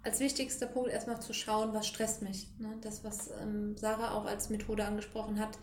als 0.05 0.19
wichtigster 0.19 0.67
Punkt 0.67 0.91
erstmal 0.91 1.19
zu 1.19 1.33
schauen, 1.33 1.73
was 1.73 1.87
stresst 1.87 2.21
mich. 2.21 2.47
Ne? 2.59 2.77
Das, 2.81 3.03
was 3.03 3.31
ähm, 3.41 3.75
Sarah 3.75 4.13
auch 4.13 4.25
als 4.25 4.49
Methode 4.49 4.85
angesprochen 4.85 5.39
hat, 5.39 5.57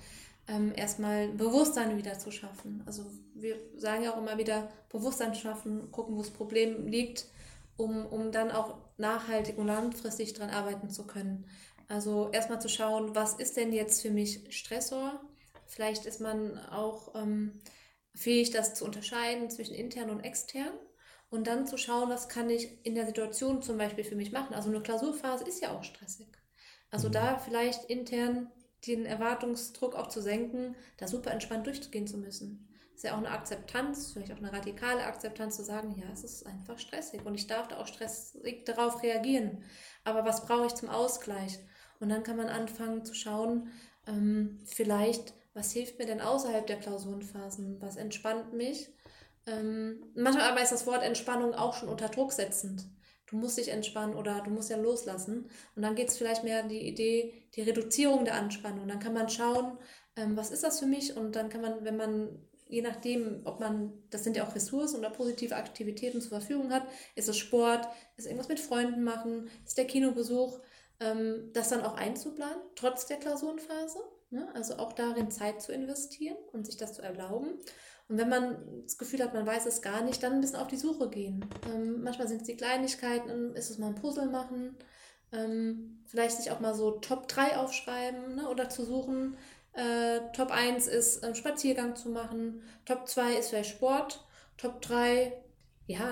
ähm, 0.49 0.73
erstmal 0.75 1.29
Bewusstsein 1.29 1.97
wieder 1.97 2.19
zu 2.19 2.33
schaffen. 2.33 2.83
Also 2.85 3.07
wir 3.35 3.55
sagen 3.77 4.03
ja 4.03 4.13
auch 4.13 4.19
immer 4.19 4.37
wieder, 4.37 4.69
Bewusstsein 4.91 5.35
schaffen, 5.37 5.93
gucken, 5.93 6.17
wo 6.17 6.19
das 6.19 6.31
Problem 6.31 6.89
liegt, 6.89 7.27
um, 7.83 8.07
um 8.07 8.33
dann 8.33 8.51
auch 8.51 8.79
nachhaltig 8.97 9.59
und 9.59 9.67
langfristig 9.67 10.33
daran 10.33 10.55
arbeiten 10.55 10.89
zu 10.89 11.07
können. 11.07 11.47
Also 11.89 12.31
erstmal 12.31 12.61
zu 12.61 12.69
schauen, 12.69 13.15
was 13.15 13.35
ist 13.35 13.57
denn 13.57 13.73
jetzt 13.73 14.01
für 14.01 14.11
mich 14.11 14.47
Stressor? 14.57 15.21
Vielleicht 15.67 16.07
ist 16.07 16.21
man 16.21 16.59
auch 16.71 17.15
ähm, 17.15 17.61
fähig, 18.15 18.51
das 18.51 18.75
zu 18.75 18.85
unterscheiden 18.85 19.51
zwischen 19.51 19.75
intern 19.75 20.11
und 20.11 20.21
extern 20.21 20.73
und 21.31 21.47
dann 21.47 21.67
zu 21.67 21.77
schauen, 21.77 22.09
was 22.09 22.29
kann 22.29 22.51
ich 22.51 22.85
in 22.87 22.95
der 22.95 23.07
Situation 23.07 23.63
zum 23.63 23.79
Beispiel 23.79 24.05
für 24.05 24.17
mich 24.17 24.33
machen. 24.33 24.55
Also 24.55 24.69
eine 24.69 24.83
Klausurphase 24.83 25.45
ist 25.45 25.61
ja 25.61 25.77
auch 25.77 25.83
stressig. 25.83 26.29
Also 26.91 27.09
mhm. 27.09 27.13
da 27.13 27.39
vielleicht 27.39 27.85
intern 27.87 28.51
den 28.87 29.07
Erwartungsdruck 29.07 29.95
auch 29.95 30.09
zu 30.09 30.21
senken, 30.21 30.77
da 30.99 31.09
super 31.09 31.31
entspannt 31.31 31.67
durchgehen 31.67 32.07
zu 32.07 32.19
müssen. 32.19 32.69
Ist 32.95 33.05
ja 33.05 33.15
auch 33.15 33.19
eine 33.19 33.31
Akzeptanz, 33.31 34.13
vielleicht 34.13 34.33
auch 34.33 34.39
eine 34.39 34.53
radikale 34.53 35.05
Akzeptanz 35.05 35.57
zu 35.57 35.65
sagen, 35.65 35.95
ja, 35.97 36.07
es 36.13 36.25
ist 36.25 36.47
einfach 36.47 36.79
stressig 36.79 37.25
und 37.25 37.35
ich 37.35 37.47
darf 37.47 37.69
da 37.69 37.79
auch 37.79 37.87
stressig 37.87 38.65
darauf 38.65 39.03
reagieren. 39.03 39.65
Aber 40.05 40.25
was 40.25 40.47
brauche 40.47 40.67
ich 40.67 40.75
zum 40.75 40.89
Ausgleich? 40.89 41.59
Und 42.01 42.09
dann 42.09 42.23
kann 42.23 42.37
man 42.37 42.49
anfangen 42.49 43.05
zu 43.05 43.15
schauen, 43.15 43.71
ähm, 44.07 44.61
vielleicht, 44.65 45.35
was 45.55 45.73
hilft 45.73 45.99
mir 45.99 46.07
denn 46.07 46.21
außerhalb 46.21 46.67
der 46.67 46.81
Klausurenphasen? 46.81 47.81
Was 47.81 47.97
entspannt 47.97 48.53
mich? 48.53 48.91
Ähm, 49.47 50.05
manchmal 50.15 50.51
aber 50.51 50.63
ist 50.63 50.73
das 50.73 50.87
Wort 50.87 51.03
Entspannung 51.03 51.55
auch 51.55 51.75
schon 51.75 51.89
unter 51.89 52.09
Druck 52.09 52.33
setzend. 52.33 52.87
Du 53.27 53.37
musst 53.37 53.57
dich 53.57 53.69
entspannen 53.69 54.15
oder 54.15 54.43
du 54.43 54.51
musst 54.51 54.71
ja 54.71 54.77
loslassen. 54.77 55.49
Und 55.75 55.83
dann 55.83 55.95
geht 55.95 56.09
es 56.09 56.19
vielleicht 56.19 56.45
mehr 56.45 56.63
die 56.65 56.87
Idee, 56.87 57.33
die 57.55 57.63
Reduzierung 57.63 58.25
der 58.25 58.35
Anspannung. 58.35 58.87
Dann 58.89 58.99
kann 58.99 59.15
man 59.15 59.29
schauen, 59.29 59.79
ähm, 60.17 60.37
was 60.37 60.51
ist 60.51 60.63
das 60.65 60.81
für 60.81 60.87
mich? 60.87 61.17
Und 61.17 61.35
dann 61.35 61.49
kann 61.49 61.63
man, 61.63 61.85
wenn 61.85 61.97
man, 61.97 62.47
je 62.73 62.81
nachdem, 62.81 63.43
ob 63.45 63.61
man, 63.61 63.93
das 64.09 64.25
sind 64.25 64.35
ja 64.35 64.47
auch 64.47 64.55
Ressourcen 64.55 64.99
oder 64.99 65.11
positive 65.11 65.57
Aktivitäten 65.57 66.23
zur 66.23 66.31
Verfügung 66.31 66.73
hat, 66.73 66.83
ist 67.15 67.29
es 67.29 67.37
Sport, 67.37 67.87
ist 68.17 68.27
irgendwas 68.27 68.49
mit 68.49 68.61
Freunden 68.61 69.05
machen, 69.05 69.51
ist 69.67 69.77
der 69.77 69.87
Kinobesuch, 69.87 70.59
ähm, 70.99 71.51
das 71.53 71.69
dann 71.69 71.83
auch 71.83 71.97
einzuplanen, 71.97 72.57
trotz 72.75 73.07
der 73.07 73.19
Klausurenphase. 73.19 73.99
Ne? 74.31 74.49
Also 74.55 74.77
auch 74.77 74.95
darin 74.95 75.31
Zeit 75.31 75.61
zu 75.61 75.71
investieren 75.71 76.39
und 76.53 76.65
sich 76.65 76.79
das 76.79 76.95
zu 76.95 77.03
erlauben. 77.03 77.59
Und 78.09 78.17
wenn 78.17 78.31
man 78.31 78.83
das 78.85 78.97
Gefühl 78.97 79.23
hat, 79.23 79.35
man 79.35 79.47
weiß 79.47 79.67
es 79.67 79.83
gar 79.83 80.03
nicht, 80.03 80.23
dann 80.23 80.33
ein 80.33 80.41
bisschen 80.41 80.57
auf 80.57 80.69
die 80.69 80.77
Suche 80.77 81.11
gehen. 81.11 81.45
Ähm, 81.71 82.03
manchmal 82.03 82.27
sind 82.27 82.41
es 82.41 82.47
die 82.47 82.57
Kleinigkeiten, 82.57 83.55
ist 83.55 83.69
es 83.69 83.77
mal 83.77 83.89
ein 83.89 83.95
Puzzle 83.97 84.31
machen, 84.31 84.77
ähm, 85.33 86.03
vielleicht 86.07 86.39
sich 86.39 86.51
auch 86.51 86.61
mal 86.61 86.75
so 86.75 86.93
Top 86.93 87.29
3 87.29 87.59
aufschreiben 87.59 88.37
ne, 88.37 88.49
oder 88.49 88.71
zu 88.71 88.87
suchen. 88.87 89.37
Äh, 89.75 90.21
Top 90.35 90.51
1 90.51 90.87
ist 90.87 91.25
ähm, 91.25 91.35
Spaziergang 91.35 91.97
zu 91.97 92.11
machen, 92.11 92.63
Top 92.85 93.09
2 93.09 93.37
ist 93.39 93.51
vielleicht 93.51 93.71
Sport, 93.71 94.25
Top 94.57 94.83
3 94.83 95.33
ja, 95.87 96.09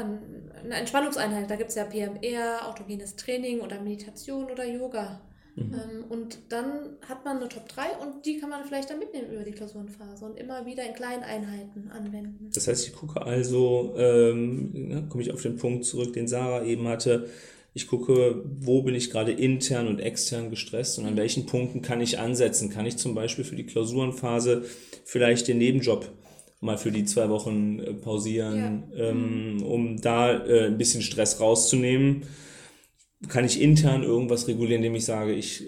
eine 0.63 0.75
Entspannungseinheit. 0.75 1.51
Da 1.51 1.57
gibt 1.57 1.71
es 1.71 1.77
ja 1.77 1.85
PMR, 1.85 2.69
autogenes 2.69 3.17
Training 3.17 3.61
oder 3.61 3.81
Meditation 3.81 4.51
oder 4.51 4.65
Yoga. 4.65 5.21
Mhm. 5.57 5.75
Ähm, 5.75 6.05
und 6.09 6.39
dann 6.49 6.97
hat 7.09 7.25
man 7.25 7.39
eine 7.39 7.49
Top 7.49 7.69
3 7.69 7.97
und 8.03 8.25
die 8.27 8.39
kann 8.39 8.51
man 8.51 8.65
vielleicht 8.65 8.91
dann 8.91 8.99
mitnehmen 8.99 9.31
über 9.33 9.43
die 9.43 9.53
Klausurenphase 9.53 10.25
und 10.25 10.37
immer 10.37 10.67
wieder 10.67 10.85
in 10.87 10.95
kleinen 10.95 11.23
Einheiten 11.23 11.91
anwenden. 11.91 12.51
Das 12.53 12.69
heißt, 12.69 12.89
ich 12.89 12.95
gucke 12.95 13.23
also, 13.23 13.95
ähm, 13.97 14.71
ne, 14.73 15.07
komme 15.09 15.23
ich 15.23 15.33
auf 15.33 15.43
den 15.43 15.57
Punkt 15.57 15.85
zurück, 15.85 16.13
den 16.13 16.29
Sarah 16.29 16.65
eben 16.65 16.89
hatte. 16.89 17.29
Ich 17.73 17.87
gucke, 17.87 18.43
wo 18.59 18.83
bin 18.83 18.95
ich 18.95 19.11
gerade 19.11 19.33
intern 19.33 19.87
und 19.87 20.01
extern 20.01 20.51
gestresst 20.51 20.99
und 20.99 21.07
an 21.07 21.17
welchen 21.17 21.47
Punkten 21.47 21.83
kann 21.83 22.01
ich 22.01 22.19
ansetzen. 22.19 22.71
Kann 22.71 22.87
ich 22.87 22.97
zum 22.97 23.15
Beispiel 23.15 23.45
für 23.45 23.57
die 23.57 23.67
Klausurenphase 23.67 24.65
vielleicht 25.05 25.49
den 25.49 25.59
Nebenjob 25.59 26.11
mal 26.61 26.77
für 26.77 26.93
die 26.93 27.05
zwei 27.05 27.29
Wochen 27.31 27.79
äh, 27.79 27.95
pausieren, 27.95 28.85
ja. 28.95 29.11
ähm, 29.11 29.55
mhm. 29.55 29.63
um 29.63 30.01
da 30.01 30.45
äh, 30.45 30.67
ein 30.67 30.79
bisschen 30.79 31.01
Stress 31.01 31.41
rauszunehmen 31.41 32.25
kann 33.29 33.45
ich 33.45 33.61
intern 33.61 34.03
irgendwas 34.03 34.49
regulieren, 34.49 34.83
indem 34.83 34.95
ich 34.95 35.05
sage, 35.05 35.35
ich 35.35 35.65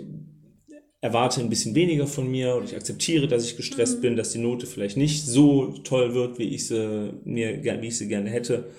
erwarte 1.01 1.41
ein 1.41 1.51
bisschen 1.51 1.75
weniger 1.75 2.07
von 2.07 2.31
mir 2.31 2.55
und 2.55 2.65
ich 2.65 2.77
akzeptiere, 2.77 3.27
dass 3.27 3.45
ich 3.45 3.57
gestresst 3.57 3.99
mhm. 3.99 4.03
bin, 4.03 4.17
dass 4.17 4.33
die 4.33 4.39
Note 4.39 4.67
vielleicht 4.67 4.97
nicht 4.97 5.27
so 5.27 5.79
toll 5.85 6.15
wird, 6.15 6.39
wie 6.39 6.55
ich 6.55 6.67
sie 6.67 7.13
mir 7.25 7.63
wie 7.63 7.89
ich 7.89 7.99
sie 7.99 8.09
gerne 8.09 8.31
hätte, 8.31 8.71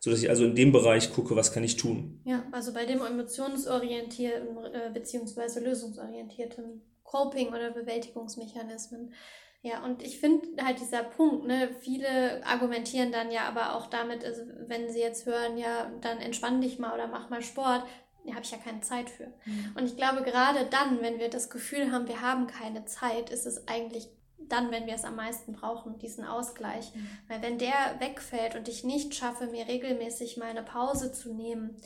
so 0.00 0.10
dass 0.10 0.22
ich 0.22 0.30
also 0.30 0.44
in 0.44 0.54
dem 0.54 0.72
Bereich 0.72 1.12
gucke, 1.12 1.36
was 1.36 1.52
kann 1.52 1.62
ich 1.62 1.76
tun. 1.76 2.20
Ja, 2.24 2.42
also 2.52 2.72
bei 2.72 2.86
dem 2.86 3.02
emotionsorientierten 3.02 4.56
äh, 4.72 4.90
beziehungsweise 4.92 5.60
lösungsorientierten 5.60 6.82
Coping 7.04 7.48
oder 7.48 7.70
Bewältigungsmechanismen. 7.70 9.12
Ja, 9.62 9.84
und 9.84 10.02
ich 10.02 10.18
finde 10.18 10.64
halt 10.64 10.80
dieser 10.80 11.02
Punkt, 11.02 11.46
ne, 11.46 11.68
viele 11.80 12.44
argumentieren 12.46 13.12
dann 13.12 13.30
ja 13.30 13.42
aber 13.42 13.76
auch 13.76 13.88
damit, 13.88 14.24
also 14.24 14.40
wenn 14.66 14.90
sie 14.90 15.00
jetzt 15.00 15.26
hören, 15.26 15.58
ja, 15.58 15.92
dann 16.00 16.18
entspann 16.18 16.62
dich 16.62 16.78
mal 16.78 16.94
oder 16.94 17.08
mach 17.08 17.28
mal 17.28 17.42
Sport, 17.42 17.84
ja, 18.24 18.34
habe 18.34 18.44
ich 18.44 18.52
ja 18.52 18.58
keine 18.58 18.80
Zeit 18.80 19.10
für. 19.10 19.26
Mhm. 19.44 19.74
Und 19.76 19.84
ich 19.84 19.96
glaube, 19.98 20.22
gerade 20.22 20.66
dann, 20.70 21.02
wenn 21.02 21.18
wir 21.18 21.28
das 21.28 21.50
Gefühl 21.50 21.92
haben, 21.92 22.08
wir 22.08 22.22
haben 22.22 22.46
keine 22.46 22.86
Zeit, 22.86 23.28
ist 23.28 23.44
es 23.44 23.68
eigentlich 23.68 24.08
dann, 24.50 24.70
wenn 24.70 24.86
wir 24.86 24.94
es 24.94 25.04
am 25.04 25.16
meisten 25.16 25.52
brauchen, 25.52 25.98
diesen 25.98 26.24
Ausgleich. 26.24 26.94
Mhm. 26.94 27.08
Weil 27.28 27.42
wenn 27.42 27.58
der 27.58 27.96
wegfällt 27.98 28.54
und 28.56 28.68
ich 28.68 28.84
nicht 28.84 29.14
schaffe, 29.14 29.46
mir 29.46 29.68
regelmäßig 29.68 30.36
mal 30.36 30.50
eine 30.50 30.62
Pause 30.62 31.12
zu 31.12 31.32
nehmen, 31.32 31.76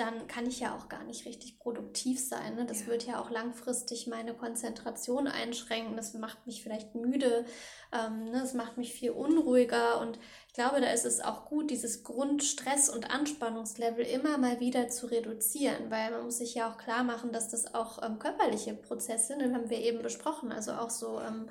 dann 0.00 0.26
kann 0.28 0.46
ich 0.46 0.60
ja 0.60 0.74
auch 0.74 0.88
gar 0.88 1.04
nicht 1.04 1.26
richtig 1.26 1.58
produktiv 1.58 2.20
sein. 2.20 2.54
Ne? 2.54 2.64
Das 2.64 2.82
ja. 2.82 2.86
wird 2.86 3.06
ja 3.06 3.20
auch 3.20 3.30
langfristig 3.30 4.06
meine 4.06 4.32
Konzentration 4.32 5.26
einschränken. 5.26 5.96
Das 5.96 6.14
macht 6.14 6.46
mich 6.46 6.62
vielleicht 6.62 6.94
müde. 6.94 7.44
Ähm, 7.92 8.30
ne? 8.30 8.40
Das 8.40 8.54
macht 8.54 8.78
mich 8.78 8.94
viel 8.94 9.10
unruhiger. 9.10 10.00
Und 10.00 10.18
ich 10.48 10.54
glaube, 10.54 10.80
da 10.80 10.90
ist 10.90 11.04
es 11.04 11.20
auch 11.20 11.44
gut, 11.44 11.70
dieses 11.70 12.02
Grundstress- 12.02 12.88
und 12.88 13.10
Anspannungslevel 13.10 14.06
immer 14.06 14.38
mal 14.38 14.58
wieder 14.58 14.88
zu 14.88 15.06
reduzieren, 15.06 15.90
weil 15.90 16.10
man 16.10 16.24
muss 16.24 16.38
sich 16.38 16.54
ja 16.54 16.70
auch 16.70 16.78
klar 16.78 17.04
machen, 17.04 17.30
dass 17.32 17.48
das 17.48 17.74
auch 17.74 18.02
ähm, 18.02 18.18
körperliche 18.18 18.72
Prozesse 18.72 19.28
sind. 19.28 19.42
Das 19.42 19.52
haben 19.52 19.68
wir 19.68 19.78
eben 19.78 20.02
besprochen. 20.02 20.50
Also 20.50 20.72
auch 20.72 20.90
so 20.90 21.20
ähm, 21.20 21.50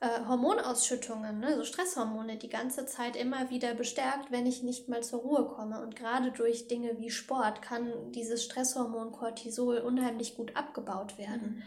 äh, 0.00 0.26
Hormonausschüttungen, 0.26 1.40
ne, 1.40 1.56
so 1.56 1.64
Stresshormone, 1.64 2.36
die 2.36 2.48
ganze 2.48 2.86
Zeit 2.86 3.16
immer 3.16 3.50
wieder 3.50 3.74
bestärkt, 3.74 4.30
wenn 4.30 4.46
ich 4.46 4.62
nicht 4.62 4.88
mal 4.88 5.02
zur 5.02 5.20
Ruhe 5.20 5.46
komme. 5.46 5.82
Und 5.82 5.94
gerade 5.94 6.32
durch 6.32 6.68
Dinge 6.68 6.98
wie 6.98 7.10
Sport 7.10 7.60
kann 7.60 8.10
dieses 8.12 8.44
Stresshormon 8.44 9.12
Cortisol 9.12 9.78
unheimlich 9.78 10.36
gut 10.36 10.56
abgebaut 10.56 11.18
werden. 11.18 11.56
Mhm. 11.56 11.62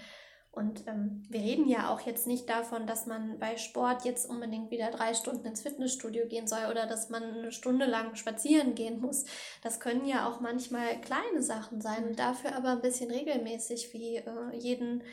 Und 0.54 0.88
ähm, 0.88 1.24
wir 1.30 1.42
reden 1.42 1.68
ja 1.68 1.90
auch 1.90 2.02
jetzt 2.02 2.28
nicht 2.28 2.48
davon, 2.48 2.86
dass 2.86 3.08
man 3.08 3.40
bei 3.40 3.58
Sport 3.58 4.06
jetzt 4.06 4.30
unbedingt 4.30 4.70
wieder 4.70 4.92
drei 4.92 5.16
Stunden 5.16 5.48
ins 5.48 5.64
Fitnessstudio 5.64 6.28
gehen 6.28 6.46
soll 6.46 6.70
oder 6.70 6.86
dass 6.86 7.10
man 7.10 7.24
eine 7.24 7.52
Stunde 7.52 7.86
lang 7.86 8.16
spazieren 8.16 8.76
gehen 8.76 9.02
muss. 9.02 9.26
Das 9.64 9.80
können 9.80 10.06
ja 10.06 10.28
auch 10.28 10.42
manchmal 10.42 11.02
kleine 11.02 11.42
Sachen 11.42 11.82
sein 11.82 12.08
und 12.08 12.20
dafür 12.20 12.56
aber 12.56 12.70
ein 12.70 12.82
bisschen 12.82 13.10
regelmäßig, 13.10 13.94
wie 13.94 14.18
äh, 14.18 14.56
jeden 14.56 15.04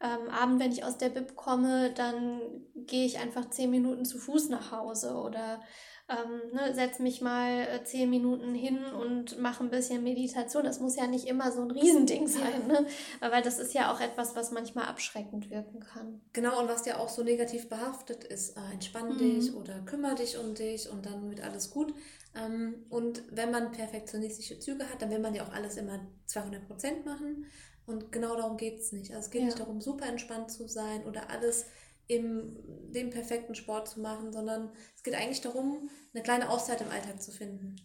ähm, 0.00 0.30
Abend, 0.30 0.60
wenn 0.60 0.72
ich 0.72 0.84
aus 0.84 0.98
der 0.98 1.08
Bib 1.08 1.34
komme, 1.34 1.92
dann 1.92 2.40
gehe 2.74 3.06
ich 3.06 3.18
einfach 3.18 3.50
zehn 3.50 3.70
Minuten 3.70 4.04
zu 4.04 4.18
Fuß 4.18 4.48
nach 4.48 4.70
Hause 4.70 5.14
oder 5.14 5.60
ähm, 6.08 6.54
ne, 6.54 6.74
setze 6.74 7.02
mich 7.02 7.20
mal 7.20 7.66
äh, 7.68 7.84
zehn 7.84 8.08
Minuten 8.08 8.54
hin 8.54 8.78
und 8.84 9.38
mache 9.40 9.62
ein 9.62 9.70
bisschen 9.70 10.02
Meditation. 10.02 10.64
Das 10.64 10.80
muss 10.80 10.96
ja 10.96 11.06
nicht 11.06 11.26
immer 11.26 11.52
so 11.52 11.60
ein 11.60 11.70
Riesending 11.70 12.26
sein, 12.26 12.66
ne? 12.66 12.86
weil 13.20 13.42
das 13.42 13.58
ist 13.58 13.74
ja 13.74 13.92
auch 13.92 14.00
etwas, 14.00 14.34
was 14.34 14.50
manchmal 14.50 14.86
abschreckend 14.86 15.50
wirken 15.50 15.80
kann. 15.80 16.22
Genau, 16.32 16.60
und 16.60 16.68
was 16.68 16.86
ja 16.86 16.98
auch 16.98 17.10
so 17.10 17.22
negativ 17.22 17.68
behaftet 17.68 18.24
ist, 18.24 18.56
äh, 18.56 18.72
entspann 18.72 19.14
mhm. 19.14 19.18
dich 19.18 19.54
oder 19.54 19.80
kümmere 19.80 20.14
dich 20.14 20.38
um 20.38 20.54
dich 20.54 20.88
und 20.88 21.04
dann 21.04 21.28
wird 21.28 21.42
alles 21.42 21.70
gut. 21.70 21.92
Ähm, 22.34 22.86
und 22.88 23.22
wenn 23.30 23.50
man 23.50 23.72
perfektionistische 23.72 24.58
Züge 24.60 24.88
hat, 24.88 25.02
dann 25.02 25.10
will 25.10 25.18
man 25.18 25.34
ja 25.34 25.44
auch 25.44 25.52
alles 25.52 25.76
immer 25.76 26.00
200 26.26 26.66
Prozent 26.66 27.04
machen. 27.04 27.44
Und 27.88 28.12
genau 28.12 28.36
darum 28.36 28.56
geht 28.56 28.78
es 28.78 28.92
nicht. 28.92 29.12
Also 29.12 29.26
es 29.26 29.30
geht 29.30 29.40
ja. 29.40 29.46
nicht 29.46 29.58
darum, 29.58 29.80
super 29.80 30.06
entspannt 30.06 30.50
zu 30.50 30.68
sein 30.68 31.04
oder 31.06 31.30
alles 31.30 31.66
im 32.06 32.56
dem 32.92 33.10
perfekten 33.10 33.54
Sport 33.54 33.88
zu 33.88 34.00
machen, 34.00 34.32
sondern 34.32 34.70
es 34.94 35.02
geht 35.02 35.14
eigentlich 35.14 35.40
darum, 35.40 35.90
eine 36.14 36.22
kleine 36.22 36.50
Auszeit 36.50 36.80
im 36.80 36.88
Alltag 36.88 37.20
zu 37.20 37.32
finden. 37.32 37.76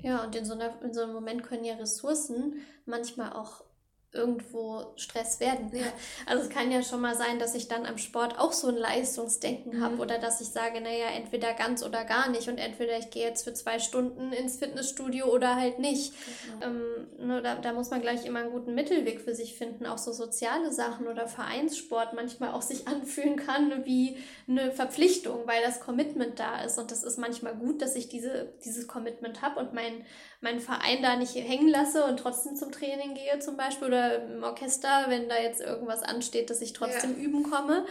Ja, 0.00 0.24
und 0.24 0.34
in 0.36 0.44
so, 0.44 0.54
einer, 0.54 0.80
in 0.82 0.94
so 0.94 1.02
einem 1.02 1.12
Moment 1.12 1.42
können 1.42 1.64
ja 1.64 1.74
Ressourcen 1.74 2.56
manchmal 2.86 3.32
auch 3.32 3.64
irgendwo 4.12 4.92
Stress 4.96 5.38
werden. 5.38 5.70
Ja. 5.72 5.84
Also 6.24 6.44
es 6.44 6.48
kann 6.48 6.72
ja 6.72 6.82
schon 6.82 7.00
mal 7.00 7.14
sein, 7.14 7.38
dass 7.38 7.54
ich 7.54 7.68
dann 7.68 7.84
am 7.84 7.98
Sport 7.98 8.38
auch 8.38 8.52
so 8.52 8.68
ein 8.68 8.76
Leistungsdenken 8.76 9.78
mhm. 9.78 9.82
habe 9.82 9.96
oder 9.98 10.18
dass 10.18 10.40
ich 10.40 10.48
sage, 10.48 10.80
naja, 10.80 11.08
entweder 11.14 11.52
ganz 11.52 11.84
oder 11.84 12.04
gar 12.04 12.30
nicht 12.30 12.48
und 12.48 12.56
entweder 12.58 12.98
ich 12.98 13.10
gehe 13.10 13.24
jetzt 13.24 13.44
für 13.44 13.52
zwei 13.52 13.78
Stunden 13.78 14.32
ins 14.32 14.56
Fitnessstudio 14.56 15.26
oder 15.26 15.56
halt 15.56 15.78
nicht. 15.78 16.12
Mhm. 16.12 16.62
Ähm, 16.62 17.26
ne, 17.28 17.42
da, 17.42 17.56
da 17.56 17.72
muss 17.74 17.90
man 17.90 18.00
gleich 18.00 18.24
immer 18.24 18.40
einen 18.40 18.50
guten 18.52 18.74
Mittelweg 18.74 19.20
für 19.20 19.34
sich 19.34 19.56
finden. 19.56 19.84
Auch 19.84 19.98
so 19.98 20.12
soziale 20.12 20.72
Sachen 20.72 21.06
oder 21.06 21.28
Vereinssport 21.28 22.14
manchmal 22.14 22.52
auch 22.52 22.62
sich 22.62 22.88
anfühlen 22.88 23.36
kann 23.36 23.84
wie 23.84 24.16
eine 24.48 24.72
Verpflichtung, 24.72 25.46
weil 25.46 25.62
das 25.62 25.80
Commitment 25.80 26.38
da 26.40 26.62
ist 26.62 26.78
und 26.78 26.90
das 26.90 27.04
ist 27.04 27.18
manchmal 27.18 27.54
gut, 27.54 27.82
dass 27.82 27.94
ich 27.94 28.08
diese, 28.08 28.52
dieses 28.64 28.88
Commitment 28.88 29.42
habe 29.42 29.60
und 29.60 29.74
mein 29.74 30.04
meinen 30.40 30.60
Verein 30.60 31.02
da 31.02 31.16
nicht 31.16 31.34
hängen 31.34 31.68
lasse 31.68 32.04
und 32.04 32.18
trotzdem 32.18 32.54
zum 32.54 32.70
Training 32.70 33.14
gehe 33.14 33.40
zum 33.40 33.56
Beispiel 33.56 33.88
oder 33.88 33.97
im 33.98 34.42
Orchester, 34.42 35.06
wenn 35.08 35.28
da 35.28 35.38
jetzt 35.38 35.60
irgendwas 35.60 36.02
ansteht, 36.02 36.50
dass 36.50 36.60
ich 36.60 36.72
trotzdem 36.72 37.18
ja. 37.18 37.24
üben 37.24 37.50
komme. 37.50 37.84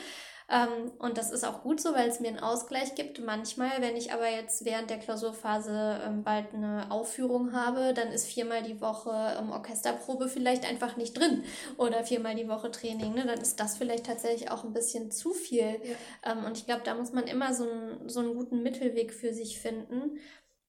Ähm, 0.50 0.94
und 1.00 1.18
das 1.18 1.32
ist 1.32 1.44
auch 1.44 1.62
gut 1.62 1.82
so, 1.82 1.94
weil 1.94 2.08
es 2.08 2.22
mir 2.22 2.30
einen 2.30 2.40
Ausgleich 2.40 2.96
gibt. 2.96 3.20
Manchmal, 3.20 3.82
wenn 3.82 3.98
ich 3.98 4.14
aber 4.14 4.30
jetzt 4.30 4.64
während 4.64 4.90
der 4.90 5.00
Klausurphase 5.00 6.02
ähm, 6.06 6.24
bald 6.24 6.54
eine 6.54 6.90
Aufführung 6.90 7.52
habe, 7.52 7.94
dann 7.94 8.14
ist 8.14 8.28
viermal 8.28 8.64
die 8.64 8.80
Woche 8.80 9.36
ähm, 9.38 9.52
Orchesterprobe 9.52 10.30
vielleicht 10.30 10.66
einfach 10.66 10.96
nicht 10.96 11.18
drin 11.18 11.44
oder 11.78 12.06
viermal 12.06 12.36
die 12.36 12.48
Woche 12.48 12.72
Training. 12.72 13.14
Ne? 13.14 13.26
Dann 13.26 13.42
ist 13.42 13.60
das 13.60 13.78
vielleicht 13.78 14.06
tatsächlich 14.06 14.50
auch 14.50 14.64
ein 14.64 14.72
bisschen 14.72 15.12
zu 15.12 15.34
viel. 15.34 15.82
Ja. 15.84 16.32
Ähm, 16.32 16.46
und 16.46 16.58
ich 16.58 16.66
glaube, 16.66 16.84
da 16.86 16.96
muss 16.96 17.12
man 17.12 17.28
immer 17.28 17.54
so, 17.54 17.66
ein, 17.66 18.08
so 18.08 18.22
einen 18.22 18.34
guten 18.34 18.64
Mittelweg 18.64 19.14
für 19.14 19.34
sich 19.34 19.60
finden. 19.60 20.18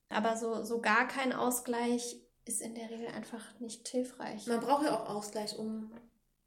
Aber 0.08 0.36
so, 0.36 0.64
so 0.64 0.80
gar 0.80 1.06
kein 1.06 1.32
Ausgleich 1.32 2.16
ist 2.48 2.62
in 2.62 2.74
der 2.74 2.90
Regel 2.90 3.08
einfach 3.08 3.44
nicht 3.60 3.86
hilfreich. 3.88 4.46
Man 4.46 4.60
braucht 4.60 4.84
ja 4.84 4.98
auch 4.98 5.14
Ausgleich, 5.14 5.58
um 5.58 5.92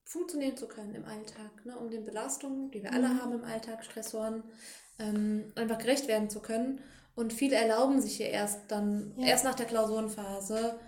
funktionieren 0.03 0.57
zu 0.57 0.67
können 0.67 0.95
im 0.95 1.05
Alltag, 1.05 1.65
ne? 1.65 1.77
um 1.77 1.89
den 1.89 2.03
Belastungen, 2.03 2.71
die 2.71 2.83
wir 2.83 2.91
alle 2.91 3.07
mhm. 3.07 3.21
haben 3.21 3.33
im 3.33 3.43
Alltag, 3.43 3.85
Stressoren, 3.85 4.43
ähm, 4.99 5.53
einfach 5.55 5.77
gerecht 5.77 6.07
werden 6.07 6.29
zu 6.29 6.41
können. 6.41 6.81
Und 7.15 7.33
viele 7.33 7.55
erlauben 7.55 8.01
sich 8.01 8.17
hier 8.17 8.29
erst 8.29 8.59
dann, 8.69 9.13
ja. 9.17 9.27
erst 9.27 9.45
nach 9.45 9.55
der 9.55 9.67
Klausurenphase, 9.67 10.79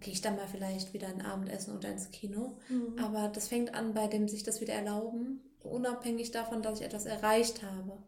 gehe 0.00 0.12
ich 0.12 0.20
dann 0.20 0.36
mal 0.36 0.48
vielleicht 0.48 0.92
wieder 0.92 1.08
ein 1.08 1.22
Abendessen 1.22 1.76
oder 1.76 1.88
ins 1.88 2.10
Kino. 2.10 2.58
Mhm. 2.68 2.98
Aber 3.02 3.28
das 3.28 3.48
fängt 3.48 3.74
an 3.74 3.94
bei 3.94 4.06
dem 4.06 4.28
sich 4.28 4.42
das 4.42 4.60
wieder 4.60 4.74
erlauben, 4.74 5.40
unabhängig 5.62 6.30
davon, 6.30 6.62
dass 6.62 6.80
ich 6.80 6.86
etwas 6.86 7.06
erreicht 7.06 7.62
habe. 7.62 8.02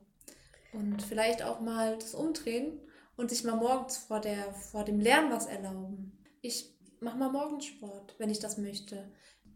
Und 0.72 1.03
vielleicht 1.03 1.42
auch 1.42 1.61
mal 1.61 1.96
das 1.96 2.14
Umdrehen 2.14 2.80
und 3.16 3.30
sich 3.30 3.44
mal 3.44 3.57
morgens 3.57 3.98
vor, 3.98 4.20
der, 4.20 4.53
vor 4.53 4.84
dem 4.84 5.01
Lernen 5.01 5.30
was 5.30 5.46
erlauben. 5.46 6.09
Ich 6.43 6.70
mache 7.01 7.18
mal 7.18 7.30
morgens 7.30 7.66
Sport, 7.66 8.14
wenn 8.18 8.30
ich 8.30 8.38
das 8.38 8.59
möchte. 8.59 9.11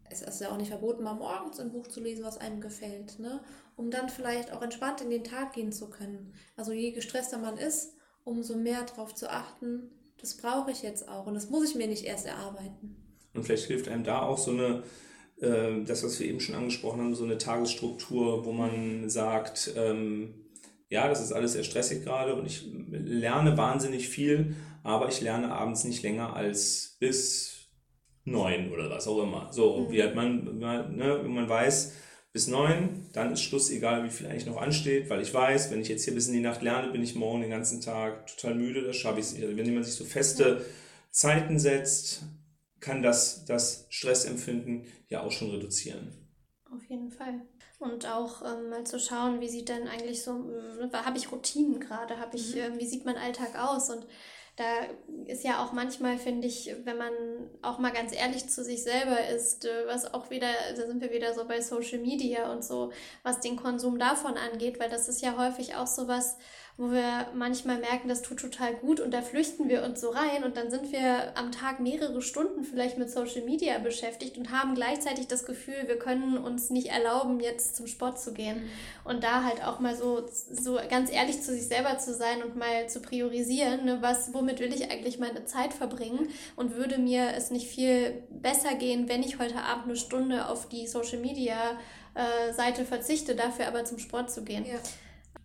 Es 0.09 0.21
ist 0.21 0.41
ja 0.41 0.51
auch 0.51 0.57
nicht 0.57 0.69
verboten, 0.69 1.03
mal 1.03 1.15
morgens 1.15 1.59
ein 1.59 1.71
Buch 1.71 1.87
zu 1.87 1.99
lesen, 1.99 2.23
was 2.23 2.37
einem 2.37 2.61
gefällt, 2.61 3.17
ne? 3.19 3.41
um 3.75 3.89
dann 3.89 4.09
vielleicht 4.09 4.53
auch 4.53 4.61
entspannt 4.61 5.01
in 5.01 5.09
den 5.09 5.23
Tag 5.23 5.53
gehen 5.53 5.71
zu 5.71 5.89
können. 5.89 6.33
Also 6.55 6.71
je 6.71 6.91
gestresster 6.91 7.39
man 7.39 7.57
ist, 7.57 7.93
umso 8.23 8.55
mehr 8.55 8.83
darauf 8.83 9.15
zu 9.15 9.31
achten, 9.31 9.89
das 10.19 10.37
brauche 10.37 10.71
ich 10.71 10.83
jetzt 10.83 11.07
auch 11.07 11.25
und 11.25 11.33
das 11.33 11.49
muss 11.49 11.69
ich 11.69 11.75
mir 11.75 11.87
nicht 11.87 12.05
erst 12.05 12.25
erarbeiten. 12.25 12.95
Und 13.33 13.43
vielleicht 13.43 13.65
hilft 13.65 13.87
einem 13.87 14.03
da 14.03 14.21
auch 14.21 14.37
so 14.37 14.51
eine, 14.51 14.83
äh, 15.37 15.83
das, 15.83 16.03
was 16.03 16.19
wir 16.19 16.27
eben 16.27 16.39
schon 16.39 16.55
angesprochen 16.55 17.01
haben, 17.01 17.15
so 17.15 17.23
eine 17.23 17.37
Tagesstruktur, 17.37 18.45
wo 18.45 18.51
man 18.51 19.09
sagt, 19.09 19.71
ähm, 19.75 20.35
ja, 20.89 21.07
das 21.07 21.21
ist 21.21 21.33
alles 21.33 21.53
sehr 21.53 21.63
stressig 21.63 22.03
gerade 22.03 22.35
und 22.35 22.45
ich 22.45 22.65
lerne 22.89 23.57
wahnsinnig 23.57 24.07
viel, 24.07 24.55
aber 24.85 25.09
ich 25.09 25.19
lerne 25.19 25.51
abends 25.51 25.83
nicht 25.83 26.03
länger 26.03 26.35
als 26.35 26.95
bis 26.99 27.69
neun 28.23 28.71
oder 28.71 28.89
was 28.89 29.07
auch 29.07 29.21
immer. 29.21 29.51
So, 29.51 29.79
mhm. 29.79 29.91
wie 29.91 30.03
hat 30.03 30.15
man, 30.15 30.59
ne, 30.59 31.19
wenn 31.23 31.33
man 31.33 31.49
weiß, 31.49 31.93
bis 32.31 32.47
neun, 32.47 33.09
dann 33.13 33.33
ist 33.33 33.41
Schluss, 33.41 33.71
egal 33.71 34.03
wie 34.03 34.09
viel 34.09 34.27
eigentlich 34.27 34.45
noch 34.45 34.61
ansteht, 34.61 35.09
weil 35.09 35.21
ich 35.21 35.33
weiß, 35.33 35.71
wenn 35.71 35.81
ich 35.81 35.87
jetzt 35.87 36.03
hier 36.03 36.13
bis 36.13 36.27
in 36.27 36.33
die 36.33 36.41
Nacht 36.41 36.61
lerne, 36.61 36.91
bin 36.91 37.01
ich 37.01 37.15
morgen 37.15 37.41
den 37.41 37.49
ganzen 37.49 37.81
Tag 37.81 38.27
total 38.27 38.55
müde, 38.55 38.83
das 38.83 38.95
schaffe 38.95 39.19
ich 39.19 39.31
nicht. 39.31 39.43
Also 39.43 39.57
wenn 39.57 39.73
man 39.73 39.83
sich 39.83 39.95
so 39.95 40.05
feste 40.05 40.63
Zeiten 41.09 41.57
setzt, 41.57 42.23
kann 42.79 43.01
das 43.01 43.45
das 43.45 43.87
Stressempfinden 43.89 44.85
ja 45.07 45.23
auch 45.23 45.31
schon 45.31 45.49
reduzieren. 45.49 46.11
Auf 46.71 46.83
jeden 46.89 47.09
Fall. 47.09 47.41
Und 47.79 48.05
auch 48.05 48.41
ähm, 48.41 48.69
mal 48.69 48.83
zu 48.85 48.99
schauen, 48.99 49.41
wie 49.41 49.49
sieht 49.49 49.69
denn 49.69 49.87
eigentlich 49.87 50.21
so, 50.21 50.31
äh, 50.31 50.93
habe 50.93 51.17
ich 51.17 51.31
Routinen 51.31 51.79
gerade, 51.79 52.19
habe 52.19 52.35
ich, 52.35 52.53
mhm. 52.53 52.61
äh, 52.61 52.79
wie 52.79 52.85
sieht 52.85 53.05
mein 53.05 53.17
Alltag 53.17 53.57
aus? 53.57 53.89
Und 53.89 54.05
da 54.55 54.63
ist 55.25 55.43
ja 55.43 55.63
auch 55.63 55.73
manchmal, 55.73 56.17
finde 56.17 56.47
ich, 56.47 56.73
wenn 56.85 56.97
man 56.97 57.11
auch 57.61 57.77
mal 57.77 57.91
ganz 57.91 58.15
ehrlich 58.15 58.47
zu 58.47 58.63
sich 58.63 58.83
selber 58.83 59.27
ist, 59.27 59.65
äh, 59.65 59.85
was 59.85 60.13
auch 60.13 60.29
wieder, 60.29 60.47
da 60.75 60.87
sind 60.87 61.01
wir 61.01 61.11
wieder 61.11 61.33
so 61.33 61.45
bei 61.45 61.59
Social 61.59 61.99
Media 61.99 62.51
und 62.51 62.63
so, 62.63 62.91
was 63.23 63.41
den 63.41 63.57
Konsum 63.57 63.99
davon 63.99 64.35
angeht, 64.37 64.79
weil 64.79 64.89
das 64.89 65.09
ist 65.09 65.21
ja 65.21 65.37
häufig 65.37 65.75
auch 65.75 65.87
so 65.87 66.07
was, 66.07 66.37
wo 66.77 66.91
wir 66.91 67.27
manchmal 67.33 67.77
merken, 67.77 68.09
das 68.09 68.21
tut 68.21 68.39
total 68.39 68.73
gut 68.73 68.99
und 68.99 69.13
da 69.13 69.21
flüchten 69.21 69.69
wir 69.69 69.83
uns 69.83 70.01
so 70.01 70.09
rein 70.09 70.43
und 70.43 70.57
dann 70.57 70.69
sind 70.69 70.91
wir 70.91 71.37
am 71.37 71.53
Tag 71.53 71.79
mehrere 71.79 72.21
Stunden 72.21 72.65
vielleicht 72.65 72.97
mit 72.97 73.09
Social 73.09 73.43
Media 73.43 73.77
beschäftigt 73.77 74.37
und 74.37 74.51
haben 74.51 74.75
gleichzeitig 74.75 75.27
das 75.27 75.45
Gefühl, 75.45 75.87
wir 75.87 75.97
können 75.97 76.37
uns 76.37 76.71
nicht 76.71 76.87
erlauben, 76.87 77.39
jetzt 77.39 77.77
zum 77.77 77.87
Sport 77.87 78.19
zu 78.19 78.33
gehen. 78.33 78.57
Mhm. 78.57 78.69
Und 79.05 79.23
da 79.23 79.45
halt 79.45 79.63
auch 79.63 79.79
mal 79.79 79.95
so, 79.95 80.25
so 80.27 80.77
ganz 80.89 81.09
ehrlich 81.09 81.41
zu 81.41 81.53
sich 81.53 81.67
selber 81.67 81.97
zu 81.97 82.13
sein 82.13 82.43
und 82.43 82.57
mal 82.57 82.89
zu 82.89 83.01
priorisieren, 83.01 83.85
ne, 83.85 84.01
was, 84.01 84.33
womit 84.33 84.59
will 84.59 84.73
ich 84.73 84.91
eigentlich 84.91 85.17
meine 85.17 85.45
Zeit 85.45 85.73
verbringen 85.73 86.27
und 86.57 86.75
würde 86.75 86.97
mir 86.97 87.35
es 87.37 87.51
nicht 87.51 87.67
viel 87.67 88.23
besser 88.29 88.75
gehen, 88.75 89.07
wenn 89.07 89.23
ich 89.23 89.39
heute 89.39 89.61
Abend 89.61 89.85
eine 89.85 89.95
Stunde 89.95 90.49
auf 90.49 90.67
die 90.67 90.87
Social 90.87 91.19
Media 91.19 91.55
äh, 92.15 92.51
Seite 92.51 92.83
verzichte, 92.83 93.33
dafür 93.33 93.67
aber 93.67 93.85
zum 93.85 93.97
Sport 93.97 94.29
zu 94.29 94.43
gehen. 94.43 94.65
Ja. 94.65 94.79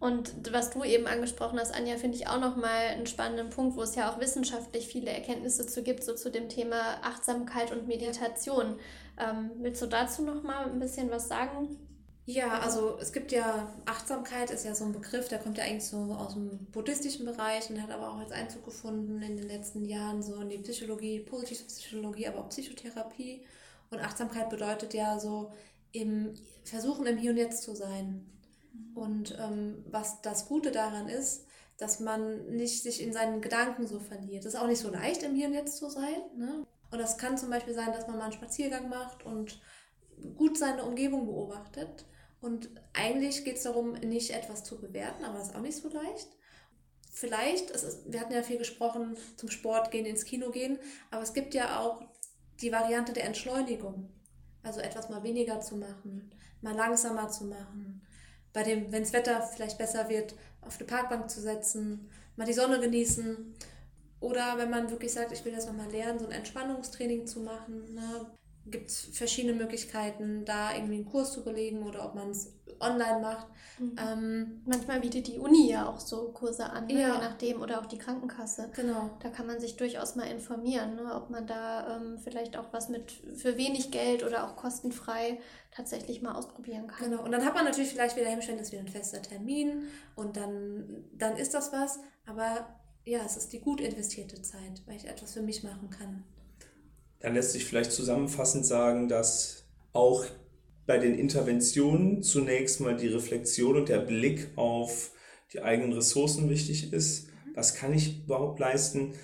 Und 0.00 0.50
was 0.52 0.70
du 0.70 0.82
eben 0.82 1.06
angesprochen 1.06 1.60
hast, 1.60 1.74
Anja, 1.74 1.98
finde 1.98 2.16
ich 2.16 2.26
auch 2.26 2.40
nochmal 2.40 2.88
einen 2.88 3.06
spannenden 3.06 3.50
Punkt, 3.50 3.76
wo 3.76 3.82
es 3.82 3.94
ja 3.94 4.10
auch 4.10 4.18
wissenschaftlich 4.18 4.86
viele 4.86 5.10
Erkenntnisse 5.10 5.66
zu 5.66 5.82
gibt, 5.82 6.02
so 6.02 6.14
zu 6.14 6.30
dem 6.30 6.48
Thema 6.48 6.80
Achtsamkeit 7.02 7.70
und 7.70 7.86
Meditation. 7.86 8.76
Ähm, 9.18 9.50
willst 9.58 9.82
du 9.82 9.86
dazu 9.86 10.22
nochmal 10.22 10.70
ein 10.70 10.80
bisschen 10.80 11.10
was 11.10 11.28
sagen? 11.28 11.76
Ja, 12.24 12.60
also 12.60 12.96
es 12.98 13.12
gibt 13.12 13.30
ja, 13.30 13.70
Achtsamkeit 13.84 14.50
ist 14.50 14.64
ja 14.64 14.74
so 14.74 14.84
ein 14.84 14.92
Begriff, 14.92 15.28
der 15.28 15.38
kommt 15.38 15.58
ja 15.58 15.64
eigentlich 15.64 15.84
so 15.84 15.96
aus 15.96 16.32
dem 16.32 16.66
buddhistischen 16.72 17.26
Bereich 17.26 17.68
und 17.68 17.82
hat 17.82 17.90
aber 17.90 18.10
auch 18.10 18.18
als 18.18 18.32
Einzug 18.32 18.64
gefunden 18.64 19.20
in 19.20 19.36
den 19.36 19.48
letzten 19.48 19.84
Jahren 19.84 20.22
so 20.22 20.36
in 20.36 20.48
die 20.48 20.58
Psychologie, 20.58 21.20
positive 21.20 21.64
Psychologie, 21.64 22.26
aber 22.26 22.38
auch 22.40 22.48
Psychotherapie. 22.48 23.42
Und 23.90 23.98
Achtsamkeit 23.98 24.48
bedeutet 24.48 24.94
ja 24.94 25.18
so 25.18 25.52
im 25.92 26.34
Versuchen 26.64 27.06
im 27.06 27.18
Hier 27.18 27.32
und 27.32 27.36
Jetzt 27.36 27.64
zu 27.64 27.74
sein. 27.74 28.24
Und 28.94 29.36
ähm, 29.38 29.84
was 29.90 30.22
das 30.22 30.46
Gute 30.46 30.70
daran 30.70 31.08
ist, 31.08 31.46
dass 31.78 32.00
man 32.00 32.46
nicht 32.54 32.82
sich 32.82 33.02
in 33.02 33.12
seinen 33.12 33.40
Gedanken 33.40 33.86
so 33.86 33.98
verliert. 33.98 34.44
Es 34.44 34.54
ist 34.54 34.60
auch 34.60 34.66
nicht 34.66 34.80
so 34.80 34.90
leicht, 34.90 35.22
im 35.22 35.34
Hier 35.34 35.48
und 35.48 35.54
Jetzt 35.54 35.78
zu 35.78 35.88
sein. 35.88 36.20
Ne? 36.36 36.66
Und 36.90 36.98
das 36.98 37.16
kann 37.16 37.38
zum 37.38 37.50
Beispiel 37.50 37.74
sein, 37.74 37.92
dass 37.92 38.06
man 38.06 38.18
mal 38.18 38.24
einen 38.24 38.32
Spaziergang 38.32 38.88
macht 38.88 39.24
und 39.24 39.60
gut 40.36 40.58
seine 40.58 40.84
Umgebung 40.84 41.26
beobachtet. 41.26 42.04
Und 42.40 42.70
eigentlich 42.92 43.44
geht 43.44 43.56
es 43.56 43.62
darum, 43.62 43.92
nicht 43.92 44.30
etwas 44.30 44.64
zu 44.64 44.80
bewerten, 44.80 45.24
aber 45.24 45.38
das 45.38 45.48
ist 45.48 45.54
auch 45.54 45.60
nicht 45.60 45.76
so 45.76 45.88
leicht. 45.88 46.28
Vielleicht, 47.12 47.70
ist, 47.70 48.12
wir 48.12 48.20
hatten 48.20 48.32
ja 48.32 48.42
viel 48.42 48.58
gesprochen, 48.58 49.16
zum 49.36 49.50
Sport 49.50 49.90
gehen, 49.90 50.06
ins 50.06 50.24
Kino 50.24 50.50
gehen, 50.50 50.78
aber 51.10 51.22
es 51.22 51.34
gibt 51.34 51.54
ja 51.54 51.80
auch 51.80 52.02
die 52.60 52.72
Variante 52.72 53.12
der 53.12 53.24
Entschleunigung. 53.24 54.10
Also 54.62 54.80
etwas 54.80 55.08
mal 55.08 55.22
weniger 55.22 55.60
zu 55.60 55.76
machen, 55.76 56.34
mal 56.60 56.74
langsamer 56.74 57.30
zu 57.30 57.44
machen, 57.44 58.02
bei 58.52 58.62
dem, 58.62 58.90
wenn 58.92 59.02
das 59.02 59.12
Wetter 59.12 59.42
vielleicht 59.42 59.78
besser 59.78 60.08
wird, 60.08 60.34
auf 60.62 60.78
eine 60.78 60.86
Parkbank 60.86 61.30
zu 61.30 61.40
setzen, 61.40 62.08
mal 62.36 62.46
die 62.46 62.52
Sonne 62.52 62.80
genießen. 62.80 63.54
Oder 64.20 64.58
wenn 64.58 64.70
man 64.70 64.90
wirklich 64.90 65.12
sagt, 65.12 65.32
ich 65.32 65.44
will 65.44 65.52
das 65.52 65.66
nochmal 65.66 65.90
lernen, 65.90 66.18
so 66.18 66.26
ein 66.26 66.32
Entspannungstraining 66.32 67.26
zu 67.26 67.40
machen. 67.40 67.94
Ne? 67.94 68.26
Gibt 68.66 68.90
es 68.90 69.08
verschiedene 69.12 69.54
Möglichkeiten, 69.54 70.44
da 70.44 70.74
irgendwie 70.74 70.96
einen 70.96 71.06
Kurs 71.06 71.32
zu 71.32 71.44
belegen 71.44 71.82
oder 71.82 72.04
ob 72.04 72.14
man 72.14 72.30
es 72.30 72.52
online 72.80 73.20
macht. 73.20 73.46
Mhm. 73.78 73.96
Ähm, 73.98 74.62
Manchmal 74.64 75.00
bietet 75.00 75.26
die 75.28 75.38
Uni 75.38 75.70
ja 75.70 75.88
auch 75.88 76.00
so 76.00 76.32
Kurse 76.32 76.68
an, 76.70 76.86
ne? 76.86 76.94
ja. 76.94 77.14
je 77.14 77.20
nachdem, 77.20 77.62
oder 77.62 77.80
auch 77.80 77.86
die 77.86 77.98
Krankenkasse. 77.98 78.70
Genau. 78.74 79.10
Da 79.22 79.28
kann 79.28 79.46
man 79.46 79.60
sich 79.60 79.76
durchaus 79.76 80.16
mal 80.16 80.24
informieren, 80.24 80.96
ne? 80.96 81.14
ob 81.14 81.30
man 81.30 81.46
da 81.46 81.96
ähm, 81.96 82.18
vielleicht 82.18 82.56
auch 82.56 82.72
was 82.72 82.88
mit 82.88 83.12
für 83.34 83.56
wenig 83.56 83.90
Geld 83.90 84.24
oder 84.24 84.44
auch 84.44 84.56
kostenfrei 84.56 85.38
tatsächlich 85.70 86.22
mal 86.22 86.34
ausprobieren 86.34 86.86
kann. 86.86 87.10
Genau, 87.10 87.22
und 87.22 87.32
dann 87.32 87.44
hat 87.44 87.54
man 87.54 87.64
natürlich 87.64 87.90
vielleicht 87.90 88.16
wieder 88.16 88.28
Hemmschwellen, 88.28 88.58
das 88.58 88.68
ist 88.68 88.72
wieder 88.72 88.82
ein 88.82 88.88
fester 88.88 89.22
Termin 89.22 89.84
und 90.16 90.36
dann, 90.36 91.04
dann 91.12 91.36
ist 91.36 91.54
das 91.54 91.72
was, 91.72 92.00
aber 92.26 92.80
ja, 93.04 93.20
es 93.24 93.36
ist 93.36 93.52
die 93.52 93.60
gut 93.60 93.80
investierte 93.80 94.42
Zeit, 94.42 94.82
weil 94.86 94.96
ich 94.96 95.06
etwas 95.06 95.32
für 95.32 95.42
mich 95.42 95.62
machen 95.62 95.90
kann. 95.90 96.24
Dann 97.20 97.34
lässt 97.34 97.52
sich 97.52 97.64
vielleicht 97.64 97.92
zusammenfassend 97.92 98.66
sagen, 98.66 99.08
dass 99.08 99.64
auch 99.92 100.24
bei 100.86 100.98
den 100.98 101.18
Interventionen 101.18 102.22
zunächst 102.22 102.80
mal 102.80 102.96
die 102.96 103.08
Reflexion 103.08 103.76
und 103.76 103.88
der 103.88 104.00
Blick 104.00 104.48
auf 104.56 105.12
die 105.52 105.62
eigenen 105.62 105.92
Ressourcen 105.92 106.48
wichtig 106.50 106.92
ist. 106.92 107.28
Was 107.54 107.74
kann 107.74 107.92
ich 107.92 108.24
überhaupt 108.24 108.58
leisten? 108.58 109.14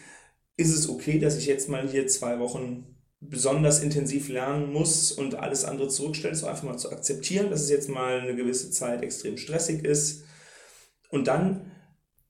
Ist 0.57 0.75
es 0.75 0.89
okay, 0.89 1.19
dass 1.19 1.37
ich 1.37 1.47
jetzt 1.47 1.69
mal 1.69 1.89
hier 1.89 2.07
zwei 2.07 2.39
Wochen 2.39 2.97
besonders 3.21 3.83
intensiv 3.83 4.29
lernen 4.29 4.73
muss 4.73 5.13
und 5.13 5.37
alles 5.37 5.65
andere 5.65 5.89
zurückstellt, 5.89 6.35
ist 6.35 6.45
einfach 6.45 6.65
mal 6.65 6.79
zu 6.79 6.93
akzeptieren, 6.93 7.51
dass 7.51 7.63
es 7.63 7.71
jetzt 7.71 7.89
mal 7.89 8.21
eine 8.21 8.37
gewisse 8.37 8.71
Zeit 8.71 9.03
extrem 9.03 9.37
stressig 9.37 9.85
ist. 9.85 10.25
Und 11.11 11.27
dann, 11.29 11.73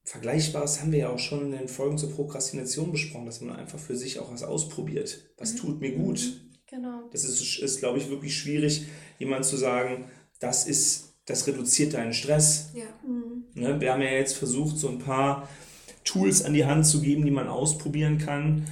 Vergleichbares 0.07 0.81
haben 0.81 0.93
wir 0.93 1.01
ja 1.01 1.09
auch 1.11 1.19
schon 1.19 1.47
in 1.47 1.59
den 1.59 1.69
Folgen 1.69 1.99
zur 1.99 2.13
Prokrastination 2.13 2.93
besprochen, 2.93 3.27
dass 3.27 3.41
man 3.41 3.57
einfach 3.57 3.81
für 3.81 3.97
sich 3.97 4.21
auch 4.21 4.33
was 4.33 4.45
ausprobiert. 4.45 5.19
Was 5.37 5.55
mhm. 5.55 5.59
tut 5.59 5.81
mir 5.81 5.97
gut? 5.97 6.21
Mhm. 6.21 6.47
Genau. 6.69 7.09
Das 7.11 7.25
ist, 7.25 7.59
ist 7.59 7.81
glaube 7.81 7.99
ich, 7.99 8.09
wirklich 8.09 8.37
schwierig, 8.37 8.87
jemand 9.19 9.45
zu 9.45 9.57
sagen, 9.57 10.05
das 10.39 10.67
ist, 10.67 11.15
das 11.27 11.47
reduziert 11.49 11.95
deinen 11.95 12.13
Stress. 12.13 12.71
Ja. 12.73 12.85
Mhm. 13.05 13.47
Ne, 13.55 13.81
wir 13.81 13.93
haben 13.93 14.01
ja 14.01 14.11
jetzt 14.11 14.37
versucht, 14.37 14.79
so 14.79 14.89
ein 14.89 15.01
paar 15.01 15.49
Tools 16.05 16.45
an 16.45 16.55
die 16.55 16.67
Hand 16.67 16.87
zu 16.87 17.01
geben, 17.01 17.25
die 17.25 17.33
man 17.33 17.49
ausprobieren 17.49 18.19
kann, 18.19 18.69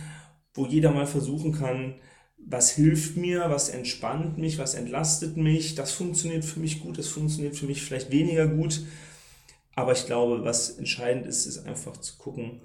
wo 0.54 0.66
jeder 0.66 0.92
mal 0.92 1.06
versuchen 1.06 1.50
kann, 1.50 1.96
was 2.38 2.70
hilft 2.70 3.16
mir, 3.16 3.46
was 3.48 3.70
entspannt 3.70 4.38
mich, 4.38 4.58
was 4.58 4.74
entlastet 4.74 5.36
mich, 5.36 5.74
das 5.74 5.90
funktioniert 5.90 6.44
für 6.44 6.60
mich 6.60 6.80
gut, 6.80 6.96
das 6.96 7.08
funktioniert 7.08 7.56
für 7.56 7.66
mich 7.66 7.82
vielleicht 7.82 8.12
weniger 8.12 8.46
gut. 8.46 8.82
Aber 9.76 9.92
ich 9.92 10.06
glaube, 10.06 10.44
was 10.44 10.70
entscheidend 10.70 11.26
ist, 11.26 11.46
ist 11.46 11.66
einfach 11.66 11.96
zu 11.96 12.16
gucken, 12.16 12.62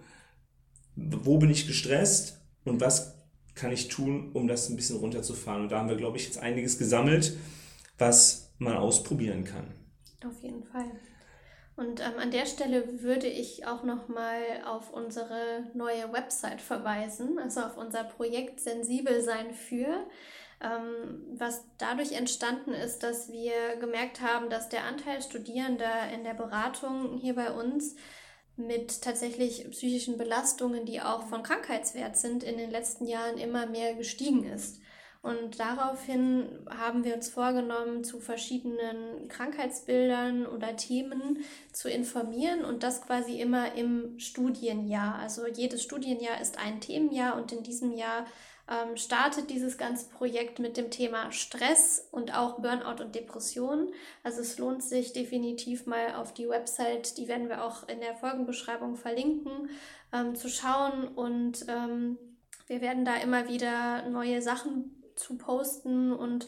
wo 0.95 1.38
bin 1.38 1.49
ich 1.49 1.68
gestresst 1.68 2.41
und 2.66 2.82
was 2.82 3.16
kann 3.55 3.72
ich 3.72 3.88
tun, 3.88 4.32
um 4.34 4.47
das 4.47 4.70
ein 4.70 4.76
bisschen 4.76 4.97
runterzufahren. 4.97 5.64
Und 5.64 5.72
da 5.72 5.80
haben 5.80 5.89
wir, 5.89 5.97
glaube 5.97 6.18
ich, 6.18 6.26
jetzt 6.26 6.38
einiges 6.38 6.78
gesammelt, 6.78 7.36
was 7.97 8.53
man 8.57 8.78
ausprobieren 8.78 9.43
kann. 9.43 9.74
Auf 10.26 10.41
jeden 10.41 10.64
Fall. 10.64 10.91
Und 11.76 12.01
ähm, 12.01 12.20
an 12.20 12.32
der 12.32 12.45
Stelle 12.45 13.01
würde 13.01 13.28
ich 13.28 13.66
auch 13.66 13.84
nochmal 13.84 14.41
auf 14.66 14.91
unsere 14.91 15.64
neue 15.74 16.12
Website 16.12 16.60
verweisen, 16.60 17.39
also 17.39 17.62
auf 17.62 17.78
unser 17.78 18.03
Projekt 18.03 18.60
Sensibel 18.60 19.22
sein 19.22 19.53
für, 19.53 20.05
was 20.60 21.64
dadurch 21.78 22.12
entstanden 22.12 22.74
ist, 22.74 22.99
dass 22.99 23.32
wir 23.32 23.78
gemerkt 23.80 24.22
haben, 24.22 24.49
dass 24.49 24.68
der 24.68 24.84
Anteil 24.84 25.22
Studierender 25.22 26.10
in 26.14 26.24
der 26.24 26.34
Beratung 26.34 27.18
hier 27.18 27.36
bei 27.36 27.51
uns 27.51 27.95
mit 28.57 29.01
tatsächlich 29.01 29.70
psychischen 29.72 30.18
Belastungen, 30.18 30.86
die 30.86 31.01
auch 31.01 31.28
von 31.28 31.43
Krankheitswert 31.43 32.18
sind, 32.18 32.43
in 32.43 32.57
den 32.57 32.72
letzten 32.72 33.05
Jahren 33.05 33.38
immer 33.38 33.68
mehr 33.68 33.93
gestiegen 33.93 34.43
ist. 34.43 34.82
Und 35.22 35.60
daraufhin 35.60 36.66
haben 36.70 37.03
wir 37.03 37.14
uns 37.14 37.30
vorgenommen, 37.30 38.05
zu 38.05 38.22
verschiedenen 38.22 39.28
Krankheitsbildern 39.28 40.45
oder 40.45 40.78
Themen 40.78 41.39
zu 41.74 41.89
informieren 41.89 42.64
und 42.64 42.84
das 42.84 43.01
quasi 43.01 43.41
immer 43.41 43.76
im 43.76 44.18
Studienjahr. 44.18 45.16
Also 45.16 45.45
jedes 45.45 45.84
Studienjahr 45.84 46.39
ist 46.39 46.57
ein 46.57 46.80
Themenjahr 46.80 47.36
und 47.36 47.51
in 47.51 47.64
diesem 47.64 47.91
Jahr 47.91 48.26
ähm, 48.70 48.97
startet 48.97 49.49
dieses 49.49 49.78
ganze 49.78 50.09
Projekt 50.09 50.59
mit 50.59 50.78
dem 50.78 50.91
Thema 50.91 51.32
Stress 51.32 52.07
und 52.11 52.38
auch 52.38 52.59
Burnout 52.59 53.03
und 53.03 53.15
Depression. 53.15 53.91
Also 54.24 54.41
es 54.41 54.57
lohnt 54.59 54.84
sich 54.84 55.11
definitiv 55.13 55.88
mal 55.88 56.15
auf 56.15 56.34
die 56.34 56.47
Website, 56.47 57.17
die 57.17 57.28
werden 57.28 57.49
wir 57.49 57.63
auch 57.63 57.88
in 57.88 57.99
der 57.99 58.15
Folgenbeschreibung 58.15 58.95
verlinken, 58.95 59.70
ähm, 60.13 60.36
zu 60.36 60.49
schauen 60.49 61.07
und 61.07 61.65
ähm, 61.67 62.17
wir 62.67 62.82
werden 62.82 63.05
da 63.05 63.15
immer 63.15 63.47
wieder 63.47 64.07
neue 64.09 64.41
Sachen 64.41 65.03
zu 65.15 65.38
posten 65.38 66.13
und 66.13 66.47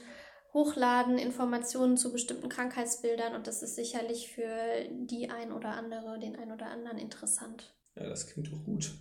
hochladen, 0.53 1.17
Informationen 1.17 1.97
zu 1.97 2.11
bestimmten 2.11 2.49
Krankheitsbildern 2.49 3.33
und 3.33 3.47
das 3.47 3.63
ist 3.63 3.75
sicherlich 3.75 4.31
für 4.31 4.85
die 4.91 5.29
ein 5.29 5.51
oder 5.51 5.69
andere, 5.69 6.19
den 6.19 6.35
ein 6.35 6.51
oder 6.51 6.67
anderen 6.67 6.97
interessant. 6.97 7.73
Ja, 7.95 8.07
das 8.07 8.27
klingt 8.27 8.51
doch 8.51 8.63
gut. 8.63 8.91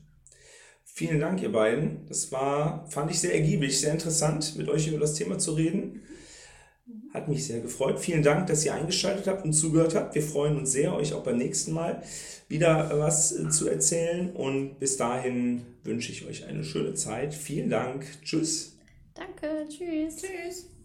Vielen 0.92 1.20
Dank, 1.20 1.42
ihr 1.42 1.52
beiden. 1.52 2.06
Das 2.08 2.30
war, 2.30 2.86
fand 2.90 3.10
ich 3.10 3.20
sehr 3.20 3.34
ergiebig, 3.34 3.80
sehr 3.80 3.92
interessant, 3.92 4.56
mit 4.56 4.68
euch 4.68 4.88
über 4.88 4.98
das 4.98 5.14
Thema 5.14 5.38
zu 5.38 5.52
reden. 5.52 6.02
Hat 7.14 7.28
mich 7.28 7.46
sehr 7.46 7.60
gefreut. 7.60 7.98
Vielen 7.98 8.22
Dank, 8.22 8.46
dass 8.46 8.64
ihr 8.64 8.74
eingeschaltet 8.74 9.26
habt 9.26 9.44
und 9.44 9.52
zugehört 9.52 9.94
habt. 9.94 10.14
Wir 10.14 10.22
freuen 10.22 10.58
uns 10.58 10.72
sehr, 10.72 10.94
euch 10.94 11.14
auch 11.14 11.24
beim 11.24 11.38
nächsten 11.38 11.72
Mal 11.72 12.02
wieder 12.48 12.90
was 12.98 13.32
äh, 13.32 13.48
zu 13.48 13.68
erzählen. 13.68 14.30
Und 14.32 14.78
bis 14.78 14.96
dahin 14.96 15.62
wünsche 15.82 16.12
ich 16.12 16.26
euch 16.26 16.46
eine 16.46 16.64
schöne 16.64 16.94
Zeit. 16.94 17.34
Vielen 17.34 17.70
Dank. 17.70 18.06
Tschüss. 18.22 18.76
Danke, 19.14 19.66
tschüss. 19.68 20.16
Tschüss. 20.16 20.79